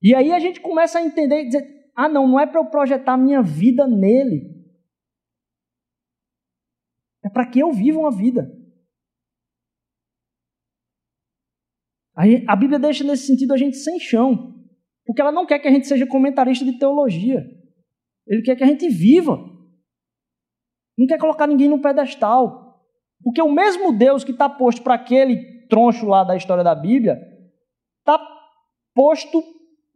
E 0.04 0.14
aí 0.14 0.32
a 0.32 0.38
gente 0.38 0.60
começa 0.60 0.98
a 0.98 1.02
entender 1.02 1.40
e 1.40 1.46
dizer: 1.46 1.90
ah, 1.96 2.10
não, 2.10 2.28
não 2.28 2.38
é 2.38 2.46
para 2.46 2.60
eu 2.60 2.66
projetar 2.66 3.16
minha 3.16 3.40
vida 3.40 3.86
nele. 3.86 4.52
É 7.24 7.30
para 7.30 7.50
que 7.50 7.58
eu 7.58 7.72
viva 7.72 7.98
uma 7.98 8.14
vida. 8.14 8.46
A 12.46 12.54
Bíblia 12.54 12.78
deixa 12.78 13.02
nesse 13.02 13.26
sentido 13.26 13.54
a 13.54 13.56
gente 13.56 13.78
sem 13.78 13.98
chão, 13.98 14.54
porque 15.06 15.22
ela 15.22 15.32
não 15.32 15.46
quer 15.46 15.58
que 15.58 15.66
a 15.66 15.70
gente 15.70 15.86
seja 15.86 16.06
comentarista 16.06 16.64
de 16.66 16.78
teologia. 16.78 17.42
Ele 18.26 18.42
quer 18.42 18.56
que 18.56 18.62
a 18.62 18.66
gente 18.66 18.86
viva. 18.88 19.36
Não 20.96 21.06
quer 21.06 21.18
colocar 21.18 21.46
ninguém 21.46 21.68
no 21.68 21.80
pedestal. 21.80 22.84
Porque 23.22 23.40
o 23.40 23.50
mesmo 23.50 23.96
Deus 23.96 24.22
que 24.22 24.32
está 24.32 24.50
posto 24.50 24.82
para 24.82 24.94
aquele 24.94 25.66
troncho 25.66 26.06
lá 26.06 26.22
da 26.22 26.36
história 26.36 26.62
da 26.62 26.74
Bíblia, 26.74 27.18
está 28.00 28.18
posto 28.94 29.42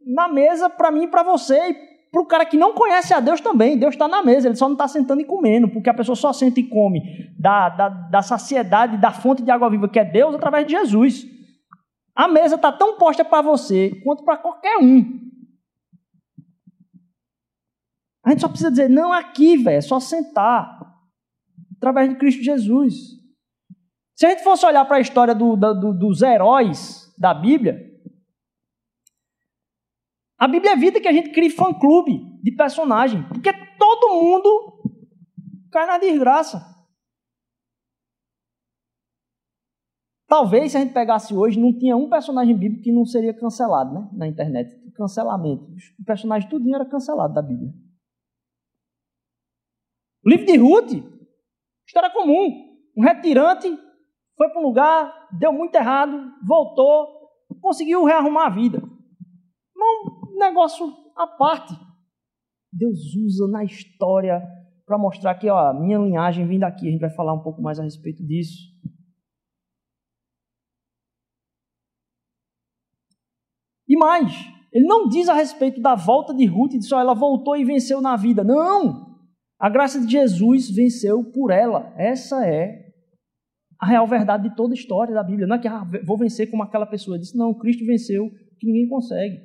na 0.06 0.28
mesa 0.28 0.70
para 0.70 0.90
mim 0.90 1.04
e 1.04 1.08
para 1.08 1.22
você, 1.22 1.74
para 2.10 2.22
o 2.22 2.26
cara 2.26 2.46
que 2.46 2.56
não 2.56 2.74
conhece 2.74 3.12
a 3.12 3.20
Deus 3.20 3.40
também, 3.40 3.78
Deus 3.78 3.94
está 3.94 4.08
na 4.08 4.22
mesa, 4.22 4.48
ele 4.48 4.56
só 4.56 4.66
não 4.66 4.74
está 4.74 4.88
sentando 4.88 5.20
e 5.20 5.24
comendo, 5.24 5.68
porque 5.68 5.90
a 5.90 5.94
pessoa 5.94 6.16
só 6.16 6.32
senta 6.32 6.60
e 6.60 6.68
come 6.68 7.02
da, 7.38 7.68
da, 7.68 7.88
da 7.88 8.22
saciedade, 8.22 8.96
da 8.96 9.12
fonte 9.12 9.42
de 9.42 9.50
água 9.50 9.68
viva 9.70 9.88
que 9.88 9.98
é 9.98 10.04
Deus, 10.04 10.34
através 10.34 10.66
de 10.66 10.72
Jesus. 10.72 11.26
A 12.14 12.26
mesa 12.26 12.56
está 12.56 12.72
tão 12.72 12.96
posta 12.96 13.24
para 13.24 13.42
você 13.42 13.90
quanto 14.02 14.24
para 14.24 14.36
qualquer 14.36 14.78
um. 14.78 15.28
A 18.24 18.30
gente 18.30 18.40
só 18.40 18.48
precisa 18.48 18.70
dizer, 18.70 18.90
não 18.90 19.12
aqui, 19.12 19.56
velho, 19.56 19.78
é 19.78 19.80
só 19.80 20.00
sentar. 20.00 20.78
Através 21.76 22.08
de 22.08 22.16
Cristo 22.16 22.42
Jesus. 22.42 22.94
Se 24.16 24.26
a 24.26 24.30
gente 24.30 24.42
fosse 24.42 24.66
olhar 24.66 24.84
para 24.84 24.96
a 24.96 25.00
história 25.00 25.34
do, 25.34 25.56
do, 25.56 25.94
dos 25.94 26.22
heróis 26.22 27.14
da 27.16 27.32
Bíblia, 27.32 27.80
a 30.38 30.46
Bíblia 30.46 30.72
evita 30.72 31.00
que 31.00 31.08
a 31.08 31.12
gente 31.12 31.30
crie 31.32 31.50
fã-clube 31.50 32.40
de 32.42 32.52
personagem, 32.52 33.26
porque 33.28 33.52
todo 33.76 34.14
mundo 34.14 34.82
cai 35.72 35.86
na 35.86 35.98
desgraça. 35.98 36.64
Talvez 40.28 40.72
se 40.72 40.76
a 40.76 40.80
gente 40.80 40.92
pegasse 40.92 41.34
hoje, 41.34 41.58
não 41.58 41.76
tinha 41.76 41.96
um 41.96 42.08
personagem 42.08 42.56
bíblico 42.56 42.84
que 42.84 42.92
não 42.92 43.04
seria 43.04 43.34
cancelado 43.34 43.94
né, 43.94 44.08
na 44.12 44.26
internet. 44.28 44.78
Cancelamento. 44.94 45.64
O 45.98 46.04
personagem 46.04 46.48
tudinho 46.48 46.74
era 46.74 46.84
cancelado 46.84 47.32
da 47.32 47.40
Bíblia. 47.40 47.72
O 50.24 50.28
livro 50.28 50.44
de 50.44 50.56
Ruth, 50.56 50.92
história 51.86 52.10
comum. 52.10 52.68
Um 52.96 53.02
retirante 53.02 53.68
foi 54.36 54.48
para 54.50 54.60
um 54.60 54.64
lugar, 54.64 55.28
deu 55.38 55.52
muito 55.52 55.74
errado, 55.74 56.32
voltou, 56.46 57.08
conseguiu 57.60 58.04
rearrumar 58.04 58.46
a 58.46 58.50
vida. 58.50 58.82
Não, 59.74 60.17
negócio 60.38 60.86
à 61.16 61.26
parte. 61.26 61.74
Deus 62.72 63.14
usa 63.14 63.46
na 63.48 63.64
história 63.64 64.42
para 64.86 64.98
mostrar 64.98 65.34
que 65.34 65.48
ó, 65.50 65.72
minha 65.74 65.98
linhagem 65.98 66.46
vem 66.46 66.58
daqui. 66.58 66.88
A 66.88 66.90
gente 66.90 67.00
vai 67.00 67.10
falar 67.10 67.34
um 67.34 67.42
pouco 67.42 67.60
mais 67.60 67.78
a 67.78 67.82
respeito 67.82 68.24
disso. 68.24 68.56
E 73.88 73.96
mais, 73.96 74.32
ele 74.72 74.86
não 74.86 75.08
diz 75.08 75.28
a 75.28 75.34
respeito 75.34 75.80
da 75.80 75.94
volta 75.94 76.34
de 76.34 76.44
Ruth 76.44 76.74
e 76.74 76.78
diz 76.78 76.92
ela 76.92 77.14
voltou 77.14 77.56
e 77.56 77.64
venceu 77.64 78.00
na 78.00 78.16
vida. 78.16 78.44
Não! 78.44 79.08
A 79.58 79.68
graça 79.68 80.00
de 80.00 80.10
Jesus 80.10 80.70
venceu 80.70 81.24
por 81.24 81.50
ela. 81.50 81.92
Essa 81.96 82.46
é 82.46 82.86
a 83.80 83.86
real 83.86 84.06
verdade 84.06 84.48
de 84.48 84.54
toda 84.54 84.72
a 84.72 84.76
história 84.76 85.14
da 85.14 85.22
Bíblia. 85.22 85.46
Não 85.46 85.56
é 85.56 85.58
que 85.58 85.68
ah, 85.68 85.84
vou 86.04 86.18
vencer 86.18 86.50
como 86.50 86.62
aquela 86.62 86.86
pessoa 86.86 87.18
disse. 87.18 87.36
Não, 87.36 87.54
Cristo 87.54 87.84
venceu 87.84 88.30
que 88.58 88.66
ninguém 88.66 88.88
consegue. 88.88 89.36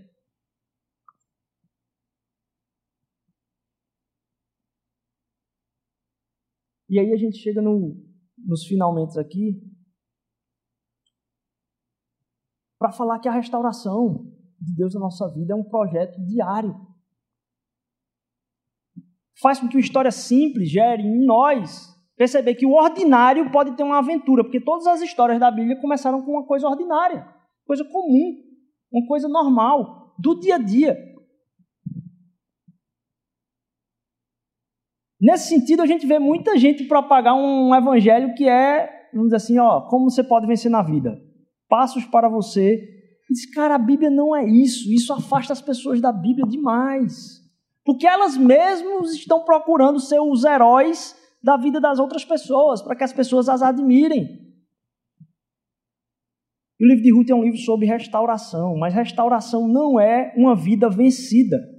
E 6.94 7.00
aí 7.00 7.12
a 7.12 7.18
gente 7.18 7.40
chega 7.40 7.60
no, 7.60 7.98
nos 8.38 8.68
finalmente 8.68 9.20
aqui 9.20 9.60
para 12.78 12.92
falar 12.92 13.18
que 13.18 13.28
a 13.28 13.32
restauração 13.32 14.32
de 14.62 14.76
Deus 14.76 14.94
na 14.94 15.00
nossa 15.00 15.28
vida 15.34 15.54
é 15.54 15.56
um 15.56 15.64
projeto 15.64 16.24
diário. 16.24 16.76
Faz 19.42 19.60
com 19.60 19.68
que 19.68 19.76
uma 19.76 19.82
história 19.82 20.12
simples 20.12 20.70
gere 20.70 21.02
em 21.02 21.26
nós 21.26 22.00
perceber 22.16 22.54
que 22.54 22.66
o 22.68 22.74
ordinário 22.74 23.52
pode 23.52 23.76
ter 23.76 23.82
uma 23.82 23.98
aventura, 23.98 24.44
porque 24.44 24.62
todas 24.62 24.86
as 24.86 25.02
histórias 25.02 25.40
da 25.40 25.50
Bíblia 25.50 25.82
começaram 25.82 26.22
com 26.22 26.34
uma 26.34 26.46
coisa 26.46 26.68
ordinária, 26.68 27.28
coisa 27.66 27.84
comum, 27.86 28.40
uma 28.92 29.08
coisa 29.08 29.28
normal, 29.28 30.14
do 30.20 30.40
dia 30.40 30.58
a 30.58 30.60
dia. 30.60 30.96
Nesse 35.24 35.48
sentido, 35.48 35.82
a 35.82 35.86
gente 35.86 36.06
vê 36.06 36.20
muita 36.20 36.58
gente 36.58 36.84
propagar 36.84 37.34
um 37.34 37.74
evangelho 37.74 38.34
que 38.34 38.46
é, 38.46 39.08
vamos 39.14 39.28
dizer 39.28 39.38
assim, 39.38 39.58
ó, 39.58 39.80
como 39.88 40.10
você 40.10 40.22
pode 40.22 40.46
vencer 40.46 40.70
na 40.70 40.84
vida. 40.84 41.18
Passos 41.70 42.04
para 42.04 42.28
você. 42.28 42.74
E 43.30 43.34
diz, 43.34 43.50
cara, 43.54 43.76
a 43.76 43.80
Bíblia 43.80 44.10
não 44.10 44.36
é 44.36 44.46
isso. 44.46 44.92
Isso 44.92 45.14
afasta 45.14 45.54
as 45.54 45.62
pessoas 45.62 46.02
da 46.02 46.12
Bíblia 46.12 46.46
demais. 46.46 47.42
Porque 47.86 48.06
elas 48.06 48.36
mesmas 48.36 49.14
estão 49.14 49.46
procurando 49.46 49.98
ser 49.98 50.20
os 50.20 50.44
heróis 50.44 51.16
da 51.42 51.56
vida 51.56 51.80
das 51.80 52.00
outras 52.00 52.26
pessoas, 52.26 52.82
para 52.82 52.94
que 52.94 53.04
as 53.06 53.14
pessoas 53.14 53.48
as 53.48 53.62
admirem. 53.62 54.28
E 56.82 56.86
o 56.86 56.88
livro 56.90 57.02
de 57.02 57.14
Ruth 57.14 57.30
é 57.30 57.36
um 57.36 57.44
livro 57.44 57.60
sobre 57.60 57.86
restauração, 57.86 58.76
mas 58.76 58.94
restauração 58.94 59.70
não 59.70 59.98
é 59.98 60.34
uma 60.36 60.54
vida 60.54 60.90
vencida 60.90 61.73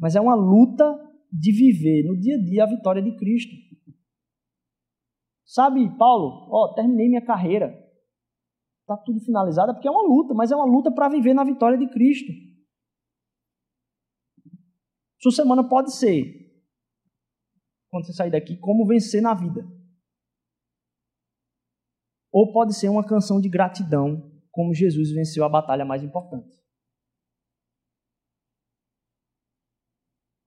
mas 0.00 0.16
é 0.16 0.20
uma 0.20 0.34
luta 0.34 0.84
de 1.30 1.52
viver 1.52 2.04
no 2.04 2.18
dia 2.18 2.36
a 2.36 2.42
dia 2.42 2.64
a 2.64 2.66
vitória 2.66 3.02
de 3.02 3.14
Cristo. 3.16 3.54
Sabe, 5.44 5.96
Paulo, 5.98 6.48
ó, 6.50 6.72
terminei 6.74 7.08
minha 7.08 7.24
carreira. 7.24 7.68
Está 8.80 8.96
tudo 8.96 9.20
finalizado, 9.20 9.70
é 9.70 9.74
porque 9.74 9.86
é 9.86 9.90
uma 9.90 10.02
luta, 10.02 10.32
mas 10.32 10.50
é 10.50 10.56
uma 10.56 10.64
luta 10.64 10.90
para 10.90 11.08
viver 11.08 11.34
na 11.34 11.44
vitória 11.44 11.76
de 11.76 11.88
Cristo. 11.88 12.32
Sua 15.20 15.32
semana 15.32 15.68
pode 15.68 15.94
ser, 15.94 16.24
quando 17.90 18.06
você 18.06 18.14
sair 18.14 18.30
daqui, 18.30 18.56
como 18.56 18.86
vencer 18.86 19.20
na 19.20 19.34
vida. 19.34 19.60
Ou 22.32 22.52
pode 22.52 22.74
ser 22.74 22.88
uma 22.88 23.06
canção 23.06 23.40
de 23.40 23.48
gratidão, 23.48 24.32
como 24.50 24.72
Jesus 24.72 25.12
venceu 25.12 25.44
a 25.44 25.48
batalha 25.48 25.84
mais 25.84 26.02
importante. 26.02 26.59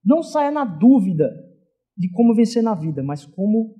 Não 0.03 0.21
saia 0.21 0.51
na 0.51 0.65
dúvida 0.65 1.31
de 1.97 2.09
como 2.11 2.35
vencer 2.35 2.61
na 2.61 2.75
vida, 2.75 3.01
mas 3.03 3.25
como 3.25 3.75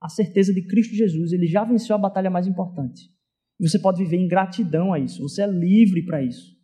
a 0.00 0.08
certeza 0.08 0.52
de 0.52 0.66
Cristo 0.66 0.94
Jesus, 0.94 1.32
ele 1.32 1.46
já 1.46 1.64
venceu 1.64 1.96
a 1.96 1.98
batalha 1.98 2.30
mais 2.30 2.46
importante. 2.46 3.10
E 3.58 3.68
você 3.68 3.78
pode 3.78 4.02
viver 4.02 4.18
em 4.18 4.28
gratidão 4.28 4.92
a 4.92 4.98
isso, 4.98 5.22
você 5.22 5.42
é 5.42 5.46
livre 5.46 6.04
para 6.04 6.22
isso. 6.22 6.54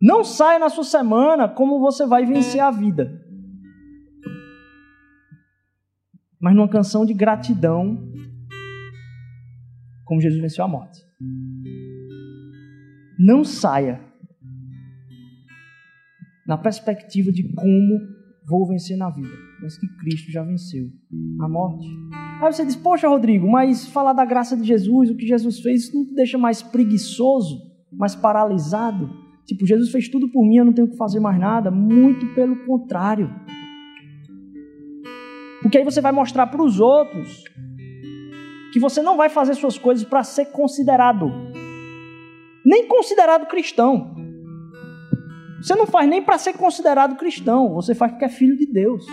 Não 0.00 0.24
saia 0.24 0.58
na 0.58 0.68
sua 0.68 0.82
semana 0.82 1.48
como 1.48 1.78
você 1.78 2.04
vai 2.04 2.26
vencer 2.26 2.60
a 2.60 2.72
vida. 2.72 3.20
Mas 6.40 6.56
numa 6.56 6.68
canção 6.68 7.06
de 7.06 7.14
gratidão, 7.14 8.10
como 10.04 10.20
Jesus 10.20 10.40
venceu 10.40 10.64
a 10.64 10.68
morte. 10.68 11.00
Não 13.16 13.44
saia 13.44 14.11
na 16.46 16.56
perspectiva 16.56 17.30
de 17.32 17.52
como 17.54 18.22
vou 18.46 18.66
vencer 18.66 18.96
na 18.96 19.08
vida, 19.08 19.30
mas 19.62 19.78
que 19.78 19.86
Cristo 19.98 20.30
já 20.30 20.42
venceu 20.42 20.88
a 21.40 21.48
morte. 21.48 21.86
Aí 22.40 22.52
você 22.52 22.64
diz, 22.64 22.74
poxa, 22.74 23.08
Rodrigo, 23.08 23.48
mas 23.48 23.86
falar 23.86 24.12
da 24.12 24.24
graça 24.24 24.56
de 24.56 24.64
Jesus, 24.64 25.10
o 25.10 25.16
que 25.16 25.26
Jesus 25.26 25.60
fez, 25.60 25.84
isso 25.84 25.96
não 25.96 26.04
te 26.04 26.14
deixa 26.14 26.36
mais 26.36 26.60
preguiçoso, 26.60 27.58
mais 27.92 28.14
paralisado? 28.14 29.08
Tipo, 29.46 29.66
Jesus 29.66 29.90
fez 29.90 30.08
tudo 30.08 30.30
por 30.30 30.44
mim, 30.44 30.56
eu 30.56 30.64
não 30.64 30.72
tenho 30.72 30.88
que 30.88 30.96
fazer 30.96 31.20
mais 31.20 31.38
nada. 31.38 31.70
Muito 31.70 32.34
pelo 32.34 32.64
contrário. 32.64 33.30
Porque 35.60 35.78
aí 35.78 35.84
você 35.84 36.00
vai 36.00 36.12
mostrar 36.12 36.46
para 36.48 36.62
os 36.62 36.80
outros 36.80 37.44
que 38.72 38.80
você 38.80 39.02
não 39.02 39.16
vai 39.16 39.28
fazer 39.28 39.54
suas 39.54 39.78
coisas 39.78 40.04
para 40.04 40.22
ser 40.22 40.46
considerado, 40.46 41.30
nem 42.64 42.88
considerado 42.88 43.46
cristão. 43.46 44.21
Você 45.62 45.76
não 45.76 45.86
faz 45.86 46.10
nem 46.10 46.20
para 46.20 46.38
ser 46.38 46.54
considerado 46.54 47.14
cristão, 47.14 47.72
você 47.72 47.94
faz 47.94 48.10
porque 48.10 48.24
é 48.24 48.28
filho 48.28 48.56
de 48.56 48.66
Deus. 48.66 49.06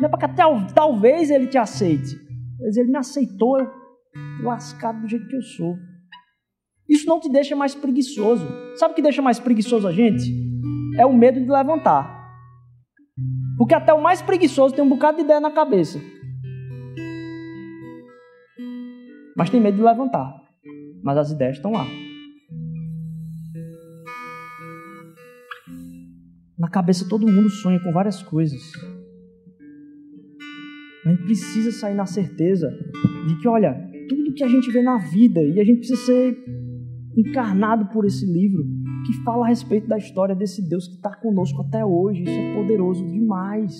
Não 0.00 0.06
é 0.06 0.08
para 0.08 0.28
que 0.28 0.74
talvez 0.74 1.30
ele 1.30 1.46
te 1.46 1.56
aceite, 1.56 2.18
mas 2.60 2.76
ele 2.76 2.90
me 2.90 2.98
aceitou, 2.98 3.60
eu 3.60 3.68
lascado 4.42 5.00
do 5.00 5.08
jeito 5.08 5.28
que 5.28 5.36
eu 5.36 5.42
sou. 5.42 5.76
Isso 6.88 7.06
não 7.06 7.20
te 7.20 7.30
deixa 7.30 7.54
mais 7.54 7.72
preguiçoso. 7.72 8.44
Sabe 8.74 8.92
o 8.92 8.94
que 8.96 9.02
deixa 9.02 9.22
mais 9.22 9.38
preguiçoso 9.38 9.86
a 9.86 9.92
gente? 9.92 10.24
É 10.98 11.06
o 11.06 11.12
medo 11.12 11.40
de 11.40 11.48
levantar. 11.48 12.18
Porque 13.56 13.74
até 13.74 13.94
o 13.94 14.02
mais 14.02 14.20
preguiçoso 14.20 14.74
tem 14.74 14.82
um 14.84 14.88
bocado 14.88 15.18
de 15.18 15.22
ideia 15.22 15.38
na 15.38 15.52
cabeça. 15.52 16.00
Mas 19.36 19.50
tem 19.50 19.60
medo 19.60 19.76
de 19.76 19.82
levantar. 19.84 20.34
Mas 21.00 21.16
as 21.16 21.30
ideias 21.30 21.56
estão 21.56 21.70
lá. 21.70 21.86
Na 26.60 26.68
cabeça 26.68 27.08
todo 27.08 27.26
mundo 27.26 27.48
sonha 27.48 27.80
com 27.80 27.90
várias 27.90 28.22
coisas. 28.22 28.60
A 31.06 31.08
gente 31.08 31.22
precisa 31.22 31.72
sair 31.72 31.94
na 31.94 32.04
certeza 32.04 32.68
de 33.26 33.38
que, 33.38 33.48
olha, 33.48 33.74
tudo 34.06 34.34
que 34.34 34.44
a 34.44 34.48
gente 34.48 34.70
vê 34.70 34.82
na 34.82 34.98
vida, 34.98 35.42
e 35.42 35.58
a 35.58 35.64
gente 35.64 35.78
precisa 35.78 36.04
ser 36.04 36.36
encarnado 37.16 37.86
por 37.86 38.04
esse 38.04 38.26
livro, 38.26 38.62
que 39.06 39.24
fala 39.24 39.46
a 39.46 39.48
respeito 39.48 39.88
da 39.88 39.96
história 39.96 40.34
desse 40.34 40.60
Deus 40.68 40.86
que 40.86 40.96
está 40.96 41.16
conosco 41.16 41.62
até 41.62 41.82
hoje. 41.82 42.24
Isso 42.24 42.30
é 42.38 42.54
poderoso 42.54 43.10
demais. 43.10 43.72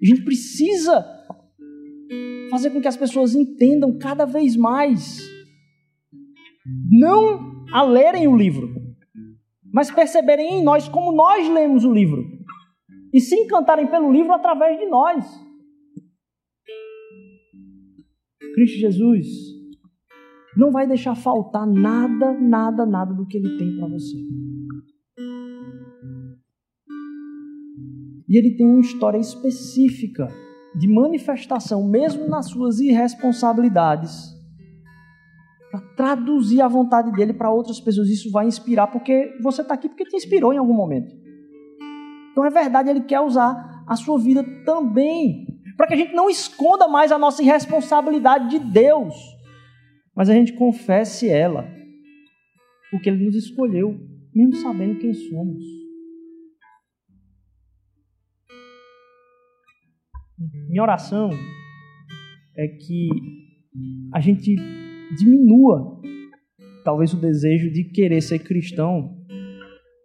A 0.00 0.06
gente 0.06 0.22
precisa 0.22 1.04
fazer 2.50 2.70
com 2.70 2.80
que 2.80 2.86
as 2.86 2.96
pessoas 2.96 3.34
entendam 3.34 3.98
cada 3.98 4.24
vez 4.24 4.56
mais. 4.56 5.28
Não 6.88 7.64
a 7.72 7.82
lerem 7.82 8.28
o 8.28 8.36
livro, 8.36 8.87
mas 9.72 9.90
perceberem 9.90 10.60
em 10.60 10.62
nós 10.62 10.88
como 10.88 11.12
nós 11.12 11.48
lemos 11.48 11.84
o 11.84 11.92
livro 11.92 12.24
e 13.12 13.20
se 13.20 13.34
encantarem 13.34 13.86
pelo 13.86 14.12
livro 14.12 14.32
através 14.32 14.78
de 14.78 14.86
nós. 14.86 15.24
Cristo 18.54 18.78
Jesus 18.78 19.26
não 20.56 20.72
vai 20.72 20.86
deixar 20.86 21.14
faltar 21.14 21.66
nada, 21.66 22.32
nada, 22.32 22.84
nada 22.84 23.14
do 23.14 23.26
que 23.26 23.36
ele 23.36 23.56
tem 23.56 23.76
para 23.76 23.88
você. 23.88 24.16
E 28.28 28.36
ele 28.36 28.56
tem 28.56 28.66
uma 28.66 28.80
história 28.80 29.18
específica 29.18 30.28
de 30.74 30.86
manifestação, 30.86 31.88
mesmo 31.88 32.28
nas 32.28 32.50
suas 32.50 32.78
irresponsabilidades, 32.78 34.37
traduzir 35.98 36.60
a 36.62 36.68
vontade 36.68 37.10
dele 37.10 37.32
para 37.32 37.50
outras 37.50 37.80
pessoas. 37.80 38.08
Isso 38.08 38.30
vai 38.30 38.46
inspirar, 38.46 38.86
porque 38.86 39.36
você 39.42 39.62
está 39.62 39.74
aqui 39.74 39.88
porque 39.88 40.04
te 40.04 40.14
inspirou 40.16 40.52
em 40.52 40.56
algum 40.56 40.72
momento. 40.72 41.12
Então 42.30 42.44
é 42.44 42.50
verdade, 42.50 42.88
ele 42.88 43.00
quer 43.00 43.20
usar 43.20 43.84
a 43.84 43.96
sua 43.96 44.16
vida 44.16 44.44
também, 44.64 45.44
para 45.76 45.88
que 45.88 45.94
a 45.94 45.96
gente 45.96 46.14
não 46.14 46.30
esconda 46.30 46.86
mais 46.86 47.10
a 47.10 47.18
nossa 47.18 47.42
irresponsabilidade 47.42 48.48
de 48.48 48.60
Deus, 48.60 49.12
mas 50.14 50.30
a 50.30 50.34
gente 50.34 50.52
confesse 50.52 51.28
ela, 51.28 51.68
porque 52.92 53.08
ele 53.08 53.24
nos 53.24 53.34
escolheu, 53.34 53.98
mesmo 54.32 54.54
sabendo 54.54 55.00
quem 55.00 55.12
somos. 55.12 55.64
Minha 60.68 60.82
oração 60.82 61.30
é 62.56 62.68
que 62.68 63.08
a 64.14 64.20
gente 64.20 64.54
diminua 65.16 66.00
talvez 66.84 67.12
o 67.12 67.20
desejo 67.20 67.70
de 67.70 67.84
querer 67.84 68.20
ser 68.20 68.38
cristão 68.38 69.16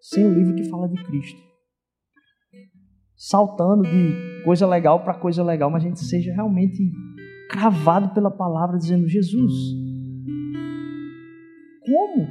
sem 0.02 0.26
o 0.26 0.34
livro 0.34 0.56
que 0.56 0.66
fala 0.66 0.88
de 0.90 1.02
Cristo. 1.04 1.40
Saltando 3.16 3.84
de 3.84 4.44
coisa 4.44 4.68
legal 4.68 5.04
para 5.04 5.14
coisa 5.14 5.44
legal, 5.44 5.70
mas 5.70 5.84
a 5.84 5.88
gente 5.88 6.02
seja 6.02 6.34
realmente 6.34 6.92
cravado 7.50 8.14
pela 8.14 8.30
palavra 8.30 8.78
dizendo: 8.78 9.08
Jesus, 9.08 9.54
como 11.86 12.28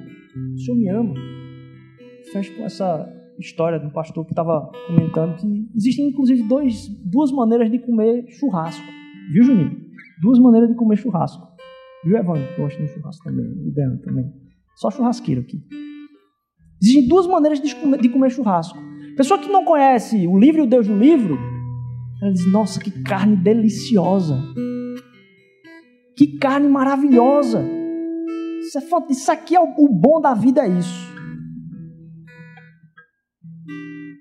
o 0.54 0.58
Senhor 0.58 0.76
me 0.76 0.88
ama? 0.88 1.14
Fecho 2.30 2.54
com 2.56 2.64
essa 2.64 3.10
história 3.38 3.78
do 3.78 3.90
pastor 3.90 4.24
que 4.24 4.32
estava 4.32 4.70
comentando 4.86 5.36
que 5.36 5.68
existem 5.74 6.08
inclusive 6.08 6.42
dois, 6.42 6.88
duas 7.10 7.32
maneiras 7.32 7.70
de 7.70 7.78
comer 7.78 8.26
churrasco. 8.28 8.86
Viu, 9.32 9.44
Juninho? 9.44 9.80
Duas 10.20 10.38
maneiras 10.38 10.68
de 10.68 10.76
comer 10.76 10.96
churrasco. 10.96 11.51
Viu, 12.04 12.16
Evandro? 12.16 12.48
Gosta 12.56 12.82
de 12.82 12.88
churrasco 12.88 13.24
também. 13.24 13.46
O 13.46 13.72
Dan 13.72 13.96
também. 13.98 14.32
Só 14.76 14.90
churrasqueiro 14.90 15.42
aqui. 15.42 15.62
Existem 16.82 17.06
duas 17.06 17.26
maneiras 17.26 17.60
de 17.60 17.74
comer, 17.76 18.00
de 18.00 18.08
comer 18.08 18.30
churrasco. 18.30 18.78
Pessoa 19.16 19.38
que 19.38 19.48
não 19.48 19.64
conhece 19.64 20.26
o 20.26 20.38
livro 20.38 20.62
e 20.62 20.64
o 20.64 20.66
Deus 20.66 20.88
do 20.88 20.96
livro, 20.96 21.38
ela 22.20 22.32
diz: 22.32 22.50
Nossa, 22.50 22.80
que 22.80 22.90
carne 23.02 23.36
deliciosa! 23.36 24.40
Que 26.16 26.38
carne 26.38 26.68
maravilhosa! 26.68 27.64
Isso, 28.60 28.78
é, 28.78 28.82
isso 29.10 29.30
aqui 29.30 29.54
é 29.54 29.60
o, 29.60 29.74
o 29.78 29.88
bom 29.88 30.20
da 30.20 30.34
vida, 30.34 30.62
é 30.62 30.68
isso. 30.68 31.12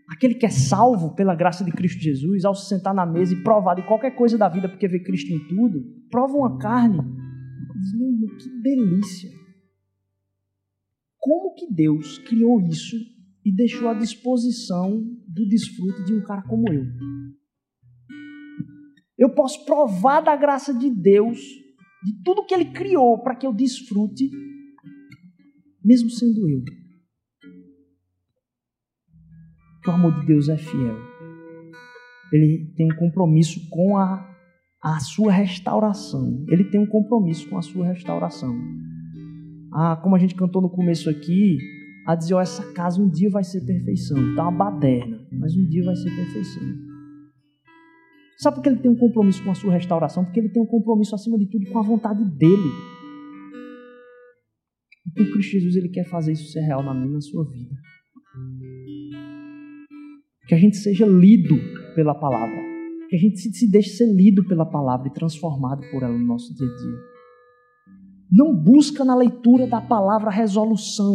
Aquele 0.09 0.35
que 0.35 0.45
é 0.45 0.49
salvo 0.49 1.15
pela 1.15 1.33
graça 1.33 1.63
de 1.63 1.71
Cristo 1.71 1.99
Jesus, 1.99 2.45
ao 2.45 2.53
se 2.53 2.67
sentar 2.67 2.93
na 2.93 3.07
mesa 3.07 3.33
e 3.33 3.41
provar 3.43 3.75
de 3.75 3.81
qualquer 3.83 4.11
coisa 4.11 4.37
da 4.37 4.47
vida 4.47 4.69
porque 4.69 4.87
vê 4.87 4.99
Cristo 4.99 5.33
em 5.33 5.47
tudo, 5.47 5.79
prova 6.11 6.33
uma 6.33 6.59
carne. 6.59 7.01
Meu 7.93 8.37
que 8.37 8.49
delícia. 8.61 9.31
Como 11.19 11.53
que 11.55 11.71
Deus 11.71 12.17
criou 12.19 12.61
isso 12.61 12.97
e 13.45 13.53
deixou 13.53 13.87
à 13.89 13.93
disposição 13.93 15.01
do 15.27 15.47
desfrute 15.47 16.03
de 16.03 16.13
um 16.13 16.23
cara 16.23 16.43
como 16.43 16.71
eu? 16.71 16.83
Eu 19.17 19.29
posso 19.33 19.63
provar 19.65 20.21
da 20.21 20.35
graça 20.35 20.73
de 20.73 20.89
Deus, 20.89 21.39
de 22.03 22.23
tudo 22.23 22.45
que 22.45 22.53
Ele 22.53 22.71
criou 22.71 23.21
para 23.21 23.35
que 23.35 23.45
eu 23.45 23.53
desfrute, 23.53 24.29
mesmo 25.83 26.09
sendo 26.09 26.49
eu 26.49 26.63
que 29.83 29.89
o 29.89 29.93
amor 29.93 30.19
de 30.19 30.27
Deus 30.27 30.47
é 30.47 30.57
fiel. 30.57 30.97
Ele 32.31 32.71
tem 32.75 32.85
um 32.85 32.95
compromisso 32.95 33.67
com 33.69 33.97
a, 33.97 34.30
a 34.81 34.99
sua 34.99 35.31
restauração. 35.31 36.43
Ele 36.49 36.63
tem 36.63 36.79
um 36.79 36.87
compromisso 36.87 37.47
com 37.49 37.57
a 37.57 37.61
sua 37.61 37.85
restauração. 37.87 38.57
Ah, 39.73 39.95
como 40.01 40.15
a 40.15 40.19
gente 40.19 40.35
cantou 40.35 40.61
no 40.61 40.69
começo 40.69 41.09
aqui, 41.09 41.57
a 42.05 42.15
dizer, 42.15 42.33
oh, 42.33 42.39
essa 42.39 42.73
casa 42.73 42.99
um 42.99 43.07
dia 43.07 43.29
vai 43.29 43.43
ser 43.43 43.61
perfeição. 43.61 44.17
Está 44.31 44.43
uma 44.43 44.51
baderna, 44.51 45.19
mas 45.31 45.55
um 45.55 45.67
dia 45.67 45.83
vai 45.83 45.95
ser 45.95 46.09
perfeição. 46.15 46.63
Sabe 48.37 48.55
por 48.55 48.63
que 48.63 48.69
ele 48.69 48.79
tem 48.79 48.89
um 48.89 48.97
compromisso 48.97 49.43
com 49.43 49.51
a 49.51 49.55
sua 49.55 49.73
restauração? 49.73 50.25
Porque 50.25 50.39
ele 50.39 50.49
tem 50.49 50.61
um 50.61 50.65
compromisso, 50.65 51.13
acima 51.13 51.37
de 51.37 51.45
tudo, 51.45 51.69
com 51.69 51.77
a 51.77 51.83
vontade 51.83 52.25
dele. 52.25 52.71
E 55.05 55.11
com 55.11 55.31
Cristo 55.31 55.51
Jesus, 55.51 55.75
ele 55.75 55.89
quer 55.89 56.05
fazer 56.05 56.31
isso 56.31 56.51
ser 56.51 56.61
real 56.61 56.81
na 56.81 56.91
minha 56.91 57.13
na 57.13 57.21
sua 57.21 57.47
vida. 57.47 57.75
Que 60.47 60.55
a 60.55 60.57
gente 60.57 60.77
seja 60.77 61.05
lido 61.05 61.55
pela 61.93 62.15
palavra. 62.15 62.70
Que 63.11 63.17
a 63.17 63.19
gente 63.19 63.39
se 63.39 63.69
deixe 63.69 63.89
ser 63.89 64.05
lido 64.05 64.41
pela 64.47 64.65
palavra 64.65 65.09
e 65.09 65.11
transformado 65.11 65.81
por 65.91 66.01
ela 66.01 66.17
no 66.17 66.25
nosso 66.25 66.55
dia 66.55 66.65
a 66.65 66.75
dia. 66.77 66.97
Não 68.31 68.55
busca 68.55 69.03
na 69.03 69.13
leitura 69.13 69.67
da 69.67 69.81
palavra 69.81 70.31
resolução. 70.31 71.13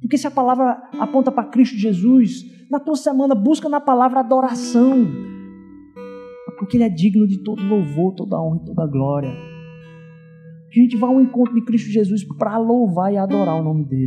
Porque 0.00 0.16
se 0.16 0.28
a 0.28 0.30
palavra 0.30 0.80
aponta 1.00 1.32
para 1.32 1.50
Cristo 1.50 1.76
Jesus, 1.76 2.44
na 2.70 2.78
tua 2.78 2.94
semana 2.94 3.34
busca 3.34 3.68
na 3.68 3.80
palavra 3.80 4.20
adoração. 4.20 5.04
Porque 6.56 6.76
Ele 6.76 6.84
é 6.84 6.88
digno 6.88 7.26
de 7.26 7.42
todo 7.42 7.60
louvor, 7.60 8.14
toda 8.14 8.40
honra 8.40 8.60
e 8.62 8.66
toda 8.66 8.86
glória. 8.86 9.32
Que 10.70 10.78
a 10.78 10.82
gente 10.84 10.96
vá 10.96 11.08
ao 11.08 11.20
encontro 11.20 11.52
de 11.52 11.64
Cristo 11.64 11.90
Jesus 11.90 12.22
para 12.38 12.56
louvar 12.58 13.12
e 13.12 13.16
adorar 13.16 13.60
o 13.60 13.64
nome 13.64 13.84
dEle. 13.88 14.06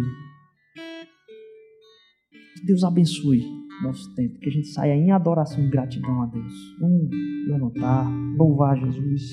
Que 2.55 2.65
Deus 2.65 2.85
abençoe 2.85 3.66
nosso 3.83 4.13
tempo, 4.15 4.39
que 4.39 4.49
a 4.49 4.51
gente 4.51 4.67
saia 4.67 4.93
em 4.93 5.11
adoração 5.11 5.63
e 5.63 5.69
gratidão 5.69 6.21
a 6.21 6.25
Deus. 6.27 6.53
Vamos 6.79 7.09
levantar, 7.47 8.07
louvar 8.37 8.77
Jesus. 8.77 9.31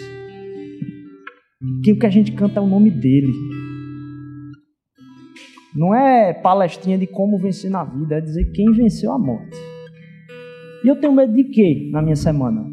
Que 1.82 1.92
o 1.92 1.98
que 1.98 2.06
a 2.06 2.10
gente 2.10 2.32
canta 2.32 2.60
é 2.60 2.62
o 2.62 2.66
nome 2.66 2.90
dele. 2.90 3.32
Não 5.74 5.94
é 5.94 6.32
palestrinha 6.32 6.98
de 6.98 7.06
como 7.06 7.38
vencer 7.38 7.70
na 7.70 7.84
vida, 7.84 8.16
é 8.16 8.20
dizer 8.20 8.52
quem 8.52 8.70
venceu 8.72 9.12
a 9.12 9.18
morte. 9.18 9.56
E 10.84 10.88
eu 10.88 11.00
tenho 11.00 11.12
medo 11.12 11.32
de 11.32 11.44
quê 11.44 11.88
na 11.90 12.02
minha 12.02 12.16
semana? 12.16 12.70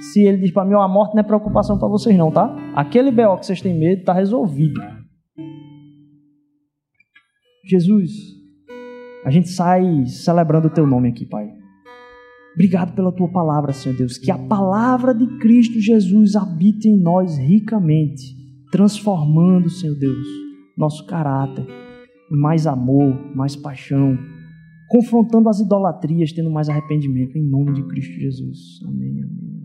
Se 0.00 0.22
ele 0.22 0.38
diz 0.38 0.52
para 0.52 0.64
mim, 0.64 0.74
a 0.74 0.88
morte 0.88 1.14
não 1.14 1.20
é 1.20 1.24
preocupação 1.24 1.78
para 1.78 1.88
vocês 1.88 2.16
não, 2.16 2.30
tá? 2.30 2.54
Aquele 2.74 3.10
BO 3.10 3.36
que 3.38 3.46
vocês 3.46 3.60
têm 3.60 3.78
medo 3.78 4.00
está 4.00 4.12
resolvido. 4.12 4.80
Jesus, 7.66 8.37
a 9.24 9.30
gente 9.30 9.48
sai 9.48 10.06
celebrando 10.06 10.68
o 10.68 10.70
teu 10.70 10.86
nome 10.86 11.08
aqui, 11.08 11.26
Pai. 11.26 11.48
Obrigado 12.54 12.94
pela 12.94 13.12
tua 13.12 13.28
palavra, 13.28 13.72
Senhor 13.72 13.96
Deus. 13.96 14.18
Que 14.18 14.30
a 14.30 14.38
palavra 14.38 15.14
de 15.14 15.26
Cristo 15.38 15.80
Jesus 15.80 16.34
habite 16.34 16.88
em 16.88 16.98
nós 17.00 17.38
ricamente, 17.38 18.36
transformando, 18.70 19.70
Senhor 19.70 19.96
Deus, 19.96 20.26
nosso 20.76 21.06
caráter 21.06 21.66
mais 22.30 22.66
amor, 22.66 23.34
mais 23.34 23.56
paixão, 23.56 24.18
confrontando 24.88 25.48
as 25.48 25.60
idolatrias, 25.60 26.32
tendo 26.32 26.50
mais 26.50 26.68
arrependimento, 26.68 27.36
em 27.36 27.42
nome 27.42 27.72
de 27.74 27.82
Cristo 27.84 28.12
Jesus. 28.12 28.80
Amém, 28.84 29.22
amém. 29.22 29.57